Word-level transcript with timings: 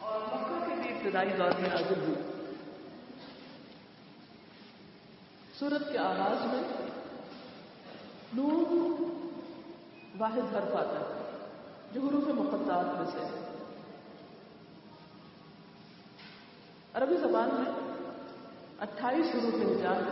اور 0.00 0.20
مکہ 0.32 0.58
کے 0.66 0.74
بھی 0.74 0.88
ابتدائی 0.88 1.30
دور 1.38 1.60
میں 1.60 1.68
نازل 1.68 2.00
ہوئی 2.00 2.14
سورت 5.58 5.92
کے 5.92 5.98
آغاز 5.98 6.44
میں 6.46 6.62
نور 8.34 9.00
واحد 10.18 10.54
حرف 10.54 10.76
آتا 10.76 11.00
ہے، 11.00 11.24
جو 11.92 12.00
حروف 12.00 12.28
مقدات 12.28 12.86
میں 12.98 13.06
سے 13.12 13.24
عربی 16.94 17.16
زبان 17.16 17.48
میں 17.52 17.72
اٹھائیس 18.80 19.34
حروف 19.34 19.54
ہجار 19.54 20.02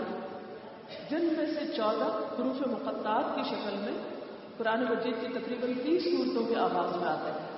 جن 1.11 1.25
میں 1.37 1.47
سے 1.47 1.73
چودہ 1.77 2.09
حروف 2.39 2.67
مقدات 2.67 3.35
کی 3.37 3.43
شکل 3.51 3.77
میں 3.77 4.14
قرآن 4.57 4.85
مجید 4.85 5.15
کی 5.21 5.27
تقریباً 5.29 5.73
تیس 5.83 6.05
صورتوں 6.05 6.47
کے 6.47 6.57
آغاز 6.57 6.97
میں 6.97 7.09
آتے 7.09 7.31
ہیں 7.31 7.55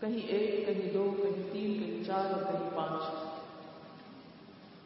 کہیں 0.00 0.28
ایک، 0.28 0.66
کہیں 0.66 0.92
دو، 0.92 1.10
کہیں 1.22 1.52
تین، 1.52 1.74
کہیں 1.74 2.04
چار 2.04 2.24
اور 2.24 2.52
کہیں 2.52 2.70
پانچ۔ 2.74 3.02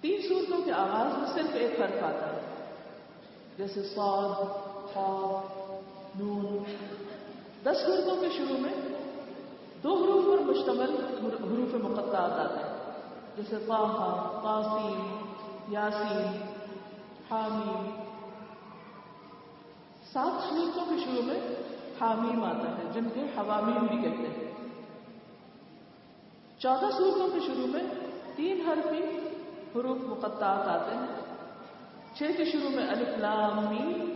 تین 0.01 0.21
صورتوں 0.29 0.63
کے 0.63 0.73
آغاز 0.73 1.19
میں 1.19 1.29
صرف 1.35 1.55
ایک 1.55 1.79
فرق 1.79 2.03
آتا 2.03 2.27
ہے۔ 2.27 2.41
جیسے 3.59 3.83
سعود 3.83 4.47
نون۔ 6.21 6.65
دس 7.63 7.77
صورتوں 7.87 8.17
کے 8.21 8.29
شروع 8.37 8.57
میں 8.59 8.75
دو 9.83 9.95
حروف 9.95 10.25
پر 10.25 10.45
مشتمل 10.45 10.91
حروف 11.27 11.75
مقدات 11.75 12.33
آتے 12.33 12.59
ہیں 12.59 12.93
جیسے 13.37 13.57
طاہا 13.67 14.41
قاسم 14.45 15.17
یاسین، 15.73 16.43
حامیم۔ 17.31 18.02
سات 20.13 20.49
صورتوں 20.49 20.85
کے 20.89 21.05
شروع 21.05 21.23
میں 21.23 21.41
حامیم 22.01 22.45
آتا 22.45 22.79
ہے، 22.79 22.83
جن 22.93 23.05
کو 23.05 23.21
حوامیم 23.21 23.87
بھی 23.87 23.97
کہتے 23.97 24.29
ہیں۔ 24.29 24.53
چودہ 26.59 26.91
صورتوں 26.97 27.29
کے 27.29 27.41
شروع 27.41 27.67
میں 27.67 27.83
تین 28.37 28.61
حرفی 28.61 29.19
حروف 29.75 29.97
مقطعات 30.03 30.69
آتے 30.69 30.95
ہیں۔ 30.95 31.23
چھ 32.15 32.23
کے 32.37 32.45
شروع 32.45 32.71
میں 32.71 32.89
الف 32.89 33.19
لام 33.19 33.65
میم، 33.65 34.15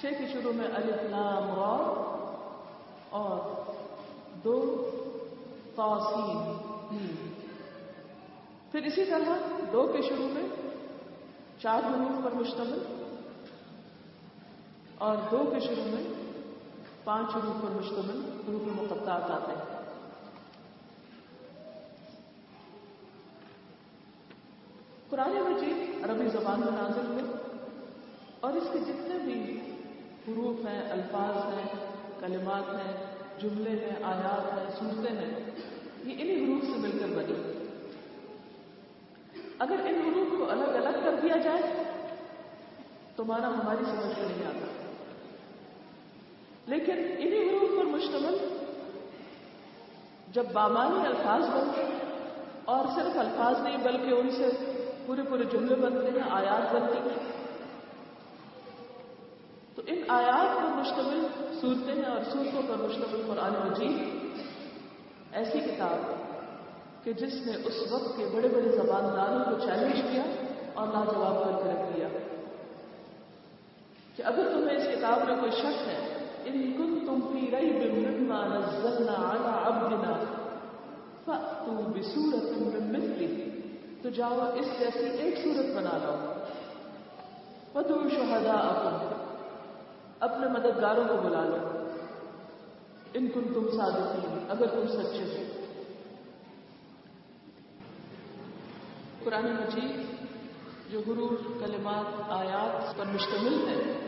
چھ 0.00 0.06
کے 0.18 0.26
شروع 0.32 0.52
میں 0.52 0.66
الف 0.66 1.10
لام 1.10 1.54
را 1.54 2.04
اور 3.10 3.62
دو 4.44 4.90
توسین 5.76 6.56
پھر 8.72 8.82
اسی 8.82 9.04
طرح 9.04 9.36
دو 9.72 9.86
کے 9.86 10.02
شروع 10.02 10.28
میں 10.32 10.42
چار 11.58 11.78
حروف 11.78 12.24
پر 12.24 12.30
مشتمل۔ 12.32 12.93
اور 14.98 15.16
دو 15.30 15.50
کے 15.52 15.60
شروع 15.60 15.84
میں 15.84 16.02
پانچ 17.04 17.36
حروف 17.36 17.62
پر 17.62 17.70
مشتمل 17.70 18.40
حروف 18.48 18.62
مقطعات 18.82 19.30
آتے 19.30 19.52
ہیں۔ 19.52 19.84
قرآن 25.08 25.30
مجید 25.30 26.04
عربی 26.04 26.28
زبان 26.28 26.60
میں 26.60 26.72
نازل 26.72 27.06
ہوئے 27.06 27.22
اور 28.40 28.52
اس 28.52 28.64
کے 28.72 28.78
جتنے 28.78 29.18
بھی 29.24 29.60
حروف 30.28 30.66
ہیں، 30.66 30.90
الفاظ 30.90 31.54
ہیں، 31.54 31.86
کلمات 32.20 32.74
ہیں، 32.74 33.06
جملے 33.40 33.70
ہیں، 33.70 34.02
آیات 34.02 34.52
ہیں، 34.52 34.70
صورتیں 34.78 35.16
ہیں، 35.16 35.50
یہ 36.04 36.14
انہی 36.18 36.44
حروف 36.44 36.64
سے 36.64 36.78
مل 36.78 36.98
کر 36.98 37.06
بنی۔ 37.06 37.68
اگر 39.58 39.76
ان 39.84 39.94
حروف 39.94 40.38
کو 40.38 40.50
الگ 40.50 40.64
الگ 40.64 40.98
کر 41.04 41.14
دیا 41.22 41.36
جائے 41.36 41.62
تو 43.16 43.24
مانا 43.24 43.48
ہماری 43.48 43.84
سمجھ 43.84 44.18
میں 44.18 44.28
نہیں 44.28 44.46
آتا۔ 44.46 44.83
لیکن 46.66 46.92
انہی 46.92 47.48
حروف 47.48 47.78
پر 47.78 47.84
مشتمل 47.84 48.36
جب 50.28 50.44
بامانی 50.52 51.06
الفاظ 51.06 51.42
بنتے 51.42 51.84
ہیں 51.84 51.98
اور 52.64 52.84
صرف 52.94 53.18
الفاظ 53.18 53.60
نہیں 53.62 53.76
بلکہ 53.76 54.10
ان 54.10 54.30
سے 54.30 54.48
پورے 55.06 55.22
پورے 55.22 55.44
جملے 55.44 55.74
بنتے 55.74 56.10
ہیں، 56.10 56.30
آیات 56.30 56.74
بنتی 56.74 56.98
ہیں۔ 56.98 57.32
تو 59.74 59.82
ان 59.86 59.98
آیات 60.08 60.56
پر 60.56 60.62
مشتمل 60.62 61.26
صورتیں 61.60 61.94
ہیں 61.94 62.10
اور 62.10 62.20
صورتوں 62.32 62.62
پر 62.68 62.76
مشتمل 62.76 63.22
قرآن 63.26 63.52
مجید 63.52 64.14
ایسی 65.32 65.60
کتاب 65.60 66.12
کہ 67.04 67.12
جس 67.12 67.46
نے 67.46 67.52
اس 67.64 67.92
وقت 67.92 68.16
کے 68.16 68.24
بڑے 68.32 68.48
بڑے 68.48 68.70
زبانداروں 68.70 69.44
کو 69.44 69.60
چیلنج 69.60 70.00
کیا 70.12 70.22
اور 70.74 70.86
لاجواب 70.86 71.44
کر 71.44 71.62
کے 71.62 71.68
رکھ 71.70 71.96
دیا 71.96 72.08
کہ 74.16 74.22
اگر 74.22 74.52
تمہیں 74.52 74.76
اس 74.76 74.98
کتاب 74.98 75.28
میں 75.28 75.36
کوئی 75.36 75.50
شک 75.50 75.88
ہے 75.88 76.13
ان 76.44 76.72
کن 76.76 77.06
تم 77.06 77.28
فی 77.32 77.50
رئی 77.50 77.72
بما 77.72 78.46
نزلنا 78.46 79.12
على 79.12 79.50
عبدنا، 79.64 80.12
فأتوا 81.24 81.90
بسورة 81.96 82.52
من 82.58 82.92
مثله 82.92 83.44
تو 84.02 84.10
جاؤ 84.10 84.38
اس 84.54 84.66
جیسی 84.78 85.08
ایک 85.08 85.38
صورت 85.44 85.76
بنا 85.76 85.98
لو 86.02 86.42
ودعوا 87.78 88.08
شهداءكم 88.08 89.14
اپنے 90.20 90.48
مددگاروں 90.48 91.04
کو 91.08 91.28
بلا 91.28 91.44
لو۔ 91.44 91.84
ان 93.14 93.28
کن 93.34 93.54
تم 93.54 93.76
صادقین، 93.76 94.38
اگر 94.48 94.66
تم 94.66 94.86
سچے 94.88 95.24
ہو۔ 95.24 95.64
قرآن 99.24 99.44
مجید، 99.44 100.00
جو 100.92 100.98
حروف 100.98 101.60
کلمات، 101.60 102.22
آیات 102.28 102.98
پر 102.98 103.04
مشتمل 103.14 103.68
ہے 103.68 104.03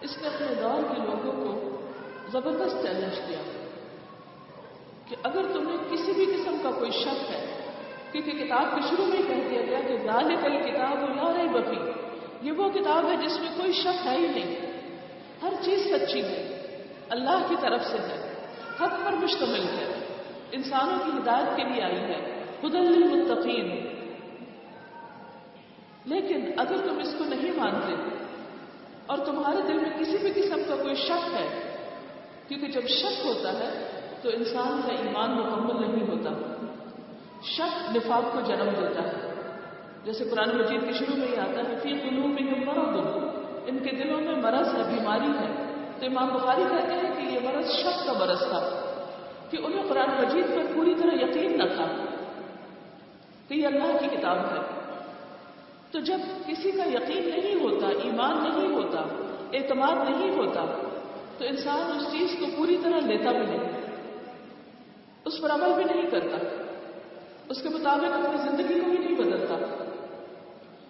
اس 0.00 0.18
نے 0.22 0.28
اپنے 0.28 0.46
دور 0.54 0.82
کے 0.94 1.00
لوگوں 1.02 1.32
کو 1.32 1.76
زبردست 2.32 2.82
چیلنج 2.82 3.16
کیا 3.26 3.42
کہ 5.08 5.16
اگر 5.22 5.42
تمہیں 5.52 5.76
کسی 5.90 6.12
بھی 6.12 6.26
قسم 6.26 6.56
کا 6.62 6.70
کوئی 6.70 6.90
شک 6.90 7.30
ہے، 7.30 7.70
کیونکہ 8.12 8.32
کتاب 8.32 8.74
کے 8.74 8.80
شروع 8.90 9.06
میں 9.06 9.22
کہہ 9.28 9.48
دیا 9.50 9.62
گیا 9.62 9.80
کہ 9.80 9.96
لال 10.04 10.28
کل 10.42 10.70
کتاب 10.70 10.98
لا 11.16 11.32
رہی 11.32 11.48
بفی 11.48 11.90
یہ 12.46 12.52
وہ 12.52 12.68
کتاب 12.68 13.08
ہے 13.10 13.16
جس 13.16 13.40
میں 13.40 13.48
کوئی 13.56 13.72
شک 13.72 14.06
ہے 14.06 14.16
ہی 14.16 14.26
نہیں۔ 14.26 14.56
ہر 15.42 15.52
چیز 15.64 15.80
سچی 15.80 16.22
ہے، 16.22 16.42
اللہ 17.08 17.46
کی 17.48 17.54
طرف 17.60 17.84
سے 17.84 17.98
ہے، 17.98 18.34
حق 18.80 19.04
پر 19.04 19.12
مشتمل 19.12 19.62
ہے، 19.62 19.98
انسانوں 20.52 20.98
کی 21.04 21.10
ہدایت 21.18 21.56
کے 21.56 21.64
لیے 21.64 21.82
آئی 21.82 21.98
ہے 21.98 22.44
خدل 22.60 22.92
للمتقین۔ 22.92 23.90
لیکن 26.04 26.50
اگر 26.56 26.76
تم 26.76 26.98
اس 26.98 27.14
کو 27.18 27.24
نہیں 27.24 27.52
مانتے 27.56 28.19
اور 29.10 29.18
تمہارے 29.18 29.62
دل 29.62 29.78
میں 29.78 29.90
کسی 29.98 30.16
بھی 30.18 30.42
قسم 30.42 30.60
کا 30.68 30.76
کوئی 30.82 30.94
شک 30.94 31.34
ہے؟ 31.34 31.76
کیونکہ 32.48 32.66
جب 32.66 32.88
شک 32.88 33.26
ہوتا 33.26 33.52
ہے 33.52 33.90
تو 34.22 34.28
انسان 34.28 34.80
کا 34.82 34.92
ایمان 35.02 35.30
مکمل 35.30 35.90
نہیں 35.90 36.08
ہوتا۔ 36.08 36.30
شک 37.42 37.96
نفاق 37.96 38.32
کو 38.32 38.40
جنم 38.40 38.70
دیتا 38.80 39.02
ہے۔ 39.02 39.34
جیسے 40.04 40.24
قرآن 40.24 40.58
مجید 40.58 40.86
کے 40.86 40.92
شروع 40.92 41.16
میں 41.16 41.28
ہی 41.28 41.36
آتا 41.36 41.70
ہے، 41.70 41.76
فی 41.82 41.88
قلوب 41.88 42.26
میں 42.26 42.64
مرض۔ 42.66 43.06
ان 43.66 43.78
کے 43.78 43.96
دلوں 43.96 44.20
میں 44.20 44.36
مرض 44.36 44.74
ہے، 44.74 44.82
بیماری 44.82 45.30
ہے۔ 45.30 45.64
تو 46.00 46.06
امام 46.06 46.28
بخاری 46.28 46.62
کہتے 46.70 46.94
ہیں 46.94 47.14
کہ 47.14 47.34
یہ 47.34 47.40
مرض 47.40 47.70
شک 47.70 48.06
کا 48.06 48.12
مرض 48.12 48.38
تھا، 48.38 48.92
کہ 49.50 49.56
انہیں 49.56 49.82
قرآن 49.88 50.08
مجید 50.10 50.46
پر 50.48 50.74
پوری 50.74 50.94
طرح 50.94 51.10
یقین 51.12 51.58
نہ 51.58 51.64
تھا 51.64 51.86
کہ 53.48 53.54
یہ 53.54 53.66
اللہ 53.66 53.98
کی 54.00 54.16
کتاب 54.16 54.38
ہے۔ 54.38 54.79
تو 55.90 56.00
جب 56.00 56.18
کسی 56.46 56.70
کا 56.70 56.84
یقین 56.84 57.30
نہیں 57.30 57.54
ہوتا، 57.54 57.86
ایمان 57.88 58.36
نہیں 58.42 58.74
ہوتا، 58.74 59.00
اعتماد 59.52 60.10
نہیں 60.10 60.30
ہوتا، 60.30 60.88
تو 61.38 61.44
انسان 61.44 61.98
اس 61.98 62.12
چیز 62.12 62.36
کو 62.40 62.46
پوری 62.56 62.76
طرح 62.82 63.00
لیتا 63.00 63.32
بھی 63.32 63.46
نہیں۔ 63.46 63.80
اس 65.24 65.40
پر 65.40 65.50
عمل 65.50 65.72
بھی 65.74 65.84
نہیں 65.84 66.10
کرتا۔ 66.10 66.36
اس 67.48 67.62
کے 67.62 67.68
مطابق 67.68 68.04
اپنی 68.04 68.50
زندگی 68.50 68.80
کو 68.80 68.90
بھی 68.90 68.98
نہیں 68.98 69.14
بدلتا۔ 69.14 69.84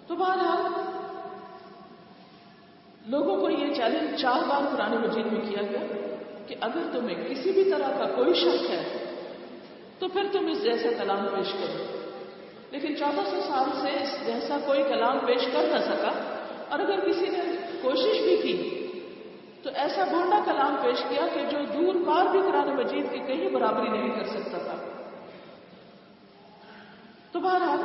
تو 0.06 0.15
بہرحال، 0.15 0.91
لوگوں 3.06 3.37
کو 3.37 3.50
یہ 3.50 3.75
چیلنج 3.75 4.21
چار 4.21 4.48
بار 4.48 4.77
قرآن 4.77 5.03
مجید 5.03 5.27
میں 5.27 5.41
کیا 5.41 5.63
گیا 5.63 5.97
کہ 6.47 6.54
اگر 6.60 6.80
تمہیں 6.92 7.28
کسی 7.28 7.53
بھی 7.53 7.65
طرح 7.65 7.98
کا 7.98 8.04
کوئی 8.04 8.34
شک 8.34 8.71
ہے، 8.71 9.15
تو 9.98 10.09
پھر 10.09 10.22
تم 10.33 10.47
اس 10.47 10.63
جیسا 10.63 10.89
کلام 10.98 11.27
پیش 11.36 11.53
کرو۔ 11.53 11.99
لیکن 12.71 12.97
چودہ 12.97 13.31
سو 13.31 13.41
سال 13.49 13.69
سے 13.83 13.89
اس 13.89 14.27
جیسا 14.27 14.59
کوئی 14.67 14.83
کلام 14.83 15.19
پیش 15.19 15.47
کر 15.53 15.63
نہ 15.72 15.78
سکا 15.78 16.11
اور 16.69 16.78
اگر 16.78 17.01
کسی 17.01 17.28
نے 17.28 17.57
کوشش 17.83 18.22
بھی 18.22 18.37
کی 18.37 18.77
تو 19.63 19.71
ایسا 19.75 20.05
بونڈا 20.05 20.41
کلام 20.45 20.77
پیش 20.83 21.05
کیا 21.09 21.27
کہ 21.34 21.41
جو 21.51 21.59
دور 21.65 21.95
پار 22.07 22.27
بھی 22.31 22.41
قرآن 22.41 22.77
مجید 22.77 23.11
کی 23.13 23.19
کہیں 23.19 23.51
برابری 23.51 23.89
نہیں 23.89 24.21
کر 24.21 24.25
سکتا 24.25 24.59
تھا۔ 24.59 24.77
تو 27.33 27.41
بہرحال 27.41 27.83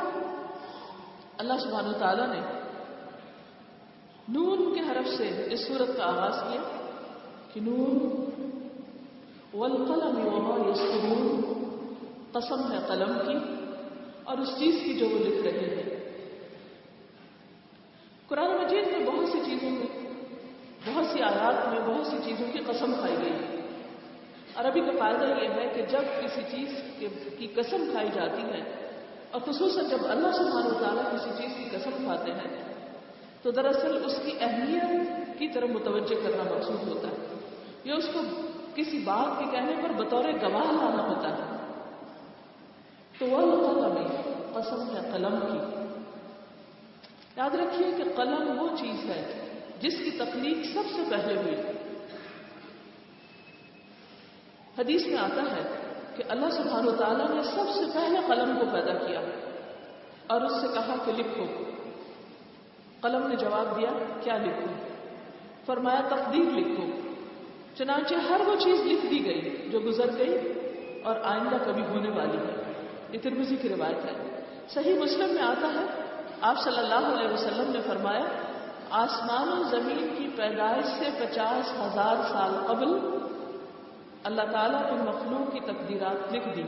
اللہ 1.38 1.54
سبحانہ 1.54 1.98
تعالیٰ 1.98 2.28
نے 2.28 2.40
نون 4.28 4.74
کے 4.74 4.80
حرف 4.80 5.08
سے 5.18 5.48
اس 5.52 5.68
صورت 5.68 5.98
کا 5.98 6.06
آغاز 6.06 6.52
کیا 6.52 6.62
کہ 7.54 7.62
نون 7.62 8.26
والقلم 9.54 10.28
وما 10.28 10.70
یسرون 10.70 11.54
قسم 12.32 12.72
ہے 12.72 12.78
قلم 12.88 13.20
کی۔ 13.26 13.65
اور 14.26 14.38
اس 14.38 14.50
چیز 14.60 14.76
کی 14.84 14.94
جو 14.94 15.10
وہ 15.10 15.20
لکھ 15.20 15.42
رہے 15.44 15.68
ہیں۔ 15.70 15.84
قرآن 18.28 18.52
مجید 18.64 18.88
میں 18.88 19.06
بہت 19.06 19.28
سی 19.30 19.40
چیزوں 19.46 19.72
میں، 19.72 19.92
بہت 20.86 21.06
سی 21.06 21.22
آیات 21.22 21.68
میں 21.70 21.82
بہت 21.86 22.08
سی 22.08 22.18
چیزوں 22.26 22.48
کی 22.54 22.60
قسم 22.60 22.94
کھائی 22.94 23.18
گئی۔ 23.24 23.36
عربی 24.56 24.82
کا 24.82 24.92
فائدہ 25.00 25.26
یہ 25.42 25.50
ہے 25.50 25.68
کہ 25.76 25.82
جب 25.82 26.04
کسی 26.22 26.42
چیز 26.52 26.70
کی 27.38 27.48
قسم 27.56 27.86
کھائی 27.92 28.10
جاتی 28.14 28.42
ہے، 28.42 28.62
اور 29.32 29.42
خصوصاً 29.42 29.90
جب 29.90 30.06
اللہ 30.08 30.32
سبحانہ 30.32 30.74
تعالیٰ 30.80 31.06
کسی 31.12 31.32
چیز 31.38 31.52
کی 31.58 31.66
قسم 31.78 31.92
کھاتے 32.04 32.32
ہیں، 32.32 32.52
تو 33.42 33.52
دراصل 33.52 33.98
اس 34.06 34.16
کی 34.26 34.32
اہمیت 34.40 35.40
کی 35.40 35.48
طرف 35.48 35.70
متوجہ 35.70 36.16
کرنا 36.24 36.44
مقصود 36.56 36.88
ہوتا 36.88 37.08
ہے۔ 37.08 37.26
یا 37.84 37.96
اس 37.96 38.08
کو 38.14 38.20
کسی 38.76 39.00
بات 39.00 39.40
کے 39.40 39.46
کہنے 39.52 39.76
پر 39.84 39.92
بطور 39.92 40.24
گواہ 40.42 40.72
لانا 40.72 41.04
ہوتا 41.08 41.30
ہے۔ 41.30 41.44
تو 43.20 43.26
وہ 43.26 43.42
قسم 44.66 44.96
ہے 44.96 45.12
قلم 45.14 45.40
کی۔ 45.40 45.76
یاد 47.38 47.56
رکھیے 47.56 47.88
کہ 47.98 48.04
قلم 48.16 48.62
وہ 48.62 48.68
چیز 48.78 49.06
ہے 49.06 49.42
جس 49.82 49.98
کی 49.98 50.12
تخلیق 50.12 50.58
سب 50.74 50.84
سے 50.96 51.02
پہلے 51.10 51.36
ہوئی۔ 51.42 51.56
حدیث 54.80 55.06
میں 55.06 55.18
آتا 55.18 55.42
ہے 55.42 55.92
کہ 56.16 56.24
اللہ 56.30 56.50
سبحانہ 56.50 56.90
و 56.90 56.96
تعالیٰ 56.96 57.30
نے 57.30 57.44
سب 57.44 57.74
سے 57.76 57.82
پہلے 57.94 58.20
قلم 58.28 58.60
کو 58.60 58.66
پیدا 58.72 58.94
کیا 58.94 59.20
اور 60.28 60.42
اس 60.42 60.52
سے 60.62 60.68
کہا 60.74 60.96
کہ 61.06 61.12
لکھو۔ 61.12 61.44
قلم 63.02 63.28
نے 63.28 63.36
جواب 63.36 63.78
دیا، 63.78 63.90
کیا 64.24 64.38
لکھو؟ 64.38 64.72
فرمایا، 65.66 66.02
تقدیر 66.08 66.58
لکھو۔ 66.58 66.86
چنانچہ 67.76 68.16
ہر 68.16 68.42
وہ 68.48 68.56
چیز 68.56 68.82
لکھ 68.82 69.06
دی 69.06 69.26
گئی 69.26 69.70
جو 69.72 69.80
گزر 69.80 70.08
گئی 70.18 70.54
اور 71.04 71.16
آئندہ 71.24 71.56
کبھی 71.66 71.84
ہونے 71.84 72.10
والی 72.10 72.38
ہے۔ 72.38 72.74
یہ 73.12 73.20
ترمزی 73.20 73.56
کی 73.56 73.70
روایت 73.70 74.06
ہے۔ 74.06 74.35
صحیح 74.70 75.00
مسلم 75.00 75.34
میں 75.34 75.42
آتا 75.42 75.68
ہے۔ 75.68 76.02
آپ 76.42 76.56
صلی 76.64 76.78
اللہ 76.78 77.20
علیہ 77.20 77.34
وسلم 77.34 77.72
نے 77.72 77.80
فرمایا، 77.88 78.24
آسمان 78.90 79.48
و 79.48 79.64
زمین 79.64 80.16
کی 80.18 80.28
پیدائش 80.36 80.86
سے 80.86 81.26
پچاس 81.26 81.74
ہزار 81.74 82.16
سال 82.30 82.68
قبل 82.68 83.18
اللہ 84.24 84.42
تعالیٰ 84.52 84.84
نے 84.84 84.92
مخلوق 84.92 85.54
کی 85.54 85.60
تقدیرات 85.60 86.34
لکھ 86.34 86.48
دی۔ 86.56 86.62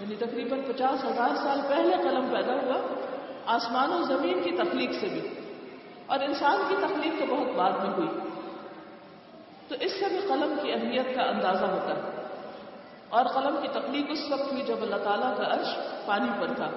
یعنی 0.00 0.16
تقریباً 0.16 0.60
پچاس 0.66 1.04
ہزار 1.04 1.36
سال 1.36 1.60
پہلے 1.68 1.96
قلم 2.02 2.26
پیدا 2.32 2.52
ہوا، 2.52 2.94
آسمان 3.46 3.92
و 3.92 4.02
زمین 4.02 4.42
کی 4.42 4.50
تخلیق 4.50 4.92
سے 4.92 5.08
بھی۔ 5.08 5.28
اور 6.06 6.18
انسان 6.18 6.62
کی 6.68 6.76
تخلیق 6.80 7.12
تو 7.18 7.36
بہت 7.36 7.56
بعد 7.56 7.72
میں 7.72 7.90
ہوئی۔ 7.90 8.08
تو 9.68 9.74
اس 9.80 9.92
سے 9.92 10.08
بھی 10.08 10.18
قلم 10.18 10.54
کی 10.62 10.72
اہمیت 10.72 11.14
کا 11.14 11.22
اندازہ 11.22 11.64
ہوتا 11.64 11.94
ہے۔ 11.94 12.19
اور 13.10 13.24
قلم 13.24 13.56
کی 13.62 13.68
تخلیق 13.68 14.06
اس 14.08 14.30
وقت 14.30 14.52
ہوئی 14.52 14.62
جب 14.62 14.82
اللہ 14.82 14.96
تعالیٰ 14.96 15.36
کا 15.36 15.44
عرش 15.46 15.66
پانی 16.06 16.28
پر 16.40 16.54
تھا۔ 16.54 16.70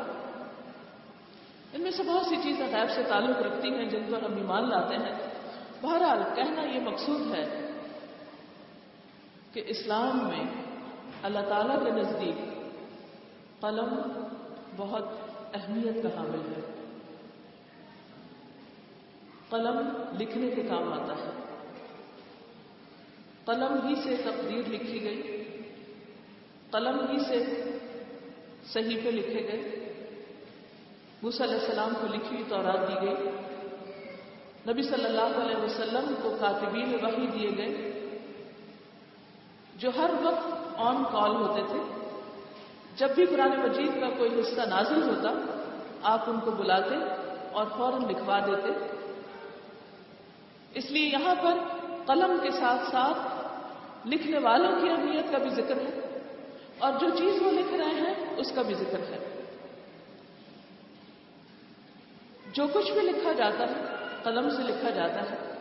ان 1.74 1.82
میں 1.82 1.92
سے 1.92 2.04
بہت 2.04 2.26
سی 2.26 2.36
چیزیں 2.44 2.68
غیب 2.68 2.90
سے 2.96 3.04
تعلق 3.04 3.38
رکھتی 3.38 3.70
ہیں، 3.70 3.86
جن 3.86 4.04
پر 4.12 4.22
ہم 4.22 4.36
ایمان 4.38 4.70
لاتے 4.70 4.96
ہیں۔ 4.96 5.30
بہرحال، 5.82 6.20
کہنا 6.36 6.62
یہ 6.62 6.80
مقصود 6.80 7.36
ہے 7.36 7.72
کہ 9.54 9.64
اسلام 9.68 10.20
میں 10.24 10.44
اللہ 11.24 11.40
تعالیٰ 11.50 11.84
کے 11.86 11.92
نزدیک 11.92 12.36
قلم 13.62 13.96
بہت 14.78 15.06
اہمیت 15.54 16.04
کا 16.04 16.10
حامل 16.10 16.54
ہے۔ 16.58 16.86
قلم 19.50 20.04
لکھنے 20.20 20.50
کے 20.50 20.64
کام 20.64 20.94
آتا 20.94 21.14
ہے۔ 21.14 21.30
قلم 23.46 23.88
ہی 23.88 23.96
سے 23.96 24.18
تقدیر 24.18 24.70
لکھی 24.70 25.04
گئی۔ 25.04 25.43
قلم 26.74 27.00
ہی 27.00 27.20
سے 27.20 27.40
صحیفے 28.74 29.12
لکھے 29.12 29.44
گئے۔ 29.52 29.80
موسیٰ 31.24 31.48
علیہ 31.48 31.60
السلام 31.60 31.94
کو 32.02 32.08
لکھی 32.08 32.36
ہوئی 32.36 32.44
تورات 32.50 32.88
دی 32.88 33.08
گئی۔ 33.08 33.30
نبی 34.70 34.82
صلی 34.82 35.06
اللہ 35.06 35.44
علیہ 35.44 35.56
وسلم 35.56 36.14
کو 36.22 36.38
کاتبین 36.40 36.96
وحی 37.06 37.28
دیے 37.28 37.50
گئے، 37.58 37.92
جو 39.76 39.90
ہر 39.98 40.10
وقت 40.24 40.48
آن 40.78 41.04
کال 41.04 41.36
ہوتے 41.36 41.62
تھے۔ 41.68 41.80
جب 42.96 43.08
بھی 43.16 43.26
قرآن 43.26 43.60
مجید 43.60 44.02
کا 44.02 44.10
کوئی 44.18 44.40
حصہ 44.40 44.62
نازل 44.62 45.04
ہوتا، 45.04 45.34
آپ 46.04 46.30
ان 46.30 46.40
کو 46.40 46.52
بلاتے 46.52 46.96
اور 47.52 47.66
فوراً 47.78 48.10
لکھوا 48.10 48.40
دیتے۔ 48.40 48.70
اس 50.74 50.92
لیے 50.92 51.06
یہاں 51.06 51.36
پر 51.36 51.58
قلم 52.06 52.38
کے 52.44 52.52
ساتھ 52.52 52.92
ساتھ 52.92 53.48
لکھنے 54.08 54.38
والوں 54.38 54.82
کی 54.82 54.90
اہمیت 54.90 55.32
کا 55.32 55.38
بھی 55.38 55.50
ذکر 55.50 55.78
ہے۔ 55.78 56.03
اور 56.84 57.00
جو 57.00 57.10
چیز 57.10 57.42
وہ 57.42 57.52
لکھ 57.52 57.74
رہے 57.74 58.02
ہیں، 58.02 58.14
اس 58.38 58.52
کا 58.56 58.62
بھی 58.62 58.74
ذکر 58.74 59.00
ہے۔ 59.00 59.42
جو 62.54 62.68
کچھ 62.74 62.92
بھی 62.92 63.02
لکھا 63.02 63.32
جاتا 63.32 63.64
ہے، 63.64 63.84
قلم 64.24 64.50
سے 64.50 64.64
لکھا 64.64 64.90
جاتا 64.90 65.22
ہے۔ 65.22 65.54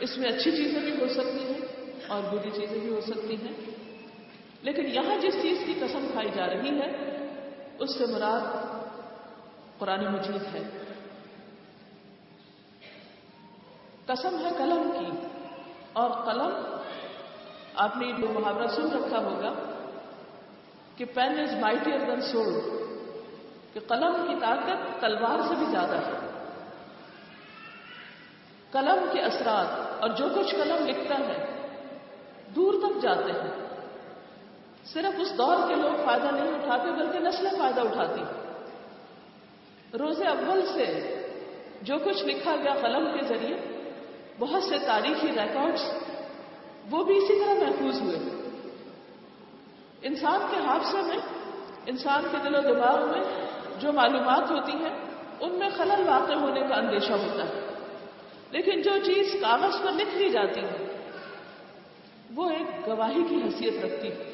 اس 0.00 0.18
میں 0.18 0.28
اچھی 0.28 0.50
چیزیں 0.50 0.80
بھی 0.80 1.00
ہو 1.00 1.08
سکتی 1.08 1.44
ہیں 1.44 1.90
اور 2.06 2.22
بری 2.22 2.50
چیزیں 2.50 2.80
بھی 2.80 2.88
ہو 2.88 3.00
سکتی 3.00 3.36
ہیں۔ 3.36 3.52
لیکن 4.62 4.86
یہاں 4.86 5.16
جس 5.16 5.34
چیز 5.42 5.58
کی 5.66 5.74
قسم 5.74 6.08
کھائی 6.12 6.30
جا 6.34 6.46
رہی 6.46 6.80
ہے، 6.80 6.96
اس 7.78 7.98
سے 7.98 8.06
مراد 8.06 8.40
قرآن 9.78 10.04
مجید 10.12 10.54
ہے۔ 10.54 10.82
قسم 14.06 14.46
ہے 14.46 14.50
قلم 14.58 14.90
کی 14.98 15.26
اور 15.92 16.10
قلم 16.10 16.77
آپ 17.78 17.96
نے 17.96 18.12
جو 18.12 18.40
محاورہ 18.40 18.66
سن 18.66 18.90
رکھا 18.90 19.18
ہوگا 19.18 19.52
کہ 20.96 21.04
پین 21.04 21.40
از 21.40 21.54
مائٹیئر 21.60 21.98
دین 21.98 22.20
سول 22.20 22.54
کہ 23.72 23.80
قلم 23.88 24.26
کی 24.28 24.34
طاقت 24.40 25.00
تلوار 25.00 25.38
سے 25.48 25.54
بھی 25.54 25.66
زیادہ 25.70 25.96
ہے۔ 25.96 26.16
قلم 28.70 29.06
کے 29.12 29.20
اثرات 29.20 30.02
اور 30.02 30.10
جو 30.10 30.28
کچھ 30.34 30.54
قلم 30.54 30.86
لکھتا 30.86 31.14
ہے 31.18 31.46
دور 32.54 32.74
تک 32.82 33.02
جاتے 33.02 33.32
ہیں۔ 33.32 33.68
صرف 34.84 35.20
اس 35.20 35.38
دور 35.38 35.56
کے 35.68 35.74
لوگ 35.74 36.04
فائدہ 36.04 36.26
نہیں 36.34 36.54
اٹھاتے 36.54 36.90
بلکہ 36.90 37.18
نسلیں 37.18 37.50
فائدہ 37.58 37.80
اٹھاتی 37.80 38.22
روز 39.98 40.22
اول 40.22 40.66
سے 40.66 40.86
جو 41.82 41.94
کچھ 42.04 42.24
لکھا 42.24 42.56
گیا 42.56 42.74
قلم 42.74 43.18
کے 43.18 43.26
ذریعے 43.26 43.56
بہت 44.38 44.62
سے 44.62 44.78
تاریخی 44.78 45.28
ریکارڈز 45.28 46.07
وہ 46.90 47.04
بھی 47.04 47.16
اسی 47.16 47.44
طرح 47.44 47.54
محفوظ 47.54 48.00
ہوئے۔ 48.00 48.18
انسان 50.02 50.40
کے 50.50 50.56
حادثے 50.56 51.02
میں، 51.02 51.18
انسان 51.86 52.24
کے 52.30 52.36
دل 52.44 52.54
و 52.54 52.60
دماغ 52.60 53.10
میں 53.10 53.20
جو 53.78 53.92
معلومات 53.92 54.50
ہوتی 54.50 54.72
ہیں، 54.72 54.96
ان 55.40 55.54
میں 55.54 55.68
خلل 55.76 56.08
واقع 56.08 56.32
ہونے 56.32 56.60
کا 56.60 56.74
اندیشہ 56.74 57.12
ہوتا 57.12 57.44
ہے۔ 57.44 57.60
لیکن 58.50 58.82
جو 58.82 58.90
چیز 59.04 59.36
کاغذ 59.40 59.82
پر 59.82 59.92
لکھ 59.92 60.16
لی 60.16 60.28
جاتی 60.28 60.60
ہے، 60.60 61.08
وہ 62.34 62.50
ایک 62.50 62.88
گواہی 62.88 63.24
کی 63.28 63.36
حیثیت 63.36 63.84
رکھتی 63.84 64.08
ہے۔ 64.08 64.24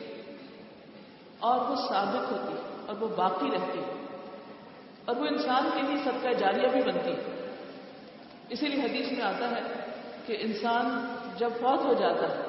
اور 1.39 1.71
وہ 1.71 1.77
ثابت 1.89 2.33
ہوتی 2.33 2.55
ہے، 2.55 2.87
اور 2.87 2.97
وہ 3.01 3.09
باقی 3.17 3.47
رہتی 3.47 3.79
ہے۔ 3.79 4.07
اور 5.05 5.17
وہ 5.17 5.27
انسان 5.27 5.71
کے 5.75 5.83
لیے 5.83 6.05
سب 6.05 6.23
کا 6.23 6.33
جاریہ 6.33 6.69
بھی 6.69 6.83
بنتی 6.83 7.13
اسی 8.49 8.69
لیے 8.69 8.83
حدیث 8.83 9.13
میں 9.13 9.23
آتا 9.23 9.51
ہے 9.51 9.61
کہ 10.27 10.37
انسان 10.41 11.15
جب 11.39 11.51
فوت 11.61 11.85
ہو 11.85 11.93
جاتا 11.93 12.29
ہے، 12.29 12.43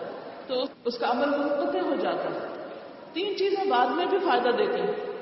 تو 0.47 0.63
اس 0.85 0.97
کا 0.97 1.11
عمل 1.11 1.37
منقطع 1.37 1.79
ہو 1.79 1.95
جاتا 1.95 2.23
ہے۔ 2.23 2.69
تین 3.13 3.37
چیزیں 3.37 3.69
بعد 3.69 3.87
میں 3.87 4.05
بھی 4.05 4.19
فائدہ 4.19 4.49
دیتی 4.49 4.81
ہیں۔ 4.81 5.15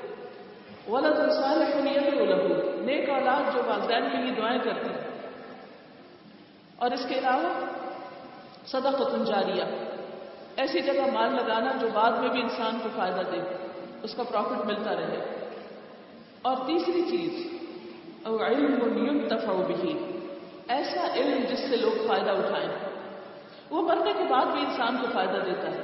غلط 0.88 1.20
مثال 1.20 1.62
ہے 1.62 2.00
لہو 2.00 2.80
نیک 2.80 3.10
اولاد 3.10 3.54
جو 3.54 3.62
والدین 3.66 4.10
کے 4.10 4.16
لیے 4.22 4.34
دعائیں 4.34 4.58
کرتے 4.58 4.90
ہیں۔ 4.90 5.10
اور 6.76 6.90
اس 6.90 7.06
کے 7.08 7.18
علاوہ 7.18 7.66
صدقۃ 8.66 9.24
جاریہ۔ 9.24 9.64
ایسی 10.56 10.80
جگہ 10.80 11.10
مال 11.12 11.34
لگانا 11.34 11.72
جو 11.80 11.88
بعد 11.94 12.12
میں 12.12 12.28
بھی 12.28 12.42
انسان 12.42 12.78
کو 12.82 12.88
فائدہ 12.96 13.20
دے۔ 13.32 13.38
اس 14.02 14.14
کا 14.14 14.22
پروفٹ 14.22 14.64
ملتا 14.64 14.94
رہے۔ 14.94 15.48
اور 16.42 16.56
تیسری 16.56 17.02
چیز 17.02 17.46
علم 18.26 18.82
و 18.82 18.86
نیم 18.86 19.28
تفاؤ 19.28 19.62
بھی 19.66 19.98
ایسا 20.68 21.14
علم 21.14 21.44
جس 21.50 21.58
سے 21.58 21.76
لوگ 21.76 22.06
فائدہ 22.06 22.30
اٹھائیں۔ 22.30 22.83
وہ 23.70 23.82
مرنے 23.82 24.12
کے 24.12 24.24
بعد 24.30 24.46
بھی 24.46 24.60
انسان 24.60 24.96
کو 24.96 25.06
فائدہ 25.12 25.44
دیتا 25.46 25.70
ہے۔ 25.70 25.82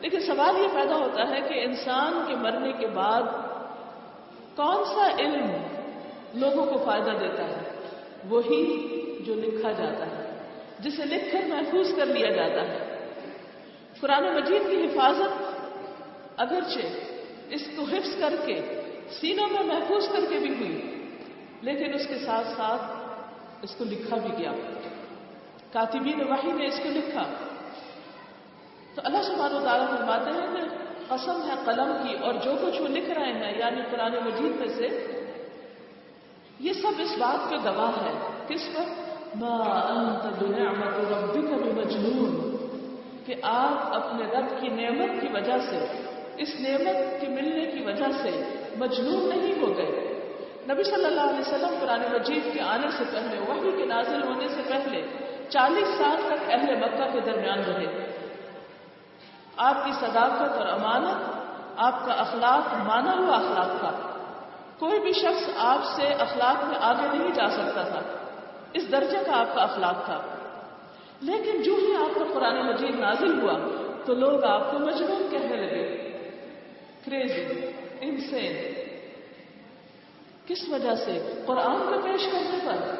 لیکن 0.00 0.20
سوال 0.20 0.60
یہ 0.60 0.68
پیدا 0.72 0.96
ہوتا 0.96 1.28
ہے 1.28 1.40
کہ 1.40 1.64
انسان 1.64 2.24
کے 2.28 2.34
مرنے 2.34 2.72
کے 2.72 2.86
بعد 2.86 3.22
کون 4.56 4.84
سا 4.84 5.08
علم 5.18 5.50
لوگوں 6.34 6.66
کو 6.66 6.84
فائدہ 6.84 7.10
دیتا 7.10 7.42
ہے؟ 7.44 7.76
وہی 8.28 8.88
جو 9.26 9.34
لکھا 9.34 9.72
جاتا 9.72 10.06
ہے، 10.06 10.38
جسے 10.78 11.04
لکھ 11.04 11.32
کر 11.32 11.40
محفوظ 11.48 11.94
کر 11.96 12.06
لیا 12.06 12.30
جاتا 12.30 12.62
ہے۔ 12.62 13.10
قرآن 14.00 14.34
مجید 14.34 14.62
کی 14.70 14.84
حفاظت 14.84 15.42
اگرچہ 16.36 16.86
اس 17.50 17.62
کو 17.76 17.82
حفظ 17.82 18.20
کر 18.20 18.34
کے، 18.46 18.60
سینوں 19.20 19.46
میں 19.46 19.62
محفوظ 19.62 20.08
کر 20.08 20.20
کے 20.28 20.38
بھی 20.38 20.54
ہوئی، 20.54 21.06
لیکن 21.60 21.94
اس 21.94 22.06
کے 22.06 22.18
ساتھ 22.18 22.46
ساتھ 22.56 22.82
اس 23.62 23.74
کو 23.74 23.84
لکھا 23.84 24.16
بھی 24.16 24.30
گیا۔ 24.38 24.52
کاتبین 25.72 26.32
وحی 26.32 26.52
نے 26.52 26.66
اس 26.66 26.80
کو 26.82 26.88
لکھا۔ 26.88 27.22
تو 28.94 29.02
اللہ 29.04 29.22
سبحانہ 29.22 29.56
و 29.56 29.64
تعالیٰ 29.64 29.88
فرماتے 29.88 30.30
ہیں 30.30 30.56
کہ 30.56 30.76
قسم 31.08 31.48
ہے 31.48 31.54
قلم 31.64 31.96
کی 32.02 32.14
اور 32.14 32.34
جو 32.34 32.52
کچھ 32.62 32.82
وہ 32.82 32.88
لکھ 32.88 33.10
رہے 33.10 33.32
ہیں 33.32 33.58
یعنی 33.58 33.80
قرآن 33.90 34.12
مجید 34.24 34.60
میں 34.60 34.68
سے، 34.68 35.06
یہ 36.60 36.72
سب 36.72 36.92
اس 36.98 37.18
بات 37.18 37.50
پہ 37.50 37.56
گواہ 37.56 38.04
ہے۔ 38.04 38.12
کس 38.48 38.60
پر؟ 38.74 38.82
ما 39.34 39.56
انت 39.88 40.42
بنعمت 40.42 41.12
ربک 41.12 41.36
بمجنون۔ 41.36 42.56
کہ 43.26 43.34
آپ 43.42 43.94
اپنے 43.94 44.24
رب 44.24 44.60
کی 44.60 44.68
نعمت 44.68 45.20
کی 45.20 45.28
وجہ 45.32 45.58
سے، 45.70 46.02
اس 46.36 46.48
نعمت 46.60 47.20
کے 47.20 47.28
ملنے 47.28 47.66
کی 47.66 47.84
وجہ 47.84 48.06
سے 48.22 48.44
مجنون 48.78 49.28
نہیں 49.28 49.62
ہو 49.62 49.76
گئے۔ 49.76 50.20
نبی 50.70 50.82
صلی 50.82 51.04
اللہ 51.04 51.20
علیہ 51.20 51.40
وسلم 51.40 51.74
قرآن 51.80 52.00
مجید 52.00 52.52
کے 52.52 52.60
آنے 52.60 52.86
سے 52.90 53.04
پہلے، 53.12 53.38
وحی 53.38 53.70
کے 53.76 53.86
نازل 53.86 54.22
ہونے 54.22 54.48
سے 54.48 54.62
پہلے 54.68 55.29
چالیس 55.50 55.88
سال 55.98 56.16
تک 56.26 56.50
اہل 56.50 56.76
مکہ 56.76 57.12
کے 57.12 57.20
درمیان 57.20 57.58
رہے۔ 57.58 58.06
آپ 59.56 59.84
کی 59.84 59.92
صداقت 59.92 60.58
اور 60.58 60.66
امانت، 60.66 61.40
آپ 61.76 62.06
کا 62.06 62.12
اخلاق 62.12 62.74
مانا 62.74 63.12
ہوا 63.12 63.36
اخلاق 63.36 63.80
تھا۔ 63.80 64.10
کوئی 64.78 65.00
بھی 65.00 65.12
شخص 65.12 65.50
آپ 65.56 65.78
سے 65.96 66.06
اخلاق 66.06 66.64
میں 66.64 66.78
آگے 66.80 67.18
نہیں 67.18 67.30
جا 67.30 67.48
سکتا 67.48 67.82
تھا۔ 67.82 68.00
اس 68.72 68.92
درجے 68.92 69.16
کا 69.26 69.40
آپ 69.40 69.54
کا 69.54 69.62
اخلاق 69.62 70.04
تھا۔ 70.04 70.20
لیکن 71.20 71.62
جو 71.62 71.74
ہی 71.74 71.96
آپ 71.96 72.14
کا 72.14 72.24
قرآن 72.34 72.66
مجید 72.66 72.94
نازل 72.94 73.42
ہوا، 73.42 73.58
تو 74.04 74.14
لوگ 74.14 74.44
آپ 74.44 74.70
کو 74.70 74.78
مجنون 74.78 75.26
کہنے 75.30 75.56
لگے۔ 75.56 76.10
کریزی 77.04 77.70
انسین 78.00 78.74
کس 80.46 80.68
وجہ 80.68 80.94
سے؟ 80.94 81.42
قرآن 81.46 81.78
کو 81.78 82.00
پیش 82.04 82.26
کرنے 82.32 82.58
پر۔ 82.64 82.99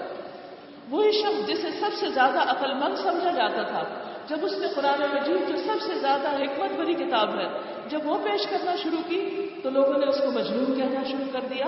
وہی 0.90 1.12
شخص 1.12 1.49
جسے 1.49 1.70
سب 1.80 1.90
سے 2.00 2.09
زیادہ 2.09 2.38
عقل 2.50 2.75
مند 2.75 2.94
سمجھا 2.94 3.30
جاتا 3.30 3.62
تھا، 3.62 3.82
جب 4.26 4.37
اس 4.42 4.52
نے 4.59 4.66
قرآن 4.75 5.00
مجید 5.00 5.49
جو 5.49 5.56
سب 5.56 5.82
سے 5.82 5.94
زیادہ 5.94 6.28
حکمت 6.28 6.78
بری 6.78 6.94
کتاب 6.94 7.38
ہے۔ 7.38 7.47
جب 7.88 7.99
وہ 8.04 8.18
پیش 8.23 8.47
کرنا 8.47 8.76
شروع 8.76 9.02
کی، 9.09 9.49
تو 9.62 9.70
لوگوں 9.70 9.99
نے 9.99 10.06
اس 10.06 10.18
کو 10.18 10.30
مجنون 10.30 10.76
کہنا 10.76 11.04
شروع 11.04 11.32
کر 11.32 11.40
دیا۔ 11.40 11.64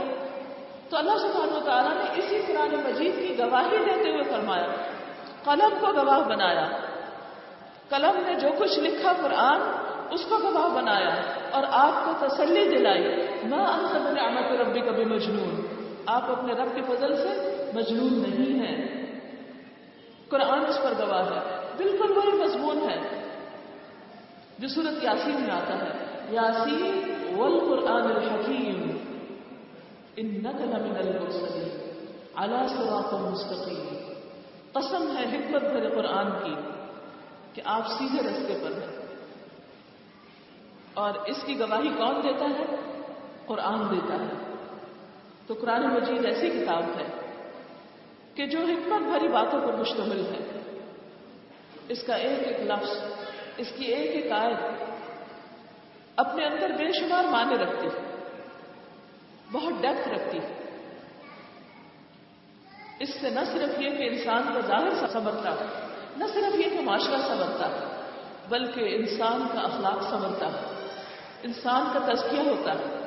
تو 0.89 0.97
اللہ 0.97 1.19
سبحانہ 1.21 1.57
و 1.57 1.61
تعالیٰ 1.65 1.93
نے 1.95 2.21
اسی 2.21 2.43
قرآن 2.47 2.75
مجید 2.75 3.29
کی 3.29 3.39
گواہی 3.39 3.77
دیتے 3.79 4.11
ہوئے 4.11 4.23
فرمایا، 4.23 4.67
قلم 5.45 5.75
کو 5.81 5.87
گواہ 5.87 6.21
بنایا۔ 6.21 6.69
قلم 7.89 8.23
نے 8.27 8.35
جو 8.35 8.49
کچھ 8.59 8.79
لکھا 8.79 9.13
قرآن، 9.13 9.61
اس 10.11 10.21
کو 10.29 10.39
گواہ 10.39 10.69
بنایا 10.69 11.15
اور 11.51 11.63
آپ 11.71 12.05
کو 12.05 12.27
تسلی 12.27 12.69
دلائی۔ 12.69 13.05
نہ 13.45 13.55
انت 13.55 13.97
ربی 14.61 14.81
کبھی 14.81 15.05
مجنون 15.05 15.67
آپ 16.07 16.31
اپنے 16.31 16.53
رب 16.53 16.75
کے 16.75 16.83
فضل 16.83 17.17
سے 17.17 17.57
مجنون 17.75 18.23
نہیں 18.29 18.67
ہیں۔ 18.67 19.02
قرآن 20.33 20.67
اس 20.67 20.79
پر 20.83 21.07
گواہ 21.07 21.25
ہے۔ 21.25 21.61
بالکل 21.77 22.13
وہی 22.17 22.43
مضمون 22.43 22.91
ہے۔ 22.91 22.99
جو 24.59 24.69
صورت 24.69 25.05
یاسین 25.05 25.41
میں 25.41 25.51
آتا 25.51 25.75
ہے۔ 25.75 26.07
یاسین 26.31 27.15
والقرآن 27.37 28.03
الحکیم۔ 28.03 28.97
انک 30.17 30.61
لمن 30.61 30.97
المرسلین۔ 30.97 31.95
علی 32.35 32.69
صراط 32.69 33.15
مستقیم۔ 33.15 34.13
قسم 34.73 35.17
ہے 35.17 35.25
حکمت 35.25 35.63
بھرے 35.63 35.89
قرآن 35.89 36.27
کی 36.45 36.55
کہ 37.53 37.63
آپ 37.65 37.89
سیدھے 37.99 38.29
رستے 38.29 38.59
پر 38.63 38.71
ہیں۔ 38.71 39.07
اور 40.95 41.15
اس 41.27 41.43
کی 41.47 41.59
گواہی 41.61 41.89
کون 41.89 42.23
دیتا 42.23 42.45
ہے؟ 42.45 42.77
قرآن 43.47 43.91
دیتا 43.91 44.15
ہے۔ 44.15 44.55
تو 45.47 45.55
قرآن 45.61 45.95
مجید 45.95 46.25
ایسی 46.25 46.51
کتاب 46.51 46.83
ہے۔ 46.83 47.22
کہ 48.35 48.47
جو 48.47 48.59
حکمت 48.59 49.13
بھری 49.13 49.29
باتوں 49.29 49.61
پر 49.61 49.73
مشتمل 49.73 50.25
ہے، 50.27 50.41
اس 51.89 52.03
کا 52.03 52.15
ایک 52.15 52.47
ایک 52.47 52.61
لفظ 52.61 52.91
اس 53.57 53.73
کی 53.77 53.85
ایک 53.85 54.11
ایک 54.11 54.33
آیت 54.33 54.61
اپنے 56.17 56.45
اندر 56.45 56.71
بے 56.71 56.93
شمار 56.93 57.25
معنی 57.25 57.59
رکھتی 57.59 57.87
ہے، 57.87 58.01
بہت 59.53 59.73
ڈیپتھ 59.83 60.09
رکھتی 60.09 60.39
ہے۔ 60.39 60.55
اس 62.99 63.15
سے 63.21 63.31
نہ 63.31 63.41
صرف 63.53 63.81
یہ 63.81 63.91
کہ 63.91 64.09
انسان 64.09 64.43
کا 64.55 64.61
ظاہر 64.61 65.07
سمرتا 65.13 65.51
ہے، 65.51 65.67
نہ 66.17 66.25
صرف 66.35 66.55
یہ 66.55 66.71
کہ 66.71 66.81
معاشرہ 66.81 67.21
سمرتا 67.29 67.69
ہے، 67.69 68.03
بلکہ 68.49 68.95
انسان 68.95 69.47
کا 69.53 69.61
اخلاق 69.61 70.03
سمرتا 70.11 70.47
ہے۔ 70.47 70.89
انسان 71.43 71.85
کا 71.93 72.13
تزکیہ 72.13 72.41
ہوتا 72.41 72.73
ہے، 72.73 73.05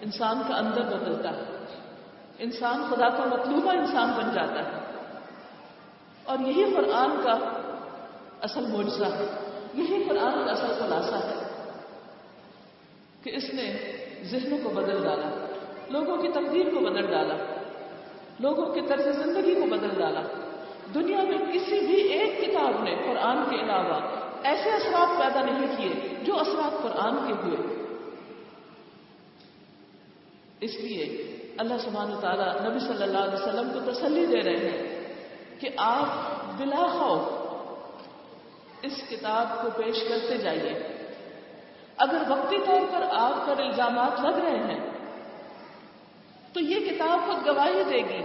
انسان 0.00 0.42
کا 0.48 0.54
اندر 0.54 0.82
بدلتا 0.82 1.30
ہے۔ 1.30 1.59
انسان 2.40 2.84
خدا 2.90 3.08
کا 3.08 3.24
مطلوبہ 3.24 3.70
انسان 3.70 4.10
بن 4.16 4.34
جاتا 4.34 4.64
ہے۔ 4.64 4.80
اور 6.24 6.38
یہی 6.38 6.64
قرآن 6.74 7.10
کا 7.22 7.38
اصل 8.40 8.66
معجزہ 8.66 9.04
ہے۔ 9.04 9.26
یہی 9.74 10.04
قرآن 10.08 10.44
کا 10.44 10.50
اصل 10.50 10.66
خلاصہ 10.78 11.14
ہے 11.14 11.62
کہ 13.22 13.30
اس 13.36 13.54
نے 13.54 13.92
ذہنوں 14.22 14.58
کو 14.62 14.68
بدل 14.68 15.02
ڈالا، 15.02 15.46
لوگوں 15.88 16.16
کی 16.16 16.28
تقدیر 16.28 16.64
کو 16.64 16.80
بدل 16.80 17.06
ڈالا، 17.06 17.34
لوگوں 18.40 18.74
کے 18.74 18.80
طرز 18.80 19.18
زندگی 19.24 19.54
کو 19.54 19.66
بدل 19.66 19.98
ڈالا۔ 19.98 20.22
دنیا 20.94 21.22
میں 21.22 21.38
کسی 21.52 21.80
بھی 21.80 21.96
ایک 21.96 22.40
کتاب 22.40 22.82
نے 22.82 22.94
قرآن 22.94 23.38
کے 23.50 23.56
علاوہ 23.56 24.00
ایسے 24.42 24.70
اثرات 24.70 25.18
پیدا 25.18 25.44
نہیں 25.44 25.76
کیے 25.76 26.08
جو 26.22 26.38
اثرات 26.38 26.82
قرآن 26.82 27.16
کے 27.26 27.32
ہوئے۔ 27.32 27.56
اس 30.60 30.74
لیے 30.74 31.36
اللہ 31.60 31.78
سبحانہ 31.78 32.14
تعالیٰ 32.20 32.68
نبی 32.68 32.78
صلی 32.78 33.02
اللہ 33.02 33.18
علیہ 33.18 33.34
وسلم 33.34 33.70
کو 33.72 33.92
تسلی 33.92 34.26
دے 34.26 34.40
رہے 34.40 34.56
ہیں 34.56 35.04
کہ 35.60 35.68
آپ 35.76 36.06
بلا 36.58 36.86
خوف 36.86 37.40
اس 38.82 38.92
کتاب 39.08 39.62
کو 39.62 39.68
پیش 39.76 40.08
کرتے 40.08 40.38
جائیے۔ 40.38 40.74
اگر 41.96 42.22
وقتی 42.28 42.58
طور 42.66 42.80
پر 42.90 43.02
آپ 43.10 43.46
پر 43.46 43.62
الزامات 43.62 44.20
لگ 44.20 44.38
رہے 44.38 44.58
ہیں، 44.58 44.80
تو 46.52 46.60
یہ 46.60 46.90
کتاب 46.90 47.26
خود 47.26 47.46
گواہی 47.46 47.82
دے 47.84 47.98
گی 47.98 48.22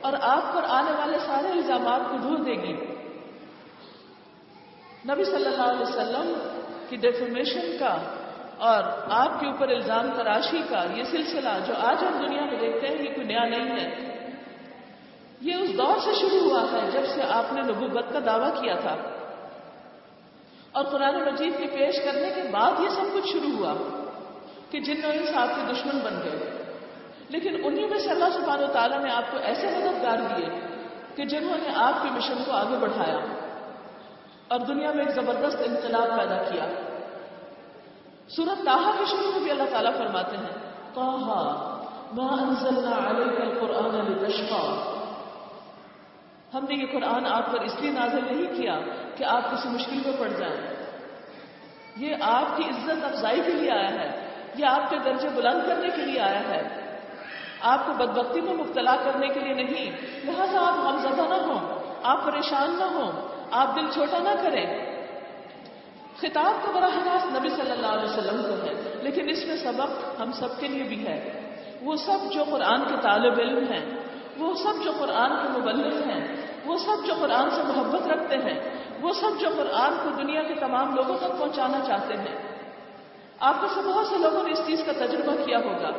اور 0.00 0.12
آپ 0.20 0.54
پر 0.54 0.64
آنے 0.68 0.92
والے 0.98 1.18
سارے 1.26 1.48
الزامات 1.48 2.00
کو 2.10 2.16
دھو 2.16 2.36
دے 2.36 2.52
گی۔ 2.52 2.72
نبی 5.08 5.24
صلی 5.24 5.46
اللہ 5.46 5.62
علیہ 5.62 5.82
وسلم 5.82 6.32
کی 6.88 6.96
ڈیفرمیشن 6.96 7.76
کا 7.78 7.96
اور 8.58 8.82
آپ 9.10 9.40
کے 9.40 9.46
اوپر 9.46 9.68
الزام 9.68 10.10
تراشی 10.16 10.62
کا 10.68 10.84
یہ 10.94 11.04
سلسلہ 11.04 11.48
جو 11.66 11.74
آج 11.76 12.04
ہم 12.04 12.26
دنیا 12.26 12.44
میں 12.44 12.58
دیکھتے 12.60 12.88
ہیں، 12.88 12.94
یہ 12.94 13.14
کوئی 13.14 13.26
نیا 13.26 13.44
نہیں 13.44 13.80
ہے۔ 13.80 14.08
یہ 15.40 15.54
اس 15.54 15.78
دور 15.78 15.98
سے 16.04 16.14
شروع 16.14 16.50
ہوا 16.50 16.62
ہے 16.72 16.90
جب 16.90 17.06
سے 17.14 17.22
آپ 17.30 17.52
نے 17.52 17.62
نبوت 17.62 18.12
کا 18.12 18.18
دعویٰ 18.26 18.60
کیا 18.60 18.74
تھا۔ 18.74 18.96
اور 20.72 20.84
قرآن 20.84 21.14
مجید 21.14 21.58
کے 21.58 21.66
پیش 21.66 22.04
کرنے 22.04 22.30
کے 22.34 22.42
بعد 22.50 22.72
یہ 22.80 22.88
سب 22.88 23.14
کچھ 23.14 23.28
شروع 23.32 23.58
ہوا 23.58 23.74
کہ 24.70 24.80
جنہوں 24.80 25.12
نے 25.12 25.30
آپ 25.34 25.48
کے 25.48 25.72
دشمن 25.72 25.98
بن 26.04 26.20
گئے۔ 26.24 26.62
لیکن 27.28 27.56
انہی 27.64 27.86
میں 27.86 27.98
سے 27.98 28.10
اللہ 28.10 28.24
سبحانہ 28.34 28.64
و 28.64 28.72
تعالیٰ 28.72 28.98
نے 28.98 29.12
آپ 29.12 29.24
کو 29.30 29.38
ایسے 29.42 29.66
مددگار 29.66 30.18
دیے 30.36 30.48
کہ 31.14 31.24
جنہوں 31.24 31.56
نے 31.62 31.68
آپ 31.74 32.02
کے 32.02 32.08
مشن 32.10 32.44
کو 32.46 32.52
آگے 32.52 32.76
بڑھایا 32.76 33.18
اور 34.48 34.60
دنیا 34.60 34.92
میں 34.92 35.04
ایک 35.04 35.14
زبردست 35.14 35.62
انقلاب 35.66 36.18
پیدا 36.18 36.42
کیا۔ 36.42 36.87
سورت 38.36 38.64
تاہا 38.64 38.90
کے 38.98 39.04
شروع 39.04 39.30
میں 39.32 39.40
بھی 39.40 39.50
اللہ 39.50 39.68
تعالیٰ 39.70 39.92
فرماتے 39.98 40.36
ہیں 40.36 40.54
کہا 40.94 41.46
ما 42.12 42.26
انزلنا 42.26 43.10
علیک 43.10 43.40
القرآن 43.40 44.12
لتشقا 44.12 44.64
ہم 46.54 46.64
نے 46.68 46.74
یہ 46.74 46.86
قرآن 46.92 47.26
آپ 47.26 47.52
پر 47.52 47.60
اس 47.60 47.80
لیے 47.80 47.90
نازل 47.90 48.24
نہیں 48.24 48.56
کیا 48.56 48.78
کہ 49.16 49.24
آپ 49.24 49.50
کسی 49.52 49.68
مشکل 49.68 49.96
میں 50.06 50.12
پڑ 50.18 50.28
جائیں۔ 50.28 50.74
یہ 51.96 52.14
آپ 52.20 52.56
کی 52.56 52.64
عزت 52.64 53.04
افزائی 53.04 53.40
کے 53.46 53.52
لیے 53.52 53.70
آیا 53.70 53.90
ہے، 53.90 54.28
یہ 54.54 54.66
آپ 54.66 54.90
کے 54.90 54.96
درجے 55.04 55.28
بلند 55.28 55.68
کرنے 55.68 55.88
کے 55.96 56.02
لیے 56.02 56.20
آیا 56.20 56.40
ہے۔ 56.40 56.62
آپ 57.60 57.86
کو 57.86 57.92
بدبختی 57.92 58.40
میں 58.40 58.54
مبتلا 58.54 58.96
کرنے 58.96 59.28
کے 59.28 59.40
لیے 59.40 59.54
نہیں، 59.54 59.90
لہذا 60.24 60.60
آپ 60.68 60.74
غمزدہ 60.74 61.28
نہ 61.28 61.34
ہوں، 61.34 61.78
آپ 62.02 62.24
پریشان 62.24 62.76
نہ 62.78 62.84
ہوں، 62.84 63.12
آپ 63.50 63.76
دل 63.76 63.86
چھوٹا 63.90 64.18
نہ 64.18 64.42
کریں۔ 64.42 64.87
خطاب 66.20 66.64
تو 66.64 66.72
براہ 66.72 66.96
راست 67.06 67.36
نبی 67.36 67.48
صلی 67.48 67.70
اللہ 67.70 67.86
علیہ 67.86 68.04
وسلم 68.04 68.42
کو 68.42 68.54
ہے، 68.66 68.72
لیکن 69.02 69.28
اس 69.28 69.44
میں 69.46 69.56
سبق 69.56 70.20
ہم 70.20 70.32
سب 70.32 70.58
کے 70.60 70.68
لیے 70.68 70.82
بھی 70.82 71.06
ہے۔ 71.06 71.18
وہ 71.82 71.96
سب 71.96 72.32
جو 72.32 72.44
قرآن 72.50 72.84
کے 72.84 72.94
طالب 73.02 73.38
علم 73.38 73.72
ہیں، 73.72 73.84
وہ 74.38 74.54
سب 74.54 74.82
جو 74.84 74.92
قرآن 74.98 75.30
کے 75.42 75.48
مبلغ 75.58 75.94
ہیں، 76.08 76.20
وہ 76.66 76.76
سب 76.76 77.06
جو 77.06 77.14
قرآن 77.20 77.50
سے 77.50 77.62
محبت 77.62 78.06
رکھتے 78.06 78.36
ہیں، 78.38 78.58
وہ 79.00 79.12
سب 79.12 79.40
جو 79.40 79.48
قرآن 79.56 79.92
کو 80.02 80.10
دنیا 80.22 80.42
کے 80.42 80.54
تمام 80.54 80.94
لوگوں 80.94 81.16
تک 81.16 81.38
پہنچانا 81.38 81.80
چاہتے 81.86 82.14
ہیں۔ 82.16 82.36
آپ 83.38 83.60
میں 83.60 83.68
سے 83.74 83.80
بہت 83.86 84.06
سے 84.06 84.18
لوگوں 84.18 84.42
نے 84.42 84.52
اس 84.52 84.62
چیز 84.66 84.82
کا 84.86 84.92
تجربہ 84.92 85.34
کیا 85.44 85.58
ہوگا 85.58 85.90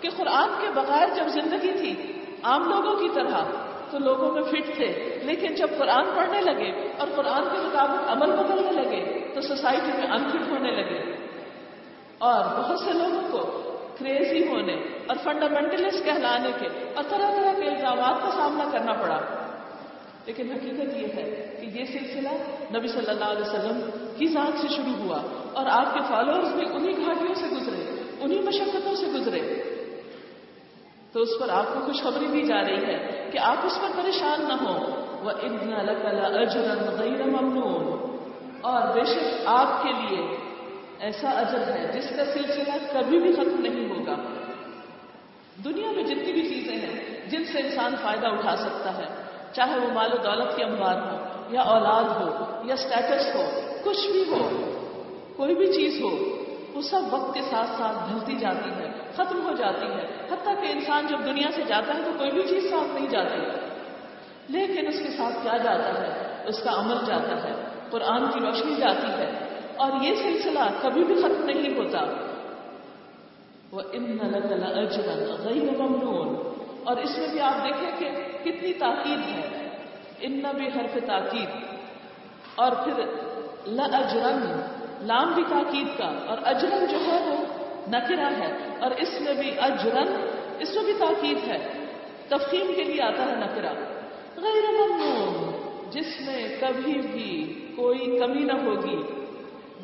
کہ 0.00 0.08
قرآن 0.16 0.48
کے 0.60 0.68
بغیر 0.74 1.14
جب 1.14 1.28
زندگی 1.28 1.72
تھی 1.72 1.94
عام 2.42 2.68
لوگوں 2.68 2.96
کی 2.96 3.08
طرح 3.14 3.50
تو 3.90 3.98
لوگوں 3.98 4.30
میں 4.32 4.42
فٹ 4.42 4.74
تھے، 4.76 4.86
لیکن 5.22 5.54
جب 5.54 5.78
قرآن 5.78 6.06
پڑھنے 6.16 6.40
لگے 6.40 6.70
اور 6.98 7.08
قرآن 7.16 7.48
کے 7.52 7.58
مطابق 7.58 8.10
عمل 8.10 8.36
بدلنے 8.36 8.72
لگے 8.72 9.02
تو 9.40 9.48
سوسائٹی 9.48 9.98
میں 9.98 10.06
انفٹ 10.06 10.50
ہونے 10.50 10.70
لگے۔ 10.70 11.12
اور 12.18 12.44
بہت 12.44 12.80
سے 12.80 12.92
لوگوں 12.92 13.28
کو 13.30 13.62
کریزی 13.98 14.48
ہونے 14.48 14.72
اور 15.06 15.16
فنڈامنٹلسٹ 15.24 16.04
کہلانے 16.04 16.48
کے 16.60 16.66
اور 16.94 17.04
طرح 17.08 17.30
طرح 17.36 17.60
کے 17.60 17.68
الزامات 17.68 18.22
کا 18.22 18.30
سامنا 18.30 18.64
کرنا 18.72 18.92
پڑا۔ 18.92 19.20
لیکن 20.26 20.50
حقیقت 20.50 20.96
یہ 20.96 21.06
ہے 21.06 21.56
کہ 21.60 21.78
یہ 21.78 21.84
سلسلہ 21.84 22.28
نبی 22.78 22.88
صلی 22.88 23.10
اللہ 23.10 23.24
علیہ 23.24 23.42
وسلم 23.42 23.90
کی 24.18 24.26
ذات 24.26 24.60
سے 24.60 24.68
شروع 24.68 25.04
ہوا 25.04 25.22
اور 25.52 25.66
آپ 25.70 25.94
کے 25.94 26.00
فالوورز 26.08 26.52
بھی 26.52 26.66
انہی 26.72 27.06
گھاٹیوں 27.06 27.34
سے 27.34 27.46
گزرے، 27.56 28.02
انہی 28.20 28.38
مشقتوں 28.38 28.94
سے 28.94 29.06
گزرے۔ 29.06 29.62
تو 31.12 31.20
اس 31.20 31.28
پر 31.40 31.48
آپ 31.48 31.64
کو 31.74 31.80
خوشخبری 31.80 32.26
دی 32.26 32.42
جا 32.42 32.60
رہی 32.60 32.84
ہے 32.84 33.28
کہ 33.32 33.38
آپ 33.38 33.56
اس 33.66 33.78
پر 33.80 34.02
پریشان 34.02 34.44
نہ 34.48 34.52
ہوں۔ 34.52 35.08
وہ 35.24 35.30
ابن 35.30 35.72
اجرن 36.34 36.96
غیر 36.98 37.26
ممنون۔ 37.26 37.77
اور 38.60 38.94
بے 38.94 39.04
شک 39.04 39.42
آپ 39.46 39.82
کے 39.82 39.88
لیے 39.88 40.36
ایسا 41.00 41.30
اجر 41.30 41.58
ہے 41.58 41.90
جس 41.92 42.10
کا 42.16 42.24
سلسلہ 42.24 42.72
کبھی 42.92 43.18
بھی 43.18 43.32
ختم 43.32 43.60
نہیں 43.60 43.90
ہوگا۔ 43.90 44.14
دنیا 45.64 45.90
میں 45.90 46.02
جتنی 46.02 46.32
بھی 46.32 46.48
چیزیں 46.48 46.76
ہیں 46.76 47.20
جن 47.30 47.44
سے 47.44 47.58
انسان 47.58 47.94
فائدہ 48.02 48.26
اٹھا 48.26 48.56
سکتا 48.56 48.98
ہے، 48.98 49.04
چاہے 49.52 49.78
وہ 49.78 49.92
مال 49.92 50.12
و 50.12 50.16
دولت 50.16 50.56
کے 50.56 50.64
اموال 50.64 50.96
ہو 50.96 51.16
یا 51.50 51.60
اولاد 51.60 52.04
ہو 52.04 52.44
یا 52.64 52.74
اسٹیٹس 52.74 53.34
ہو، 53.34 53.60
کچھ 53.84 54.10
بھی 54.12 54.24
ہو، 54.30 54.72
کوئی 55.36 55.54
بھی 55.54 55.66
چیز 55.66 56.02
ہو، 56.02 56.42
وہ 56.74 56.82
سب 56.82 57.00
وقت 57.10 57.34
کے 57.34 57.40
ساتھ 57.42 57.70
ساتھ 57.70 58.10
ڈھلتی 58.10 58.36
جاتی 58.36 58.70
ہے، 58.70 58.88
ختم 59.16 59.48
ہو 59.48 59.52
جاتی 59.52 59.86
ہے۔ 59.86 60.06
حتیٰ 60.30 60.54
کہ 60.60 60.72
انسان 60.72 61.06
جب 61.06 61.18
دنیا 61.24 61.48
سے 61.54 61.62
جاتا 61.62 61.94
ہے 61.94 62.02
تو 62.04 62.10
کوئی 62.18 62.30
بھی 62.30 62.42
چیز 62.42 62.70
ساتھ 62.70 62.94
نہیں 62.94 63.08
جاتی۔ 63.08 63.40
لیکن 64.48 64.86
اس 64.86 64.98
کے 64.98 65.10
ساتھ 65.16 65.34
کیا 65.42 65.56
جاتا 65.56 65.88
ہے؟ 65.88 66.42
اس 66.46 66.62
کا 66.62 66.70
عمل 66.70 66.96
جاتا 67.06 67.42
ہے۔ 67.42 67.67
قرآن 67.90 68.26
کی 68.34 68.40
روشنی 68.40 68.74
جاتی 68.74 69.06
ہے 69.06 69.60
اور 69.76 69.90
یہ 70.02 70.14
سلسلہ 70.14 70.58
کبھی 70.82 71.04
بھی 71.04 71.14
ختم 71.14 71.44
نہیں 71.44 71.78
ہوتا۔ 71.78 72.00
وہ 73.70 73.80
اجرن 74.76 75.42
غیر 75.42 75.80
ممنون۔ 75.80 76.58
اور 76.84 76.96
اس 76.96 77.18
میں 77.18 77.28
بھی 77.28 77.40
آپ 77.40 77.64
دیکھیں 77.64 77.90
کہ 77.98 78.10
کتنی 78.44 78.72
تاکید 78.72 79.18
ہے۔ 79.18 79.68
ان 80.20 80.42
بھی 80.52 80.66
حرف 80.66 80.98
تاکید 81.06 81.48
اور 82.54 82.72
پھر 82.72 83.02
اجرن 83.92 84.60
لام 85.06 85.32
بھی 85.34 85.42
تاکید 85.48 85.98
کا۔ 85.98 86.12
اور 86.26 86.38
اجرن 86.44 86.86
جو 86.90 86.98
ہے 86.98 87.30
وہ 87.30 87.44
نکرا 87.88 88.30
ہے۔ 88.38 88.76
اور 88.80 88.90
اس 88.90 89.20
میں 89.20 89.34
بھی 89.34 89.60
اجرن، 89.60 90.28
اس 90.58 90.74
میں 90.74 90.84
بھی 90.84 90.92
تاکید 90.92 91.38
ہے۔ 91.48 91.84
تفہیم 92.28 92.72
کے 92.76 92.84
لیے 92.84 93.02
آتا 93.02 93.26
ہے 93.26 93.36
نکرا 93.36 93.72
غیر 94.36 94.70
ممنون۔ 94.70 95.67
جس 95.90 96.20
میں 96.26 96.60
کبھی 96.60 97.00
بھی 97.12 97.54
کوئی 97.76 98.18
کمی 98.18 98.40
نہ 98.40 98.52
ہوگی۔ 98.52 99.02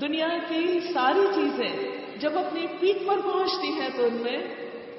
دنیا 0.01 0.29
کی 0.49 0.81
ساری 0.95 1.27
چیزیں 1.35 1.73
جب 2.19 2.39
اپنی 2.39 2.67
پیک 2.81 3.07
پر 3.07 3.15
پہنچتی 3.25 3.69
ہیں 3.69 3.89
تو 3.97 4.05
ان 4.05 4.15
میں 4.15 4.37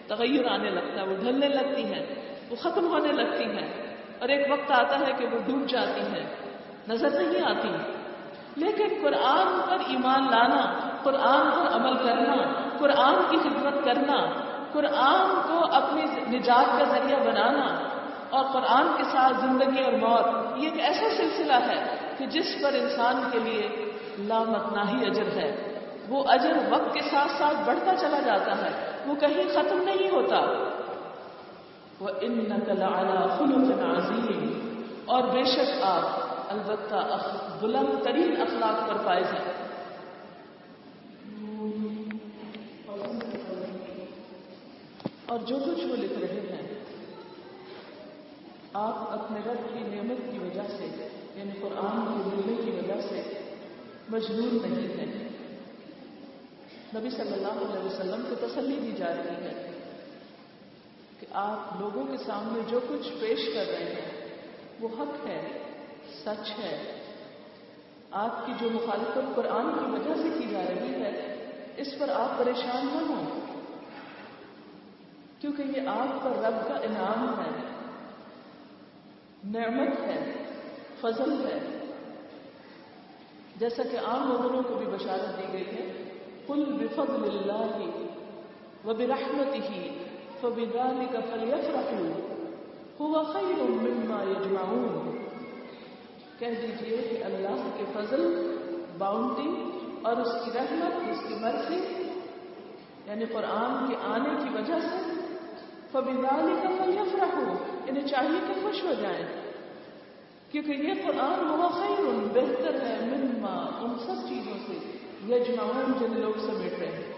تغیر 0.07 0.51
آنے 0.51 0.69
لگتا 0.69 1.01
ہے، 1.01 1.07
وہ 1.07 1.15
ڈھلنے 1.15 1.47
لگتی 1.47 1.83
ہیں، 1.83 2.05
وہ 2.49 2.55
ختم 2.55 2.87
ہونے 2.87 3.11
لگتی 3.11 3.43
ہیں۔ 3.43 3.95
اور 4.19 4.29
ایک 4.29 4.51
وقت 4.51 4.71
آتا 4.71 4.99
ہے 4.99 5.11
کہ 5.17 5.25
وہ 5.25 5.37
ڈوب 5.45 5.69
جاتی 5.69 6.01
ہیں، 6.01 6.35
نظر 6.87 7.09
نہیں 7.09 7.45
آتی۔ 7.45 7.69
لیکن 8.55 8.87
قرآن 9.01 9.69
پر 9.69 9.77
ایمان 9.87 10.23
لانا، 10.31 10.79
قرآن 11.03 11.51
پر 11.51 11.75
عمل 11.75 11.97
کرنا، 11.97 12.69
قرآن 12.79 13.15
کی 13.29 13.37
خدمت 13.37 13.85
کرنا، 13.85 14.25
قرآن 14.73 15.41
کو 15.47 15.65
اپنی 15.71 16.01
نجات 16.37 16.79
کا 16.79 16.83
ذریعہ 16.83 17.19
بنانا 17.19 17.94
اور 18.29 18.45
قرآن 18.45 18.87
کے 18.97 19.03
ساتھ 19.03 19.33
زندگی 19.41 19.83
اور 19.83 19.93
موت، 19.93 20.57
یہ 20.57 20.69
ایک 20.69 20.79
ایسا 20.79 21.09
سلسلہ 21.17 21.53
ہے 21.53 21.95
کہ 22.17 22.25
جس 22.25 22.55
پر 22.63 22.73
انسان 22.73 23.29
کے 23.31 23.39
لیے 23.39 23.91
لامتنا 24.19 24.89
ہی 24.89 25.05
اجر 25.05 25.27
ہے۔ 25.35 25.79
وہ 26.09 26.23
اجر 26.27 26.51
وقت 26.69 26.93
کے 26.93 27.01
ساتھ 27.01 27.31
ساتھ 27.37 27.57
بڑھتا 27.65 27.95
چلا 27.95 28.19
جاتا 28.19 28.57
ہے، 28.57 28.91
وہ 29.05 29.15
کہیں 29.15 29.43
ختم 29.53 29.77
نہیں 29.77 30.09
ہوتا۔ 30.09 30.39
وہ 31.99 32.09
ان 32.21 32.31
نقل 32.31 32.81
خلوق 33.37 33.97
عظیم 33.97 34.69
اور 35.05 35.23
بے 35.23 35.43
شک 35.43 35.69
آپ 35.81 36.05
البتہ 36.49 37.17
بلند 37.61 38.03
ترین 38.03 38.41
اخلاق 38.41 38.89
پر 38.89 38.95
فائز 39.05 39.33
ہے 39.33 39.51
اور 45.25 45.39
جو 45.39 45.55
کچھ 45.55 45.85
وہ 45.85 45.95
لکھ 45.95 46.19
رہے 46.19 46.39
ہیں۔ 46.39 46.44
آپ 48.77 48.95
اپنے 48.97 49.39
رب 49.39 49.73
کی 49.73 49.79
نعمت 49.79 50.31
کی 50.31 50.39
وجہ 50.39 50.61
سے 50.77 51.07
یعنی 51.35 51.51
قرآن 51.61 52.05
کے 52.05 52.35
ملنے 52.35 52.63
کی 52.63 52.71
وجہ 52.71 53.01
سے 53.01 53.39
مجبور 54.09 54.67
نہیں 54.67 54.99
ہیں۔ 54.99 55.29
نبی 56.95 57.09
صلی 57.09 57.33
اللہ 57.33 57.47
علیہ 57.47 57.85
وسلم 57.85 58.23
کو 58.29 58.47
تسلی 58.47 58.79
دی 58.81 58.91
جا 58.91 59.07
رہی 59.07 59.45
ہے 59.45 59.71
کہ 61.19 61.27
آپ 61.31 61.79
لوگوں 61.79 62.03
کے 62.03 62.17
سامنے 62.17 62.59
جو 62.67 62.79
کچھ 62.87 63.07
پیش 63.19 63.39
کر 63.53 63.65
رہے 63.67 63.83
ہیں، 63.83 64.27
وہ 64.79 64.87
حق 64.99 65.27
ہے، 65.27 65.59
سچ 66.23 66.59
ہے۔ 66.59 66.99
آپ 68.11 68.45
کی 68.45 68.53
جو 68.59 68.69
مخالفت 68.69 69.35
قرآن 69.35 69.73
کی 69.73 69.91
وجہ 69.91 70.21
سے 70.21 70.39
کی 70.39 70.45
جا 70.51 70.61
رہی 70.69 70.93
ہے، 70.93 71.45
اس 71.77 71.87
پر 71.99 72.09
آپ 72.09 72.37
پریشان 72.37 72.85
نہ 72.93 73.13
ہوں۔ 73.13 73.39
کیونکہ 75.41 75.63
یہ 75.75 75.87
آپ 75.87 76.23
پر 76.23 76.31
رب 76.31 76.67
کا 76.67 76.73
انعام 76.73 77.39
ہے۔ 77.39 77.74
نعمت 79.45 79.99
ہے، 79.99 80.33
فضل 81.01 81.45
ہے۔ 81.45 81.59
جیسا 83.55 83.83
کہ 83.91 83.97
عام 83.97 84.31
لوگوں 84.31 84.63
کو 84.63 84.75
بھی 84.75 84.85
بشارت 84.85 85.37
دی 85.37 85.53
گئی 85.53 85.65
ہے 85.65 86.03
کل 86.47 86.63
بفضل 86.63 87.23
اللہ 87.23 88.87
و 88.87 88.93
برحمت 88.93 89.53
ہی 89.53 89.97
فبال 90.41 91.05
کا 91.11 91.19
فلیف 91.29 91.69
رکھوں 91.69 92.35
ہوا 92.99 93.23
خیر 93.23 93.63
مما 93.63 94.23
یجمعون۔ 94.23 95.17
کہہ 96.39 96.47
دیجیے 96.47 96.97
کہ 96.97 97.23
اللہ 97.23 97.69
کے 97.77 97.83
فضل 97.93 98.55
باؤنڈری 98.97 99.69
اور 100.01 100.17
اس 100.17 100.45
کی 100.45 100.51
رحمت، 100.55 101.09
اس 101.09 101.27
کی 101.27 101.35
مرضی 101.35 102.03
یعنی 103.05 103.25
قرآن 103.25 103.87
کے 103.87 103.95
آنے 104.03 104.29
کی 104.43 104.49
وجہ 104.53 104.79
سے 104.79 105.13
فبیدالی 105.91 106.55
کا 106.63 106.83
فلیف 106.83 107.15
رکھو 107.15 107.74
انہیں 107.87 108.07
چاہیے 108.07 108.39
کہ 108.47 108.61
خوش 108.61 108.83
ہو 108.83 108.93
جائیں۔ 109.01 109.25
کیونکہ 110.51 110.71
یہ 110.71 110.93
قرآن 111.03 111.49
ہوا 111.49 111.67
خیر 111.67 112.01
بہتر 112.33 112.81
ہے 112.81 112.97
مما 113.01 113.79
ان 113.81 113.99
سب 113.99 114.27
چیزوں 114.29 114.57
سے، 114.67 114.73
یجمعون 115.33 115.93
جن 115.99 116.19
لوگ 116.19 116.39
سمیٹ 116.39 116.79
رہے 116.79 116.87
ہیں۔ 116.87 117.13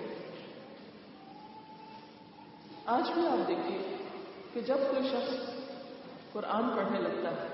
آج 2.85 3.11
بھی 3.13 3.27
آپ 3.27 3.47
دیکھیے 3.47 3.95
کہ 4.53 4.61
جب 4.61 4.77
کوئی 4.77 5.07
شخص 5.07 5.33
قرآن 6.33 6.69
پڑھنے 6.69 6.99
لگتا 6.99 7.31
ہے، 7.31 7.47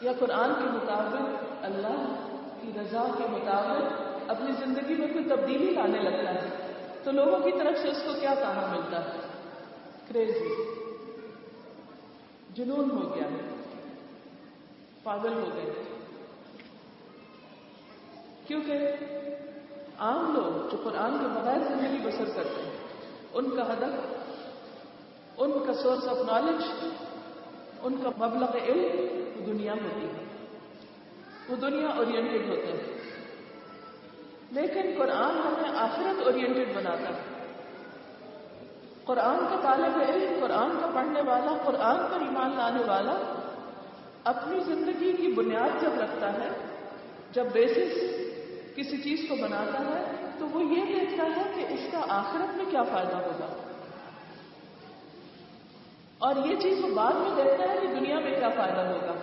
یا 0.00 0.12
قرآن 0.18 0.54
کے 0.54 0.64
مطابق 0.64 1.44
اللہ 1.62 2.26
کی 2.62 2.72
رضا 2.80 3.08
کے 3.18 3.24
مطابق 3.30 4.02
اپنی 4.28 4.52
زندگی 4.52 4.94
میں 4.94 5.08
کوئی 5.08 5.24
تبدیلی 5.24 5.70
لانے 5.70 5.98
لگتا 5.98 6.34
ہے، 6.34 6.72
تو 7.04 7.12
لوگوں 7.12 7.38
کی 7.38 7.50
طرف 7.50 7.78
سے 7.78 7.88
اس 7.88 8.02
کو 8.02 8.12
کیا 8.20 8.34
کہنا 8.34 8.72
ملتا 8.76 9.04
ہے؟ 9.04 9.18
کریزی 10.08 10.73
جنون 12.54 12.90
ہو 12.90 13.14
گیا 13.14 13.26
پاگل 15.02 15.32
ہو 15.32 15.48
گئے 15.54 15.72
کیونکہ 18.46 18.78
عام 19.98 20.34
لوگ 20.34 20.70
جو 20.70 20.76
قرآن 20.84 21.18
کے 21.18 21.26
بغیر 21.28 21.58
زندگی 21.58 22.08
بسر 22.08 22.24
کرتے 22.24 22.62
ہیں، 22.62 22.70
ان 23.32 23.50
کا 23.56 23.72
ہدف، 23.72 24.14
ان 25.38 25.52
کا 25.66 25.74
سورس 25.74 26.08
آف 26.08 26.16
نالج 26.16 26.64
ان 27.82 27.96
کا 28.02 28.26
مبلغ 28.26 28.56
علم 28.56 29.14
وہ 29.36 29.46
دنیا 29.46 29.72
ہوتی 29.72 30.06
ہے۔ 30.06 30.24
وہ 31.48 31.56
دنیا 31.56 31.88
اورینٹیڈ 31.88 32.48
ہوتے 32.48 32.72
ہیں۔ 32.72 32.98
لیکن 34.50 34.94
قرآن 34.98 35.38
ہمیں 35.38 35.70
آخرت 35.70 36.26
اورینٹیڈ 36.26 36.76
بناتا 36.76 37.08
ہے۔ 37.08 37.33
قرآن 39.06 39.38
کا 39.38 39.56
طالب 39.62 40.02
علم، 40.08 40.32
قرآن 40.40 40.70
کا 40.80 40.86
پڑھنے 40.94 41.20
والا، 41.20 41.56
قرآن 41.64 41.96
پر 41.96 42.20
ایمان 42.20 42.56
لانے 42.56 42.82
والا 42.86 43.34
اپنی 44.24 44.60
زندگی 44.60 45.12
کی 45.12 45.32
بنیاد 45.32 45.82
جب 45.82 46.00
رکھتا 46.00 46.32
ہے، 46.32 46.48
جب 47.32 47.44
بیسس 47.52 47.98
کسی 48.76 48.96
چیز 48.96 49.28
کو 49.28 49.36
بناتا 49.36 49.80
ہے، 49.80 50.30
تو 50.38 50.48
وہ 50.48 50.62
یہ 50.64 51.00
دیکھتا 51.00 51.26
ہے 51.36 51.42
کہ 51.54 51.72
اس 51.72 51.80
کا 51.92 52.00
آخرت 52.08 52.56
میں 52.56 52.64
کیا 52.70 52.82
فائدہ 52.82 53.16
ہوگا۔ 53.16 53.46
اور 56.18 56.36
یہ 56.46 56.56
چیز 56.56 56.84
وہ 56.84 56.94
بعد 56.94 57.12
میں 57.12 57.44
دیکھتا 57.44 57.72
ہے 57.72 57.78
کہ 57.80 57.86
دنیا 57.86 58.20
میں 58.20 58.38
کیا 58.38 58.48
فائدہ 58.48 58.80
ہوگا۔ 58.80 59.14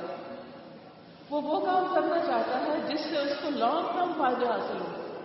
وہ 1.30 1.42
وہ 1.42 1.66
کام 1.66 1.86
کرنا 1.96 2.26
چاہتا 2.26 2.66
ہے 2.66 2.94
جس 2.94 3.00
سے 3.00 3.18
اس 3.18 3.38
کو 3.44 3.50
لانگ 3.50 3.98
ٹرم 3.98 4.12
فائدے 4.18 4.46
حاصل 4.46 4.82
ہو 4.82 5.18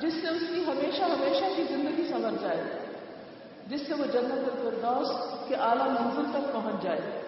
جس 0.00 0.14
سے 0.14 0.28
اس 0.28 0.42
کی 0.54 0.64
ہمیشہ 0.66 1.02
ہمیشہ 1.02 1.44
کی 1.56 1.62
زندگی 1.62 2.08
سمجھ 2.08 2.42
جائے۔ 2.42 2.81
جس 3.72 3.86
سے 3.86 3.94
وہ 3.94 4.04
جنت 4.04 4.32
الفردوس 4.32 5.08
کے 5.48 5.54
اعلیٰ 5.54 5.88
منزل 5.88 6.30
تک 6.32 6.52
پہنچ 6.52 6.82
جائے۔ 6.82 7.22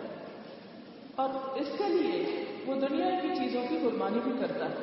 اور 1.17 1.29
اس 1.55 1.67
کے 1.79 1.85
لیے 1.85 2.45
وہ 2.67 2.75
دنیا 2.75 3.11
کی 3.23 3.29
چیزوں 3.29 3.63
کی 3.69 3.79
قربانی 3.83 4.21
بھی 4.21 4.33
کرتا 4.41 4.67
ہے۔ 4.67 4.75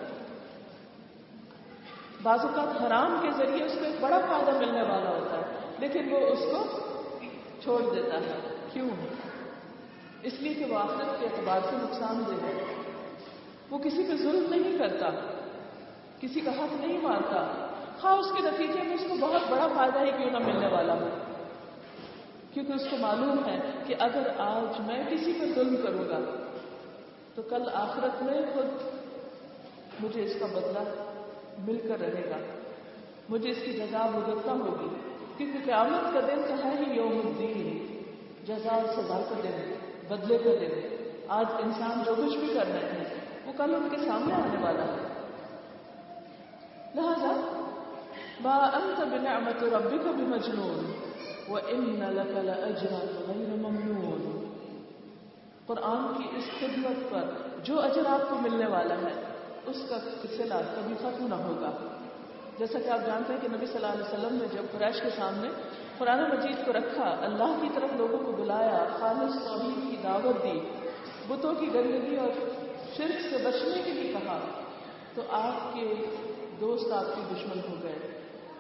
بعض 2.24 2.40
اوقات 2.42 2.82
حرام 2.82 3.18
کے 3.22 3.32
ذریعے 3.38 3.66
اس 3.66 3.72
کو 3.80 3.86
ایک 3.86 3.96
بڑا 4.00 4.20
فائدہ 4.20 4.58
ملنے 4.58 4.82
والا 4.82 5.10
ہوتا 5.10 5.38
ہے، 5.38 5.44
لیکن 5.80 6.12
وہ 6.12 6.18
اس 6.18 6.40
کو 6.40 6.80
چھوڑ 7.64 7.96
دیتا 7.96 8.18
ہے۔ 8.18 8.56
کیوں؟ 8.74 8.90
اس 10.24 10.34
لیے 10.40 10.54
کہ 10.54 10.66
وہ 10.66 10.80
آخرت 10.80 11.20
کے 11.20 11.26
اعتبار 11.26 11.60
سے 11.70 11.76
نقصان 11.82 12.24
دہ 12.28 12.46
ہے۔ 12.46 12.64
وہ 13.70 13.78
کسی 13.78 14.04
پہ 14.04 14.18
ظلم 14.18 14.54
نہیں 14.54 14.78
کرتا، 14.78 15.10
کسی 16.20 16.40
کا 16.40 16.52
حق 16.52 16.74
نہیں 16.74 17.02
مارتا۔ 17.02 17.68
ہاں 18.04 18.18
اس 18.18 18.26
کے 18.38 18.44
نتیجے 18.44 18.82
میں 18.84 18.96
اس 18.96 19.04
کو 19.10 19.16
بہت 19.20 19.42
بڑا 19.50 19.68
فائدہ 19.68 20.00
ہی 20.00 20.12
کیوں 20.12 20.32
نہ 20.32 20.48
ملنے 20.48 20.68
والا 20.68 20.94
ہو۔ 20.94 21.10
کیونکہ 22.54 22.72
اس 22.72 22.84
کو 22.92 22.98
معلوم 22.98 23.46
ہے 23.46 23.60
کہ 23.86 23.96
اگر 24.00 24.28
آج 24.38 24.82
میں 24.82 25.04
کسی 25.10 25.34
پہ 25.34 25.46
ظلم 25.56 25.76
کروں 25.76 26.10
گا، 26.10 26.20
تو 27.36 27.42
کل 27.42 27.64
آخرت 27.74 28.24
میں 28.24 28.42
خود 28.54 28.66
مجھے 30.04 30.24
اس 30.24 30.34
کا 30.40 30.46
بدلہ 30.46 30.94
مل 31.60 31.78
کر 31.88 32.00
رہے 32.00 32.30
گا۔ 32.30 32.38
مجھے 33.30 33.50
اس 33.50 33.58
کی 33.66 33.74
جزا 33.74 34.10
مدتہ 34.14 34.50
ہوگی۔ 34.50 34.96
کیونکہ 35.38 35.60
قیامت 35.66 36.14
کا 36.14 36.20
دن 36.20 36.42
تو 36.48 36.54
ہے 36.64 36.74
ہی 36.80 36.96
یوم 36.96 37.22
الدین۔ 37.26 38.02
جزا 38.48 38.80
سزا 38.96 39.22
کا 39.30 39.36
دن 39.44 39.74
بدلے 40.08 40.38
کا 40.38 40.50
دن 40.62 40.96
آج 41.28 41.46
انسان 41.64 42.04
جو 42.06 42.16
کچھ 42.16 42.38
بھی 42.38 42.48
کر 42.54 42.68
رہے 42.68 42.92
ہیں، 42.92 43.06
وہ 43.46 43.52
کل 43.58 43.76
ان 43.76 43.88
کے 43.92 43.98
سامنے 43.98 44.34
آنے 44.34 44.64
والا 44.64 44.84
ہے۔ 44.84 45.08
لہذا 46.96 47.64
با 48.42 48.70
انت 48.74 49.00
بنعمت 49.00 49.64
ربک 49.64 50.08
بمجنون۔ 50.08 51.11
وان 51.52 52.16
لك 52.16 52.38
لاجرا 52.38 53.00
غیر 53.28 53.56
ممنون۔ 53.56 54.54
قرآن 55.66 56.14
کی 56.18 56.38
اس 56.38 56.44
خدمت 56.60 57.12
پر 57.12 57.24
جو 57.64 57.82
اجر 57.82 58.02
آپ 58.06 58.30
کو 58.30 58.36
ملنے 58.42 58.66
والا 58.68 58.96
ہے، 58.96 59.24
اس 59.66 59.90
کا 59.90 59.98
سلا 60.38 60.62
کبھی 60.76 60.96
ختم 61.00 61.28
نہ 61.28 61.36
ہوگا۔ 61.36 61.72
جیسا 62.58 62.80
کہ 62.80 62.90
آپ 62.90 63.00
جانتے 63.06 63.34
ہیں 63.34 63.40
کہ 63.42 63.48
نبی 63.56 63.66
صلی 63.66 63.76
اللہ 63.76 63.88
علیہ 63.88 64.04
وسلم 64.04 64.38
نے 64.42 64.48
جب 64.54 64.64
قریش 64.72 65.02
کے 65.02 65.10
سامنے 65.10 65.48
قرآن 65.98 66.20
مجید 66.20 66.66
کو 66.66 66.74
رکھا، 66.74 67.18
اللہ 67.22 67.58
کی 67.62 67.68
طرف 67.74 67.90
لوگوں 67.98 68.20
کو 68.26 68.32
بلایا، 68.32 68.86
خالص 69.00 69.48
توحید 69.48 69.92
کی 69.92 69.98
دعوت 70.04 70.44
دی، 70.44 70.60
بتوں 71.28 71.56
کی 71.56 71.74
گندگی 71.74 72.16
اور 72.16 72.30
شرک 72.98 73.22
سے 73.30 73.38
بچنے 73.44 73.82
کے 73.86 73.92
لیے 73.92 74.14
کہا، 74.14 74.40
تو 75.16 75.22
آپ 75.30 75.74
کے 75.74 75.94
دوست 76.60 76.92
آپ 76.92 77.16
کے 77.16 77.22
دشمن 77.36 77.60
ہو 77.70 77.76
گئے۔ 77.84 78.00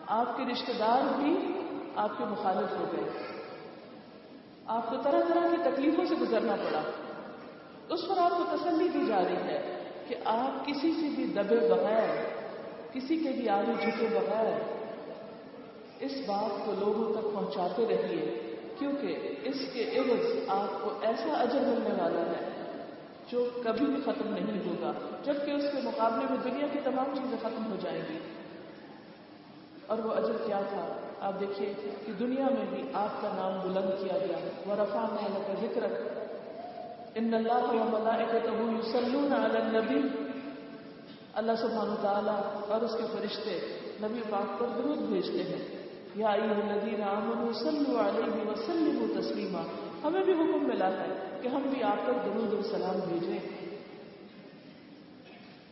آپ 0.08 0.38
کے 0.38 0.44
رشتہ 0.52 0.72
دار 0.80 1.20
بھی 1.20 1.61
آپ 1.96 2.18
کے 2.18 2.26
مخالف 2.26 2.80
ہو 2.80 2.86
گئے۔ 2.92 3.10
آپ 4.66 4.90
کو 4.90 4.96
طرح 5.04 5.20
طرح 5.34 5.50
کی 5.52 5.58
تکلیفوں 5.70 6.06
سے 6.06 6.16
گزرنا 6.22 6.56
پڑا۔ 6.56 6.82
اس 7.90 8.00
پر 8.08 8.18
آپ 8.18 8.32
کو 8.32 8.58
تسلی 8.58 8.88
دی 8.90 9.06
جا 9.08 9.20
رہی 9.20 9.36
ہے 9.36 9.84
کہ 10.08 10.16
آپ 10.26 10.68
کسی 10.68 10.92
سے 10.92 11.10
بھی 11.16 11.26
دبے 11.26 11.70
بغیر، 11.70 12.10
کسی 12.94 13.18
کے 13.18 13.30
بھی 13.30 13.50
آگے 13.50 13.74
جھکے 13.82 14.08
بغیر 14.12 14.82
اس 16.00 16.12
بات 16.28 16.66
کو 16.66 16.72
لوگوں 16.80 17.14
تک 17.14 17.34
پہنچاتے 17.34 17.86
رہیے، 17.88 18.56
کیونکہ 18.80 19.36
اس 19.44 19.56
کے 19.74 19.98
عوض 19.98 20.38
آپ 20.48 20.84
کو 20.84 20.90
ایسا 21.02 21.34
اجر 21.34 21.60
ملنے 21.60 22.04
والا 22.04 22.22
ہے 22.22 22.74
جو 23.32 23.46
کبھی 23.64 23.86
بھی 23.86 24.02
ختم 24.06 24.34
نہیں 24.34 24.70
ہوگا، 24.70 24.94
جبکہ 25.24 25.52
اس 25.52 25.64
کے 25.72 25.82
مقابلے 25.84 26.26
میں 26.30 26.52
دنیا 26.52 26.68
کی 26.68 26.80
تمام 26.84 27.06
چیزیں 27.16 27.38
ختم 27.42 27.72
ہو 27.72 27.76
جائیں 27.82 28.02
گی۔ 28.10 28.20
اور 29.92 30.00
وہ 30.00 30.14
اجر 30.14 30.34
کیا 30.46 30.62
تھا؟ 30.70 30.94
آپ 31.20 31.40
دیکھیے 31.40 31.74
کہ 32.06 32.12
دنیا 32.14 32.46
میں 32.46 32.66
بھی 32.70 32.84
آپ 32.94 33.22
کا 33.22 33.28
نام 33.36 33.70
بلند 33.70 34.04
کیا 34.04 34.18
گیا 34.18 34.38
وہ 34.66 34.76
رفا 34.76 35.06
محل 35.12 35.42
کا 35.48 35.54
ذکر 35.62 35.84
ان 37.16 37.34
اللہ 37.34 37.84
یسلون 38.80 39.34
علی 39.34 39.58
النبی 39.58 40.08
اللہ 41.34 41.52
سبحانہ 41.62 41.96
تعالیٰ 42.02 42.40
اور 42.68 42.82
اس 42.82 42.92
کے 42.92 43.04
فرشتے 43.12 43.80
نبی 44.02 44.22
پاک 44.30 44.60
پر 44.60 44.68
درود 44.78 44.98
بھیجتے 44.98 45.44
ہیں۔ 45.44 45.88
یا 46.16 46.30
الذین 46.30 47.04
آمنوا 47.04 47.54
صلوا 47.54 48.08
علیہ 48.08 48.50
وسلموا 48.50 49.22
تسلیما۔ 49.22 49.62
ہمیں 50.04 50.24
بھی 50.24 50.34
حکم 50.34 50.68
ملا 50.68 50.88
ہے 50.88 51.38
کہ 51.42 51.48
ہم 51.48 51.62
بھی 51.62 51.84
آپ 51.84 52.08
پر 52.08 52.14
درود 52.26 52.54
و 52.54 52.62
سلام 52.62 53.00
بھیجیں۔ 53.08 53.40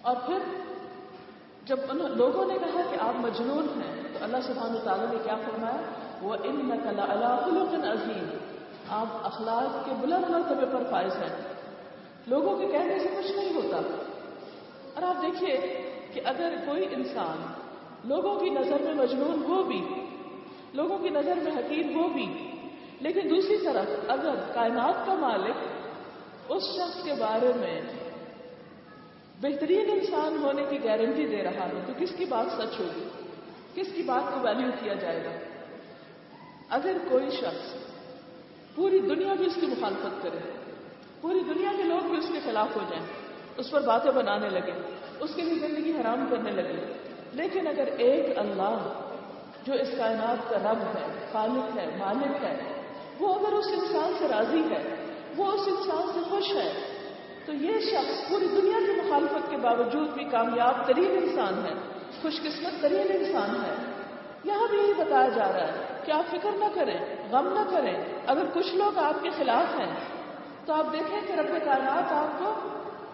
اور 0.02 0.16
پھر 0.26 0.40
جب 1.70 1.78
ان 1.90 2.18
لوگوں 2.18 2.46
نے 2.46 2.54
کہا 2.54 2.82
کہ 2.92 2.98
آپ 3.00 3.14
مجنون 3.16 3.82
ہیں، 3.82 4.04
تو 4.14 4.24
اللہ 4.24 4.38
سبحانہ 4.44 4.78
تعالیٰ 4.78 5.06
نے 5.12 5.18
کیا 5.24 5.36
فرمایا؟ 5.36 5.78
وہ 6.22 6.36
ان 6.44 6.66
نقل 6.66 7.00
اللہ 7.00 7.92
عظیم 7.92 8.30
آپ 8.90 9.08
اخلاق 9.24 9.86
کے 9.86 9.92
بلند 10.02 10.30
مرتبے 10.30 10.66
پر 10.66 10.84
فائز 10.92 11.16
ہیں۔ 11.16 11.54
لوگوں 12.28 12.58
کے 12.58 12.68
کہنے 12.68 13.00
سے 13.00 13.08
کچھ 13.18 13.32
نہیں 13.32 13.54
ہوتا۔ 13.56 13.78
اور 14.96 15.04
آپ 15.04 15.22
دیکھیے 15.22 15.58
کہ 16.14 16.22
اگر 16.26 16.54
کوئی 16.66 16.88
انسان 16.92 17.54
لوگوں 18.04 18.40
کی 18.40 18.50
نظر 18.50 18.82
میں 18.82 18.94
مجنون 18.94 19.44
ہو 19.50 19.64
بھی، 19.64 19.86
لوگوں 20.74 20.98
کی 20.98 21.10
نظر 21.10 21.36
میں 21.36 21.52
حقیق 21.52 21.86
ہو 21.96 22.08
بھی، 22.08 22.52
لیکن 23.00 23.30
دوسری 23.30 23.58
طرف 23.58 24.06
اگر 24.08 24.36
کائنات 24.54 25.06
کا 25.06 25.14
مالک 25.14 25.56
اس 26.50 26.64
شخص 26.64 27.04
کے 27.04 27.14
بارے 27.20 27.52
میں 27.56 27.82
بہترین 29.42 29.90
انسان 29.92 30.38
ہونے 30.44 30.64
کی 30.70 30.84
گارنٹی 30.84 31.28
دے 31.28 31.44
رہا 31.44 31.66
ہے 31.66 31.82
تو 31.88 31.94
کس 32.00 32.10
کی 32.18 32.26
بات 32.26 32.46
سچ 32.58 32.80
ہوگی؟ 32.80 33.08
کس 33.76 33.88
کی 33.96 34.02
بات 34.02 34.34
کو 34.34 34.40
ویلیو 34.40 34.72
کیا 34.80 34.94
جائے 34.94 35.24
گا؟ 35.24 35.32
اگر 36.70 36.98
کوئی 37.10 37.30
شخص 37.30 37.74
پوری 38.76 39.00
دنیا 39.00 39.34
بھی 39.34 39.46
اس 39.46 39.56
کی 39.62 39.68
مخالفت 39.68 40.24
کرے، 40.24 40.40
پوری 41.22 41.40
دنیا 41.40 41.70
کے 41.78 41.84
لوگ 41.84 42.10
بھی 42.10 42.18
اس 42.18 42.28
کے 42.34 42.40
خلاف 42.46 42.76
ہو 42.76 42.82
جائیں، 42.90 43.06
اس 43.58 43.72
پر 43.72 43.82
باتیں 43.82 44.12
بنانے 44.12 44.50
لگے، 44.50 44.74
اس 45.20 45.30
کے 45.36 45.42
لیے 45.42 45.68
زندگی 45.68 45.92
حرام 45.92 46.26
کرنے 46.30 46.52
لگے، 46.52 46.86
لیکن 47.34 47.68
اگر 47.68 47.88
ایک 47.98 48.38
اللہ 48.38 48.78
جو 49.66 49.74
اس 49.74 49.90
کائنات 49.98 50.50
کا 50.50 50.58
رب 50.58 50.84
ہے، 50.96 51.08
خالق 51.32 51.78
ہے، 51.78 51.86
مالک 51.98 52.44
ہے، 52.44 52.58
وہ 53.20 53.36
اگر 53.36 53.54
اس 53.54 53.66
انسان 53.72 54.14
سے 54.20 54.28
راضی 54.28 54.62
ہے، 54.70 54.84
وہ 55.38 55.52
اس 55.52 55.68
انسان 55.68 56.08
سے 56.14 56.20
خوش 56.30 56.56
ہے 56.56 56.99
تو 57.46 57.54
یہ 57.54 57.80
شخص 57.80 58.30
پوری 58.30 58.48
دنیا 58.48 58.80
کی 58.80 59.02
مخالفت 59.02 59.50
کے 59.50 59.58
باوجود 59.58 60.10
بھی 60.10 60.24
کامیاب 60.24 60.88
ترین 60.88 61.12
انسان 61.24 61.66
ہے 61.66 61.74
خوش 62.22 62.42
قسمت 62.42 62.82
ترین 62.82 63.08
انسان 63.10 63.56
ہے۔ 63.56 63.76
یہاں 64.44 64.68
بھی 64.70 64.78
یہی 64.78 64.94
بتایا 64.94 65.30
جا 65.30 65.48
رہا 65.52 65.68
ہے 65.68 65.72
کہ 66.06 66.12
آپ 66.12 66.32
فکر 66.32 66.50
نہ 66.52 66.66
کریں، 66.74 67.00
غم 67.32 67.48
نہ 67.48 67.76
کریں۔ 67.76 68.04
اگر 68.28 68.44
کچھ 68.54 68.76
لوگ 68.76 68.98
آپ 68.98 69.24
کے 69.24 69.30
خلاف 69.38 69.80
ہیں، 69.80 69.96
تو 70.66 70.74
آپ 70.74 70.94
دیکھیں 70.94 71.22
کہ 71.28 71.34
رب 71.34 71.66
کائنات 71.66 72.12
آپ 72.12 72.40
کو 72.40 72.54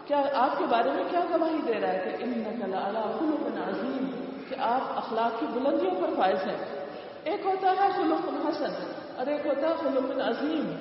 کیا، 0.05 0.23
آپ 0.33 0.57
کے 0.57 0.65
بارے 0.69 0.91
میں 0.91 1.03
کیا 1.09 1.19
گواہی 1.19 1.61
دے 1.67 1.81
رہا 1.81 1.89
ہے 1.89 2.15
کہ 2.17 2.23
ان 2.23 2.29
نقل 2.29 2.71
خلوق 3.19 3.69
عظیم، 3.69 4.09
کہ 4.49 4.55
آپ 4.59 4.97
اخلاق 4.97 5.39
کی 5.39 5.45
بلندیوں 5.53 5.95
پر 6.01 6.09
فائز 6.17 6.47
ہیں۔ 6.47 6.57
ایک 7.23 7.45
ہوتا 7.45 7.67
ہے 7.71 7.89
خلوق 7.95 8.49
حسن 8.49 8.91
اور 9.17 9.27
ایک 9.27 9.45
ہوتا 9.45 9.69
ہے 9.69 9.73
خلوق 9.79 10.17
عظیم۔ 10.27 10.75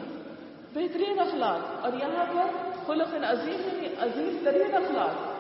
بہترین 0.74 1.18
اخلاق 1.18 1.84
اور 1.84 1.92
یہاں 1.92 2.24
پر 2.24 2.73
خلق 2.86 3.14
عظیم 3.28 3.60
یعنی 3.72 3.86
عظیم 4.00 4.38
ترین 4.44 4.74
اخلاق۔ 4.74 5.34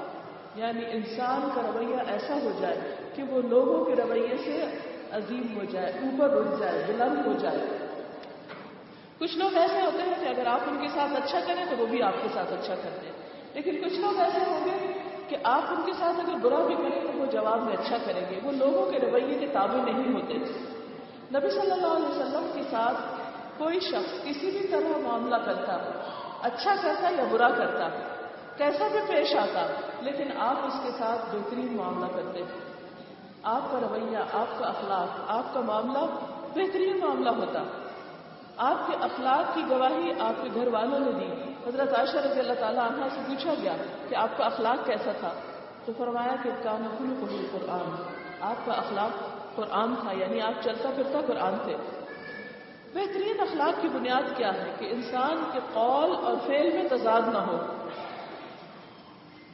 یعنی 0.58 0.84
انسان 0.90 1.48
کا 1.54 1.60
رویہ 1.74 1.96
ایسا 2.08 2.34
ہو 2.34 2.50
جائے 2.60 2.80
کہ 3.14 3.22
وہ 3.22 3.42
لوگوں 3.42 3.84
کے 3.84 3.94
رویے 3.96 4.36
سے 4.44 4.78
عظیم 5.10 5.56
ہو 5.56 5.64
جائے، 5.64 5.92
اوپر 5.92 6.36
اٹھ 6.36 6.60
جائے، 6.60 6.84
بلند 6.86 7.26
ہو 7.26 7.32
جائے۔ 7.32 7.58
کچھ 9.18 9.38
لوگ 9.38 9.56
ایسے 9.56 9.80
ہوتے 9.80 10.02
ہیں 10.02 10.14
کہ 10.20 10.28
اگر 10.28 10.46
آپ 10.46 10.60
ان 10.66 10.78
کے 10.80 10.88
ساتھ 10.94 11.12
اچھا 11.12 11.40
کریں 11.46 11.64
تو 11.70 11.76
وہ 11.78 11.86
بھی 11.86 12.02
آپ 12.02 12.12
کے 12.22 12.28
ساتھ 12.34 12.52
اچھا 12.52 12.74
کرتے 12.74 13.06
ہیں 13.06 13.12
لیکن 13.54 13.84
کچھ 13.84 14.00
لوگ 14.00 14.20
ایسے 14.20 14.38
ہوں 14.50 14.64
گے 14.64 14.92
کہ 15.28 15.36
آپ 15.42 15.62
ان 15.68 15.82
کے 15.86 15.92
ساتھ 15.92 16.20
اگر 16.20 16.36
برا 16.42 16.66
بھی 16.66 16.74
کریں 16.74 17.02
تو 17.02 17.18
وہ 17.18 17.26
جواب 17.26 17.62
میں 17.62 17.72
اچھا 17.72 17.96
کریں 18.04 18.22
گے۔ 18.30 18.40
وہ 18.42 18.52
لوگوں 18.52 18.90
کے 18.90 18.98
رویے 18.98 19.38
کے 19.38 19.46
تابع 19.46 19.90
نہیں 19.90 20.14
ہوتے۔ 20.14 20.34
نبی 21.34 21.50
صلی 21.50 21.70
اللہ 21.70 21.86
علیہ 21.86 22.08
وسلم 22.08 22.50
کے 22.54 22.60
ساتھ 22.70 22.96
کوئی 23.58 23.80
شخص 23.80 24.24
کسی 24.24 24.50
بھی 24.50 24.68
طرح 24.70 24.98
معاملہ 24.98 25.36
کرتا 25.36 25.76
اچھا 26.44 26.74
کرتا 26.82 27.08
یا 27.10 27.24
برا 27.30 27.48
کرتا؟ 27.48 27.88
کیسا 28.56 28.88
بھی 28.92 29.00
پیش 29.08 29.36
آتا؟ 29.36 29.66
لیکن 30.00 30.40
آپ 30.40 30.66
اس 30.66 30.72
کے 30.82 30.90
ساتھ 30.98 31.34
بہترین 31.34 31.76
معاملہ 31.76 32.06
کرتے 32.16 32.42
آپ 33.42 33.62
کا 33.70 33.80
رویہ، 33.80 34.16
آپ 34.16 34.58
کا 34.58 34.66
اخلاق، 34.66 35.20
آپ 35.28 35.54
کا 35.54 35.60
معاملہ 35.60 35.98
بہترین 36.54 36.98
معاملہ 36.98 37.30
ہوتا۔ 37.30 37.62
آپ 38.56 38.86
کے 38.86 38.96
اخلاق 39.00 39.54
کی 39.54 39.62
گواہی 39.70 40.12
آپ 40.20 40.42
کے 40.42 40.48
گھر 40.54 40.66
والوں 40.66 41.00
نے 41.00 41.12
دی۔ 41.12 41.52
حضرت 41.66 41.98
عائشہ 41.98 42.16
رضی 42.16 42.40
اللہ 42.40 42.52
تعالیٰ 42.60 42.90
عنہ 42.90 43.04
سے 43.14 43.20
پوچھا 43.26 43.54
گیا 43.62 43.72
کہ 44.08 44.14
آپ 44.14 44.38
کا 44.38 44.44
اخلاق 44.44 44.86
کیسا 44.86 45.12
تھا؟ 45.20 45.30
تو 45.84 45.92
فرمایا 45.98 46.34
کہ 46.42 46.50
کام 46.62 47.16
کو 47.20 47.26
قرآن 47.52 48.02
آپ 48.40 48.66
کا 48.66 48.72
اخلاق 48.72 49.22
قرآن 49.56 49.94
تھا 49.94 50.12
یعنی 50.12 50.40
آپ 50.40 50.64
چلتا 50.64 50.90
پھرتا 50.94 51.20
قرآن 51.26 51.54
تھے۔ 51.64 51.76
بہترین 52.94 53.40
اخلاق 53.40 53.82
کی 53.82 53.88
بنیاد 53.88 54.36
کیا 54.36 54.52
ہے 54.54 54.70
کہ 54.78 54.88
انسان 54.90 55.44
کے 55.52 55.60
قول 55.72 56.10
اور 56.24 56.36
فعل 56.46 56.70
میں 56.72 56.82
تضاد 56.88 57.22
نہ 57.32 57.38
ہو، 57.38 57.56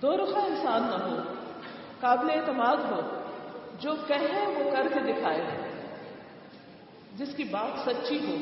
دو 0.03 0.17
رخا 0.17 0.41
انسان 0.41 0.83
نہ 0.83 1.03
ہو، 1.05 1.17
قابل 2.01 2.31
اعتماد 2.31 2.77
ہو، 2.91 3.01
جو 3.81 3.95
کہے 4.07 4.47
وہ 4.47 4.71
کر 4.71 4.89
کے 4.95 5.01
دکھائے، 5.01 5.45
جس 7.17 7.35
کی 7.37 7.45
بات 7.45 7.79
سچی 7.87 8.19
ہو، 8.27 8.37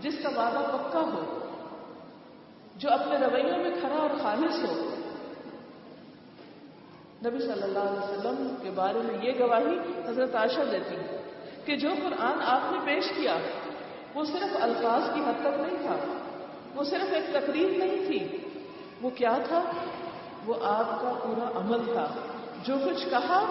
جس 0.00 0.14
کا 0.22 0.28
وعدہ 0.28 0.66
پکا 0.72 1.00
ہو، 1.00 1.22
جو 2.76 2.92
اپنے 2.92 3.18
رویوں 3.18 3.58
میں 3.58 3.70
کھڑا 3.80 3.96
اور 3.96 4.10
خالص 4.22 4.64
ہو۔ 4.64 4.74
نبی 7.24 7.38
صلی 7.38 7.62
اللہ 7.62 7.78
علیہ 7.78 8.04
وسلم 8.04 8.54
کے 8.62 8.70
بارے 8.70 8.98
میں 8.98 9.14
یہ 9.22 9.32
گواہی 9.38 9.78
حضرت 10.08 10.34
عائشہ 10.34 10.70
دیتی 10.70 10.96
کہ 11.64 11.76
جو 11.76 11.90
قرآن 12.02 12.40
آپ 12.44 12.72
نے 12.72 12.78
پیش 12.84 13.10
کیا 13.16 13.36
وہ 14.14 14.24
صرف 14.24 14.56
الفاظ 14.60 15.14
کی 15.14 15.20
حد 15.20 15.40
تک 15.40 15.60
نہیں 15.60 15.82
تھا، 15.82 15.96
وہ 16.74 16.84
صرف 16.84 17.12
ایک 17.12 17.24
تقریب 17.32 17.68
نہیں 17.68 18.06
تھی۔ 18.06 18.36
وہ 19.02 19.10
کیا 19.10 19.38
تھا؟ 19.48 19.62
وہ 20.46 20.54
آپ 20.62 21.00
کا 21.00 21.12
پورا 21.24 21.58
عمل 21.58 21.92
تھا۔ 21.92 22.08
جو 22.62 22.74
کچھ 22.86 23.08
کہا، 23.10 23.46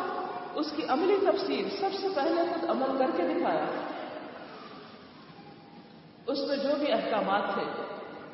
اس 0.56 0.71
کی 0.76 0.82
عملی 0.88 1.17
تفصیل 1.21 1.69
سب 1.80 1.89
سے 2.02 2.08
پہلے 2.15 2.41
خود 2.50 2.69
عمل 2.69 2.97
کر 3.00 3.12
کے 3.17 3.24
دکھایا۔ 3.24 3.65
اس 6.28 6.38
میں 6.47 6.58
جو 6.58 6.69
بھی 6.80 6.91
احکامات 6.91 7.54
تھے، 7.54 7.63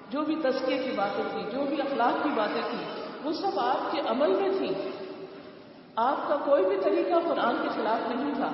جو 0.09 0.21
بھی 0.21 0.35
تزکیے 0.35 0.77
کی 0.77 0.91
باتیں 0.95 1.23
تھیں، 1.31 1.51
جو 1.51 1.65
بھی 1.65 1.81
اخلاق 1.81 2.23
کی 2.23 2.29
باتیں 2.35 2.61
تھیں، 2.69 3.03
وہ 3.23 3.31
سب 3.33 3.59
آپ 3.59 3.91
کے 3.91 4.01
عمل 4.07 4.29
میں 4.29 4.49
تھی 4.57 4.89
آپ 5.95 6.27
کا 6.27 6.35
کوئی 6.35 6.65
بھی 6.65 6.77
طریقہ 6.83 7.29
قرآن 7.29 7.55
کے 7.63 7.69
خلاف 7.75 8.09
نہیں 8.09 8.33
تھا۔ 8.35 8.49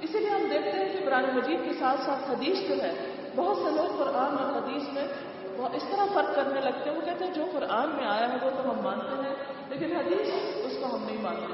اسی 0.00 0.18
لیے 0.18 0.28
ہم 0.28 0.42
دیکھتے 0.50 0.70
ہیں 0.70 0.92
کہ 0.92 1.04
قرآن 1.04 1.24
مجید 1.34 1.60
کے 1.64 1.72
ساتھ 1.78 2.00
ساتھ 2.00 2.30
حدیث 2.30 2.68
جو 2.68 2.82
ہے، 2.82 3.12
بہت 3.36 3.56
سے 3.56 3.70
لوگ 3.70 3.98
قرآن 3.98 4.38
اور 4.38 4.62
حدیث 4.62 4.82
میں 4.92 5.08
وہ 5.56 5.68
اس 5.74 5.82
طرح 5.90 6.04
فرق 6.14 6.34
کرنے 6.34 6.60
لگتے 6.60 6.90
ہیں۔ 6.90 6.96
وہ 6.96 7.02
کہتے 7.04 7.24
ہیں، 7.24 7.34
جو 7.34 7.44
قرآن 7.52 7.88
میں 7.88 8.06
آیا 8.06 8.28
ہے 8.28 8.36
وہ 8.42 8.50
تو 8.50 8.70
ہم 8.70 8.82
مانتے 8.82 9.28
ہیں، 9.28 9.34
لیکن 9.68 9.96
حدیث 9.96 10.28
اس 10.66 10.78
کو 10.80 10.96
ہم 10.96 11.02
نہیں 11.02 11.22
مانتے۔ 11.22 11.52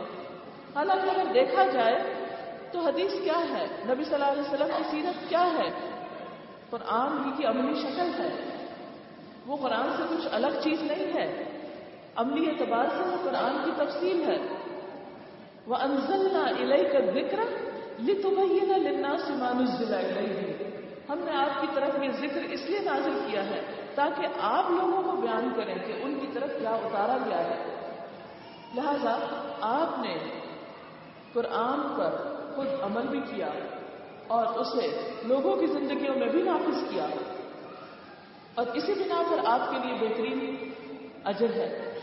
حالانکہ 0.74 1.20
اگر 1.20 1.32
دیکھا 1.34 1.64
جائے 1.66 2.14
تو 2.72 2.78
حدیث 2.78 3.12
کیا 3.12 3.40
ہے؟ 3.50 3.66
نبی 3.88 4.04
صلی 4.04 4.14
اللہ 4.14 4.24
علیہ 4.24 4.42
وسلم 4.42 4.68
کی 4.76 4.82
سیرت 4.90 5.28
کیا 5.28 5.48
ہے؟ 5.58 5.70
قرآن 6.70 7.24
ہی 7.24 7.30
کی 7.36 7.44
عملی 7.44 7.80
شکل 7.80 8.22
ہے۔ 8.22 8.56
وہ 9.46 9.56
قرآن 9.56 9.90
سے 9.96 10.02
کچھ 10.10 10.28
الگ 10.32 10.60
چیز 10.62 10.82
نہیں 10.82 11.14
ہے۔ 11.14 11.44
عملی 12.16 12.50
اعتبار 12.50 12.84
سے 12.84 13.02
وہ 13.02 13.16
قرآن 13.24 13.64
کی 13.64 13.70
تفصیل 13.76 14.24
ہے۔ 14.28 14.38
وہ 15.66 15.76
انزلنا 15.76 16.44
علیہ 16.58 16.88
کا 16.88 16.98
ذکر 17.00 17.63
لتبین 17.98 18.82
للناس 18.82 19.30
ما 19.30 19.52
نزل 19.52 19.94
الیہ 19.94 20.52
ہم 21.08 21.18
نے 21.18 21.30
آپ 21.30 21.60
کی 21.60 21.66
طرف 21.74 22.02
یہ 22.02 22.08
ذکر 22.12 22.42
اس 22.42 22.60
لیے 22.66 22.78
نازل 22.78 23.18
کیا 23.26 23.46
ہے 23.46 23.60
تاکہ 23.94 24.26
آپ 24.40 24.70
لوگوں 24.70 25.02
کو 25.02 25.12
بیان 25.16 25.48
کریں 25.56 25.74
کہ 25.86 26.00
ان 26.02 26.18
کی 26.20 26.26
طرف 26.32 26.50
کیا 26.58 26.70
اتارا 26.70 27.16
گیا 27.26 27.44
ہے۔ 27.44 27.64
لہذا 28.74 29.18
آپ 29.60 29.98
نے 29.98 30.16
قرآن 31.32 31.80
پر 31.96 32.10
خود 32.56 32.66
عمل 32.82 33.06
بھی 33.06 33.20
کیا 33.20 33.48
اور 34.26 34.46
اسے 34.46 35.10
لوگوں 35.24 35.56
کی 35.56 35.66
زندگیوں 35.66 36.14
میں 36.16 36.28
بھی 36.28 36.42
نافذ 36.42 36.90
کیا۔ 36.90 37.06
اور 38.54 38.66
اسی 38.74 38.94
بنا 38.94 39.22
پر 39.30 39.36
آپ 39.44 39.70
کے 39.70 39.76
لیے 39.76 40.08
بہترین 40.08 40.70
اجر 41.24 41.48
ہے۔ 41.54 41.98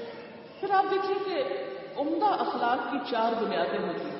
پھر 0.60 0.72
آپ 0.72 0.86
دیکھیے 0.92 1.18
کہ 1.26 1.44
عمدہ 2.00 2.26
اخلاق 2.26 2.92
کی 2.92 2.98
چار 3.12 3.44
بنیادیں 3.44 3.88
ہوتی 3.88 4.10
ہیں۔ 4.10 4.11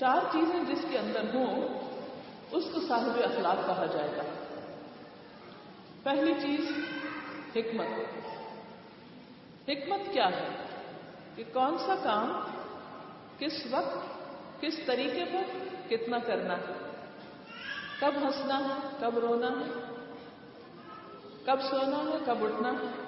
چار 0.00 0.18
چیزیں 0.32 0.74
جس 0.74 0.84
کے 0.90 0.98
اندر 0.98 1.34
ہوں، 1.34 1.68
اس 2.50 2.64
کو 2.74 2.80
صاحب 2.88 3.10
اخلاق 3.24 3.66
کہا 3.66 3.86
جائے 3.86 4.10
گا۔ 4.16 4.22
پہلی 6.02 6.34
چیز، 6.34 6.70
حکمت۔ 7.56 7.86
حکمت 9.68 10.12
کیا 10.12 10.26
ہے؟ 10.26 10.48
کہ 11.36 11.44
کون 11.52 11.78
سا 11.78 11.94
کام 12.02 12.40
کس 13.38 13.52
وقت، 13.70 13.98
کس 14.60 14.80
طریقے 14.86 15.24
پر 15.24 15.58
کتنا 15.90 16.18
کرنا 16.18 16.56
ہے؟ 16.56 16.72
کب 18.00 18.12
ہنسنا 18.22 18.58
ہے، 18.58 18.88
کب 19.00 19.18
رونا 19.18 19.46
ہے؟ 19.46 19.94
کب 21.44 21.56
سونا 21.70 21.96
ہے، 21.96 22.18
کب 22.26 22.44
اٹھنا 22.44 22.72
ہے؟ 22.72 23.02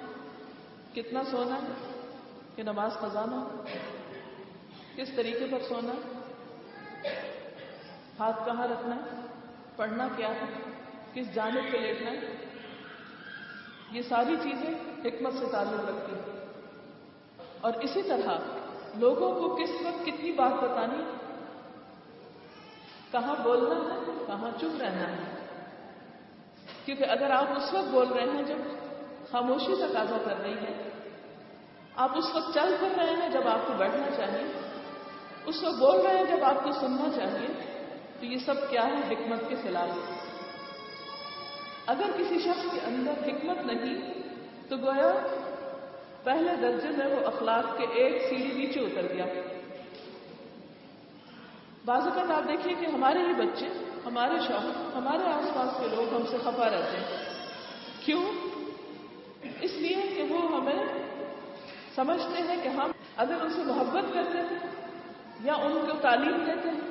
کتنا 0.93 1.23
سونا 1.31 1.55
ہے؟ 1.55 2.01
کہ 2.55 2.63
نماز 2.63 2.91
خزانہ 2.93 3.61
کس 4.95 5.09
طریقے 5.15 5.45
پر 5.51 5.59
سونا 5.69 5.91
ہے؟ 5.91 6.20
ہاتھ 8.19 8.45
کہاں 8.45 8.67
رکھنا 8.67 8.95
ہے؟ 8.95 9.21
پڑھنا 9.75 10.07
کیا 10.15 10.27
ہے؟ 10.27 10.71
کس 11.13 11.33
جانب 11.33 11.71
پہ 11.71 11.77
لیٹنا 11.77 12.11
ہے؟ 12.11 12.45
یہ 13.91 14.01
ساری 14.01 14.35
چیزیں 14.43 14.73
حکمت 15.05 15.33
سے 15.33 15.45
تعلق 15.51 15.89
رکھتی 15.89 16.13
ہیں۔ 16.13 16.45
اور 17.61 17.73
اسی 17.73 18.03
طرح 18.03 18.37
لوگوں 18.95 19.35
کو 19.35 19.55
کس 19.55 19.69
وقت 19.85 20.05
کتنی 20.05 20.31
بات 20.31 20.53
بتانی؟ 20.63 21.03
کہاں 23.11 23.35
بولنا 23.43 23.75
ہے؟ 23.75 23.99
کہاں 24.27 24.51
چپ 24.57 24.81
رہنا 24.81 25.07
ہے؟ 25.07 25.45
کیونکہ 26.85 27.03
اگر 27.03 27.31
آپ 27.31 27.45
اس 27.55 27.73
وقت 27.73 27.87
بول 27.91 28.07
رہے 28.07 28.31
ہیں 28.33 28.43
جب 28.43 28.57
خاموشی 29.31 29.75
تقاضا 29.75 30.17
کر 30.25 30.41
رہی 30.41 30.57
ہے 30.57 30.89
آپ 31.95 32.17
اس 32.17 32.35
وقت 32.35 32.53
چل 32.53 32.75
کر 32.79 32.87
رہے 32.97 33.15
ہیں 33.15 33.29
جب 33.29 33.47
آپ 33.47 33.67
کو 33.67 33.73
بیٹھنا 33.73 34.07
چاہیے، 34.15 34.51
اس 35.45 35.63
وقت 35.63 35.75
بول 35.75 36.01
رہے 36.01 36.17
ہیں 36.17 36.37
جب 36.37 36.43
آپ 36.43 36.63
کو 36.63 36.71
سننا 36.71 37.09
چاہیے 37.15 37.70
تو 38.21 38.27
یہ 38.27 38.37
سب 38.45 38.69
کیا 38.69 38.87
ہے 38.87 39.13
حکمت 39.13 39.49
کے 39.49 39.55
خلاف؟ 39.63 39.97
اگر 41.85 42.05
کسی 42.17 42.39
شخص 42.39 42.73
کے 42.73 42.79
اندر 42.87 43.11
حکمت 43.11 43.65
نہیں، 43.65 44.13
تو 44.69 44.77
گویا 44.77 45.13
پہلے 46.23 46.55
درجے 46.55 46.89
میں 46.89 47.07
وہ 47.07 47.25
اخلاق 47.25 47.77
کے 47.77 47.85
ایک 47.93 48.21
سیڑھی 48.29 48.53
نیچے 48.53 48.79
اتر 48.79 49.01
گیا۔ 49.13 49.25
بعض 51.85 52.07
اوقات 52.07 52.31
آپ 52.31 52.47
دیکھیے 52.47 52.75
کہ 52.79 52.85
ہمارے 52.85 53.19
ہی 53.19 53.33
بچے، 53.33 53.67
ہمارے 54.05 54.33
شوق 54.47 54.95
ہمارے 54.95 55.23
آس 55.23 55.55
پاس 55.55 55.79
کے 55.79 55.95
لوگ 55.95 56.15
ہم 56.15 56.23
سے 56.31 56.37
خفا 56.37 56.65
رہتے 56.65 56.97
ہیں۔ 56.97 57.33
کیوں؟ 58.05 58.23
اس 59.61 59.71
لیے 59.73 60.11
کہ 60.15 60.23
وہ 60.23 60.55
ہمیں 60.55 60.85
سمجھتے 61.95 62.41
ہیں 62.41 62.63
کہ 62.63 62.67
ہم 62.67 62.91
اگر 63.17 63.35
ان 63.41 63.49
سے 63.49 63.63
محبت 63.63 64.13
کرتے 64.13 64.37
ہیں 64.37 64.67
یا 65.41 65.53
ان 65.53 65.73
کو 65.73 65.97
تعلیم 66.01 66.45
دیتے 66.45 66.69
ہیں 66.69 66.90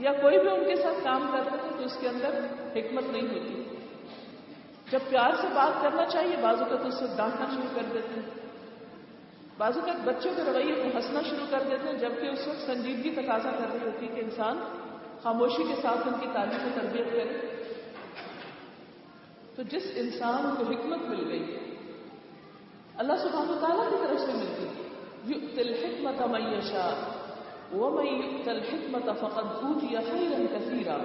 یا 0.00 0.12
کوئی 0.12 0.38
بھی 0.38 0.50
ان 0.50 0.64
کے 0.68 0.76
ساتھ 0.76 1.04
کام 1.04 1.30
کرتا 1.32 1.52
ہے 1.52 1.68
تو 1.78 1.84
اس 1.84 1.96
کے 2.00 2.08
اندر 2.08 2.46
حکمت 2.76 3.04
نہیں 3.04 3.22
ہوتی۔ 3.22 3.62
جب 4.90 4.98
پیار 5.08 5.30
سے 5.40 5.46
بات 5.54 5.82
کرنا 5.82 6.06
چاہیے 6.06 6.36
بازو 6.42 6.64
کا 6.64 6.76
تو 6.76 6.88
اس 6.88 6.94
سے 6.94 7.04
ڈانٹنا 7.16 7.46
شروع 7.50 7.74
کر 7.74 7.82
دیتے 7.94 8.20
ہیں۔ 8.20 8.30
بازو 9.58 9.80
کا 9.86 9.92
بچوں 10.04 10.32
کے 10.36 10.42
رویے 10.42 10.74
کو 10.74 10.82
ہنسنا 10.82 11.20
شروع 11.30 11.46
کر 11.50 11.62
دیتے 11.70 11.88
ہیں، 11.88 11.98
جبکہ 11.98 12.26
اس 12.26 12.48
وقت 12.48 12.66
سنجیدگی 12.66 13.10
تقاضا 13.10 13.50
کر 13.50 13.66
رہی 13.72 13.86
ہوتی 13.86 14.08
ہے 14.08 14.14
کہ 14.14 14.20
انسان 14.20 14.58
خاموشی 15.22 15.62
کے 15.62 15.82
ساتھ 15.82 16.08
ان 16.08 16.14
کی 16.20 16.26
تعلیم 16.32 16.66
و 16.66 16.80
تربیت 16.80 17.06
کرے۔ 17.06 17.62
تو 19.56 19.62
جس 19.62 19.92
انسان 19.94 20.54
کو 20.58 20.64
حکمت 20.64 20.98
مل 20.98 21.30
گئی، 21.30 21.74
اللہ 22.96 23.12
سبحانہ 23.22 23.60
تعالیٰ 23.60 23.90
کی 23.90 23.96
طرف 24.06 24.20
سے 24.20 24.32
ملتی 24.32 24.66
تل 25.56 25.74
حکمت 25.74 26.28
میشا 26.28 27.12
ومن 27.74 28.48
الحكمة 28.48 29.12
فقد 29.12 29.64
اوتي 29.64 29.86
خيرا 29.86 30.38
كثيرا۔ 30.54 30.96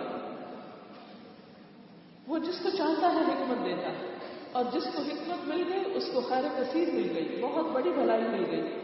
وہ 2.27 2.37
جس 2.37 2.59
کو 2.63 2.69
چاہتا 2.77 3.13
ہے 3.13 3.19
حکمت 3.19 3.65
دیتا 3.65 3.89
ہے، 3.89 4.13
اور 4.51 4.63
جس 4.73 4.83
کو 4.83 5.01
حکمت 5.01 5.47
مل 5.47 5.63
گئی، 5.73 5.83
اس 5.93 6.03
کو 6.13 6.21
خیر 6.21 6.43
کثیر 6.57 6.87
مل 6.87 7.11
گئی، 7.15 7.39
بہت 7.41 7.65
بڑی 7.73 7.89
بھلائی 7.89 8.21
مل 8.21 8.45
گئی۔ 8.51 8.79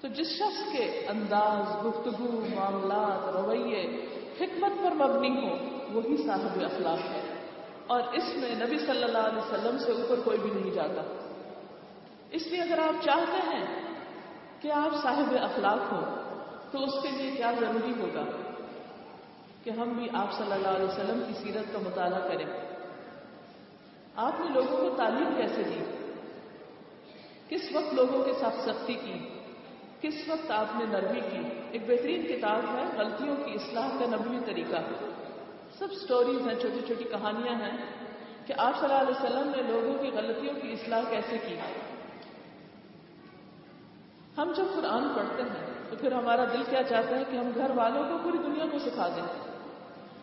تو 0.00 0.08
جس 0.08 0.26
شخص 0.26 0.72
کے 0.72 1.06
انداز، 1.08 1.86
گفتگو، 1.86 2.46
معاملات، 2.54 3.36
رویے 3.36 4.06
حکمت 4.40 4.82
پر 4.82 4.94
مبنی 4.94 5.48
ہو، 5.48 5.56
وہی 5.92 6.16
صاحب 6.16 6.64
اخلاق 6.64 6.98
ہے۔ 6.98 7.20
اور 7.86 8.00
اس 8.12 8.24
میں 8.36 8.66
نبی 8.66 8.78
صلی 8.78 9.04
اللہ 9.04 9.18
علیہ 9.18 9.38
وسلم 9.38 9.78
سے 9.78 9.92
اوپر 9.92 10.20
کوئی 10.24 10.38
بھی 10.38 10.50
نہیں 10.50 10.70
جاتا۔ 10.70 11.02
اس 12.30 12.46
لیے 12.46 12.62
اگر 12.62 12.78
آپ 12.78 13.04
چاہتے 13.04 13.56
ہیں 13.56 13.82
کہ 14.60 14.72
آپ 14.72 15.02
صاحب 15.02 15.34
اخلاق 15.42 15.92
ہوں 15.92 16.23
تو 16.74 16.84
اس 16.84 17.02
کے 17.02 17.08
لیے 17.10 17.30
کیا 17.30 17.52
ضروری 17.60 17.92
ہوگا 17.98 18.24
کہ 19.64 19.70
ہم 19.70 19.88
بھی 19.88 20.08
آپ 20.12 20.32
صلی 20.32 20.52
اللہ 20.52 20.68
علیہ 20.68 20.86
وسلم 20.86 21.22
کی 21.26 21.32
سیرت 21.42 21.72
کا 21.72 21.78
مطالعہ 21.78 22.28
کریں؟ 22.28 22.46
آپ 24.14 24.40
نے 24.40 24.46
لوگوں 24.54 24.76
کو 24.76 24.96
تعلیم 24.96 25.34
کیسے 25.36 25.62
دی؟ 25.62 25.84
کس 27.48 27.76
وقت 27.76 27.94
لوگوں 27.94 28.24
کے 28.24 28.32
ساتھ 28.40 28.54
سختی 28.54 28.94
کی؟ 28.94 29.28
کس 30.00 30.28
وقت 30.28 30.50
آپ 30.50 30.66
نے 30.74 30.84
نرمی 30.84 31.20
کی؟ 31.20 31.38
ایک 31.70 31.82
بہترین 31.86 32.26
کتاب 32.26 32.76
ہے 32.76 32.84
غلطیوں 32.96 33.36
کی 33.36 33.52
اصلاح 33.52 33.88
کا 33.88 34.16
نبوی 34.16 34.38
طریقہ۔ 34.46 34.80
سب 35.78 35.92
سٹوریز 35.92 36.46
ہیں، 36.46 36.54
چھوٹی 36.54 36.80
چھوٹی 36.86 37.04
کہانیاں 37.04 37.54
ہیں 37.54 37.76
کہ 38.46 38.54
آپ 38.58 38.80
صلی 38.80 38.94
اللہ 38.94 39.02
علیہ 39.02 39.24
وسلم 39.24 39.52
نے 39.56 39.72
لوگوں 39.72 40.02
کی 40.02 40.10
غلطیوں 40.10 40.54
کی 40.62 40.72
اصلاح 40.72 41.02
کیسے 41.10 41.38
کی؟ 41.38 41.54
ہم 44.38 44.52
جب 44.56 44.64
قرآن 44.74 45.08
پڑھتے 45.16 45.42
ہیں 45.42 45.73
تو 45.90 45.96
پھر 45.96 46.12
ہمارا 46.12 46.44
دل 46.44 46.62
کیا 46.70 46.82
چاہتا 46.82 47.18
ہے 47.18 47.22
کہ 47.30 47.36
ہم 47.36 47.50
گھر 47.54 47.70
والوں 47.74 48.02
کو 48.02 48.18
پوری 48.22 48.38
دنیا 48.38 48.64
کو 48.72 48.78
سکھا 48.78 49.08
دیں؟ 49.08 49.54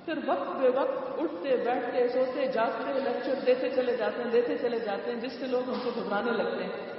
پھر 0.06 0.13
وقت 0.26 0.56
بے 0.62 0.69
وقت 0.69 1.19
اٹھتے، 1.19 1.56
بیٹھتے، 1.56 2.08
سوتے، 2.08 2.47
جاگتے 2.47 2.93
لیکچر 2.93 3.34
دیتے 3.45 3.69
چلے 3.69 3.97
جاتے 3.97 4.24
ہیں، 4.24 4.32
دیتے 4.32 4.58
چلے 4.58 4.80
جاتے 4.80 5.12
ہیں، 5.12 5.19
جس 5.19 5.34
سے 5.34 5.47
لوگ 5.47 5.69
ہم 5.69 5.80
سے 5.84 5.89
گھبرانے 5.95 6.32
لگتے 6.32 6.63
ہیں، 6.63 6.93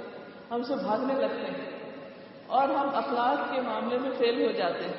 ہم 0.51 0.63
سے 0.63 0.73
بھاگنے 0.75 1.13
لگتے 1.13 1.45
ہیں 1.51 1.79
اور 2.47 2.69
ہم 2.69 2.89
اخلاق 2.93 3.55
کے 3.55 3.61
معاملے 3.61 3.97
میں 3.97 4.11
فیل 4.17 4.45
ہو 4.45 4.51
جاتے 4.51 4.85
ہیں۔ 4.85 4.93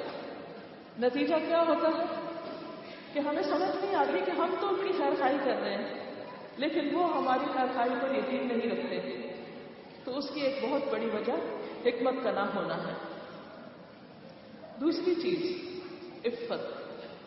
نتیجہ 0.99 1.35
کیا 1.35 1.65
ہوتا 1.69 1.89
ہے؟ 1.89 2.05
کہ 3.13 3.19
ہمیں 3.19 3.43
سمجھ 3.43 3.85
نہیں 3.85 3.95
آتی 3.95 4.21
کہ 4.27 4.31
ہم 4.31 4.55
تو 4.61 4.69
ان 4.69 4.75
کی 4.75 4.93
خیر 4.99 5.11
خائی 5.19 5.39
کر 5.45 5.61
رہے 5.63 5.75
ہیں، 5.75 6.05
لیکن 6.57 6.95
وہ 6.95 7.17
ہماری 7.17 7.45
خیر 7.53 7.67
خائی 7.75 7.91
پر 8.01 8.15
یقین 8.15 8.49
نہیں 8.49 8.71
رکھتے۔ 8.71 9.29
تو 10.05 10.19
اس 10.19 10.31
کی 10.31 10.41
ایک 10.41 10.65
بہت 10.65 10.83
بڑی 10.93 11.07
وجہ 11.07 11.33
حکمت 11.89 12.15
کا 12.25 12.31
نہ 12.31 12.41
ہونا 12.41 12.77
ہے۔ 12.77 13.14
دوسری 14.81 15.15
چیز، 15.15 15.71
عفت، 16.25 16.65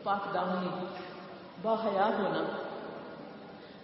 پاک 0.04 0.34
دامنی 0.34 0.86
باحیا 1.62 2.10
ہونا۔ 2.18 2.68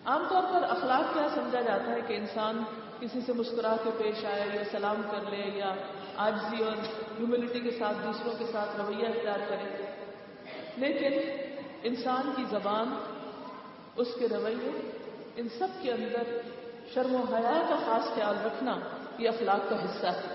عام 0.06 0.24
طور 0.30 0.42
پر 0.42 0.64
اخلاق 0.64 1.14
کیا 1.14 1.28
سمجھا 1.36 1.62
جاتا 1.62 1.92
ہے 1.92 2.02
کہ 2.08 2.14
انسان 2.14 2.64
کسی 3.00 3.20
سے 3.26 3.34
مسکرا 3.34 3.76
کے 3.84 3.90
پیش 3.98 4.26
آئے 4.26 4.50
یا 4.54 4.64
سلام 4.72 5.02
کر 5.12 5.30
لے 5.30 5.58
یا 5.58 5.76
آجزی 6.16 6.64
اور 6.64 6.72
ہیوملٹی 7.20 7.60
کے 7.60 7.72
ساتھ 7.72 7.98
دوسروں 8.06 8.34
کے 8.38 8.46
ساتھ 8.52 8.82
رویہ 8.82 9.08
اختیار 9.08 9.40
کرے۔ 9.50 9.86
لیکن 10.78 11.14
انسان 11.84 12.32
کی 12.36 12.44
زبان، 12.50 12.96
اس 13.96 14.08
کے 14.20 14.28
رویے، 14.28 14.92
ان 15.36 15.48
سب 15.58 15.68
کے 15.82 15.92
اندر 15.92 16.38
شرم 16.94 17.16
و 17.16 17.24
حیا 17.34 17.66
کا 17.70 17.76
خاص 17.86 18.16
خیال 18.16 18.36
رکھنا 18.46 18.76
یہ 19.18 19.30
اخلاق 19.30 19.70
کا 19.70 19.86
حصہ 19.86 20.08
ہے۔ 20.08 20.33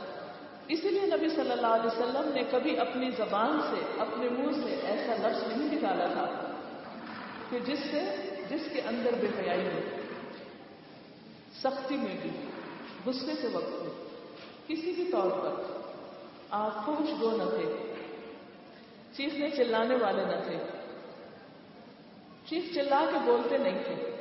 اسی 0.69 0.89
لیے 0.89 1.07
نبی 1.07 1.29
صلی 1.29 1.51
اللہ 1.51 1.67
علیہ 1.67 1.87
وسلم 1.87 2.33
نے 2.35 2.43
کبھی 2.51 2.79
اپنی 2.79 3.11
زبان 3.11 3.61
سے، 3.61 4.01
اپنے 4.01 4.29
منہ 4.29 4.53
سے 4.53 4.87
ایسا 4.87 5.29
لفظ 5.29 5.43
نہیں 5.49 5.75
نکالا 5.75 6.07
تھا 6.07 6.53
کہ 7.51 7.59
جس 7.59 7.79
سے، 7.91 8.01
جس 8.51 8.61
کے 8.73 8.81
اندر 8.81 9.11
بے 9.21 9.27
حیائی 9.27 9.67
ہو۔ 9.67 9.81
سختی 11.63 11.97
میں 11.97 12.17
بھی، 12.23 12.31
غصے 13.07 13.33
کے 13.43 13.49
وقت 13.53 13.71
میں 13.71 14.05
کسی 14.67 14.93
بھی 14.93 15.13
طور 15.13 15.31
پر۔ 15.31 15.63
آپ 16.51 16.87
خوش 16.87 17.11
گو 17.21 17.37
نہ 17.37 17.51
تھے، 17.51 17.95
چیخنے 19.17 19.51
چلانے 19.51 19.97
والے 19.97 20.25
نہ 20.25 20.41
تھے۔ 20.45 20.57
چیخ 22.47 22.75
چلا 22.75 23.05
کے 23.13 23.19
بولتے 23.25 23.59
نہیں 23.59 23.83
تھے۔ 23.87 24.17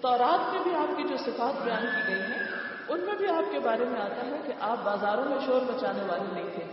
تورات 0.00 0.54
میں 0.54 0.62
بھی 0.62 0.74
آپ 0.74 0.96
کی 0.96 1.02
جو 1.02 1.16
صفات 1.16 1.62
بیان 1.64 1.86
کی 1.86 2.12
گئی 2.12 2.20
ہیں 2.20 2.45
ان 2.88 3.00
میں 3.00 3.14
بھی 3.14 3.28
آپ 3.28 3.52
کے 3.52 3.58
بارے 3.58 3.84
میں 3.84 4.00
آتا 4.00 4.26
ہے 4.26 4.38
کہ 4.46 4.52
آپ 4.60 4.76
بازاروں 4.84 5.24
میں 5.24 5.38
شور 5.46 5.60
مچانے 5.60 6.02
والے 6.02 6.32
نہیں 6.32 6.50
تھے۔ 6.54 6.64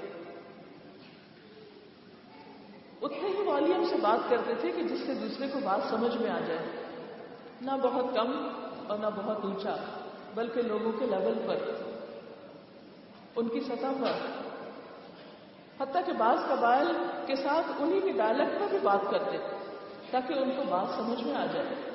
اتنے 3.01 3.29
ہی 3.29 3.43
والیم 3.43 3.83
سے 3.89 3.95
بات 3.95 4.29
کرتے 4.29 4.53
تھے 4.55 4.71
کہ 4.71 4.83
جس 4.83 4.99
سے 5.05 5.13
دوسرے 5.13 5.47
کو 5.47 5.59
بات 5.63 5.89
سمجھ 5.89 6.17
میں 6.17 6.31
آ 6.31 6.39
جائے۔ 6.39 6.65
نہ 7.61 7.71
بہت 7.81 8.05
کم 8.15 8.47
اور 8.87 8.97
نہ 8.99 9.07
بہت 9.15 9.37
اونچا، 9.43 9.75
بلکہ 10.35 10.61
لوگوں 10.61 10.91
کے 10.91 11.05
لیول 11.05 11.39
پر، 11.47 11.57
ان 13.35 13.47
کی 13.47 13.59
سطح 13.59 14.03
پر۔ 14.03 14.11
حتیٰ 15.81 16.05
کہ 16.05 16.13
بعض 16.13 16.37
قبائل 16.49 16.87
کے 17.25 17.35
ساتھ 17.35 17.71
انہی 17.79 18.01
کے 18.01 18.11
ڈائلیکٹ 18.11 18.59
میں 18.59 18.67
بھی 18.67 18.77
بات 18.83 19.11
کرتے 19.11 19.37
تاکہ 20.11 20.33
ان 20.33 20.51
کو 20.51 20.63
بات 20.69 20.95
سمجھ 20.95 21.23
میں 21.23 21.35
آ 21.35 21.45
جائے۔ 21.45 21.92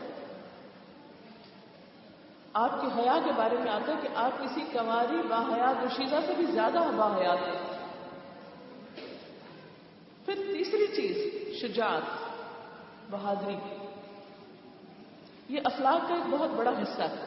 آپ 2.53 2.81
کے 2.81 2.87
حیا 2.87 3.19
کے 3.25 3.31
بارے 3.37 3.57
میں 3.59 3.73
آتا 3.73 3.93
ہے 3.93 3.97
کہ 4.03 4.09
آپ 4.15 4.43
کسی 4.43 4.61
کماری 4.73 5.17
با 5.29 5.55
حیات 5.55 5.85
سے 6.27 6.35
بھی 6.37 6.47
زیادہ 6.47 6.79
با 6.97 7.17
حیات 7.17 7.39
ہیں۔ 7.39 7.79
پھر 10.25 10.35
تیسری 10.35 10.87
چیز، 10.87 11.33
شجاعت، 11.63 12.03
بہادری۔ 13.11 13.57
یہ 15.49 15.61
اخلاق 15.65 16.09
کا 16.09 16.15
ایک 16.15 16.23
بہت 16.31 16.51
بڑا 16.51 16.71
حصہ 16.71 17.03
ہے۔ 17.03 17.25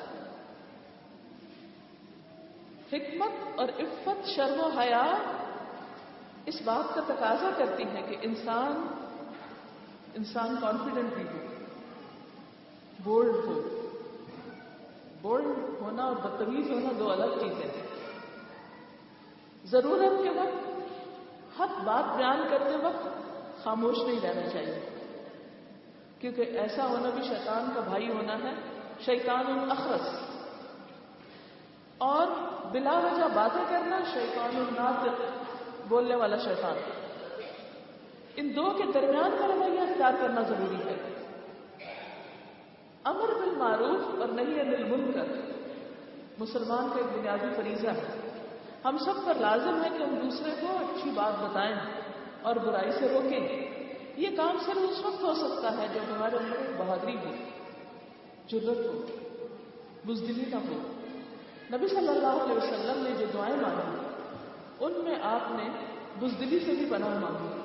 حکمت 2.94 3.60
اور 3.60 3.70
عفت، 3.80 4.28
شرم 4.30 4.60
و 4.60 4.80
حیا 4.80 5.16
اس 6.46 6.62
بات 6.62 6.96
کا 6.96 7.02
تقاضا 7.02 7.50
کرتی 7.58 7.84
ہے 7.84 8.02
کہ 8.02 8.16
انسان 8.22 8.88
انسان 10.14 10.56
کانفیڈنٹ 10.62 11.14
بھی 11.14 11.24
ہو 11.24 11.48
بولڈ 13.04 13.36
ہو۔ 13.46 13.81
بولڈ 15.22 15.46
ہونا 15.82 16.04
اور 16.04 16.16
بدتمیز 16.16 16.72
ہونا 16.72 16.90
دو 17.00 17.12
الگ 17.12 17.40
چیزیں 17.40 17.66
ہیں۔ 17.66 17.88
ضرورت 19.66 20.24
کے 20.24 20.30
وقت، 20.30 20.82
حق 21.62 21.84
بات 21.84 22.18
بیان 22.18 22.48
کرتے 22.50 22.76
وقت 22.76 23.08
خاموش 23.64 23.98
نہیں 24.06 24.20
رہنا 24.22 24.50
چاہیے۔ 24.50 24.90
کیونکہ 26.20 26.42
ایسا 26.42 26.88
ہونا 26.88 27.10
بھی 27.10 27.24
شیطان 27.24 27.70
کا 27.76 27.82
بھائی 27.82 28.10
ہونا 28.10 28.34
ہے، 28.34 28.54
شیطان 29.00 29.60
الاخرس۔ 29.60 30.16
اور 31.98 32.28
بلا 32.72 33.00
وجہ 33.00 33.24
باتیں 33.34 33.66
کرنا 33.70 34.00
شیطان 34.14 34.56
الناطق، 34.56 35.22
بولنے 35.88 36.16
والا 36.16 36.38
شیطان۔ 36.38 36.78
ان 38.36 38.56
دو 38.56 38.70
کے 38.70 38.84
درمیان 38.94 39.32
کا 39.40 39.48
رویہ 39.48 39.80
اختیار 39.80 40.14
کرنا 40.22 40.42
ضروری 40.42 40.90
ہے۔ 40.90 41.01
امر 43.04 43.34
بالمعروف 43.40 44.20
اور 44.20 44.28
نہیں 44.28 44.60
انل 44.60 44.84
منکر 44.84 45.26
مسلمان 46.40 46.90
کا 46.90 46.96
ایک 46.96 47.18
بنیادی 47.18 47.54
فریضہ 47.56 47.88
ہے۔ 47.88 48.04
ہم 48.86 48.98
سب 48.98 49.26
پر 49.26 49.34
لازم 49.40 49.84
ہے 49.84 49.90
کہ 49.98 50.04
ہم 50.04 50.16
دوسرے 50.16 50.52
کو 50.62 50.68
اچھی 50.68 51.10
بات 51.10 51.34
بتائیں 51.42 51.76
اور 52.42 52.56
برائی 52.56 52.92
سے 52.92 53.08
روکیں۔ 53.08 53.70
یہ 54.18 54.28
کام 54.38 54.58
صرف 54.66 54.78
اس 54.78 55.06
وقت 55.06 55.24
ہو 55.24 55.34
سکتا 55.34 55.82
ہے 55.82 55.88
جب 55.94 56.16
ہمارے 56.16 56.38
اندر 56.38 56.58
بہادری 56.78 57.16
ہو۔ 57.16 57.32
جرت 58.48 58.86
ہو۔ 58.86 59.06
بزدلی 60.06 60.44
نہ 60.48 60.56
ہو۔ 60.56 60.80
نبی 61.74 61.88
صلی 61.88 62.08
اللہ 62.08 62.44
علیہ 62.44 62.56
وسلم 62.56 63.04
نے 63.04 63.10
جو 63.20 63.26
دعائیں 63.34 63.56
مانگی، 63.56 64.08
ان 64.80 64.92
میں 65.04 65.16
آپ 65.22 65.52
نے 65.52 65.64
بزدلی 66.20 66.60
سے 66.60 66.72
بھی 66.72 66.86
پناہ 66.90 67.20
مانگی۔ 67.20 67.62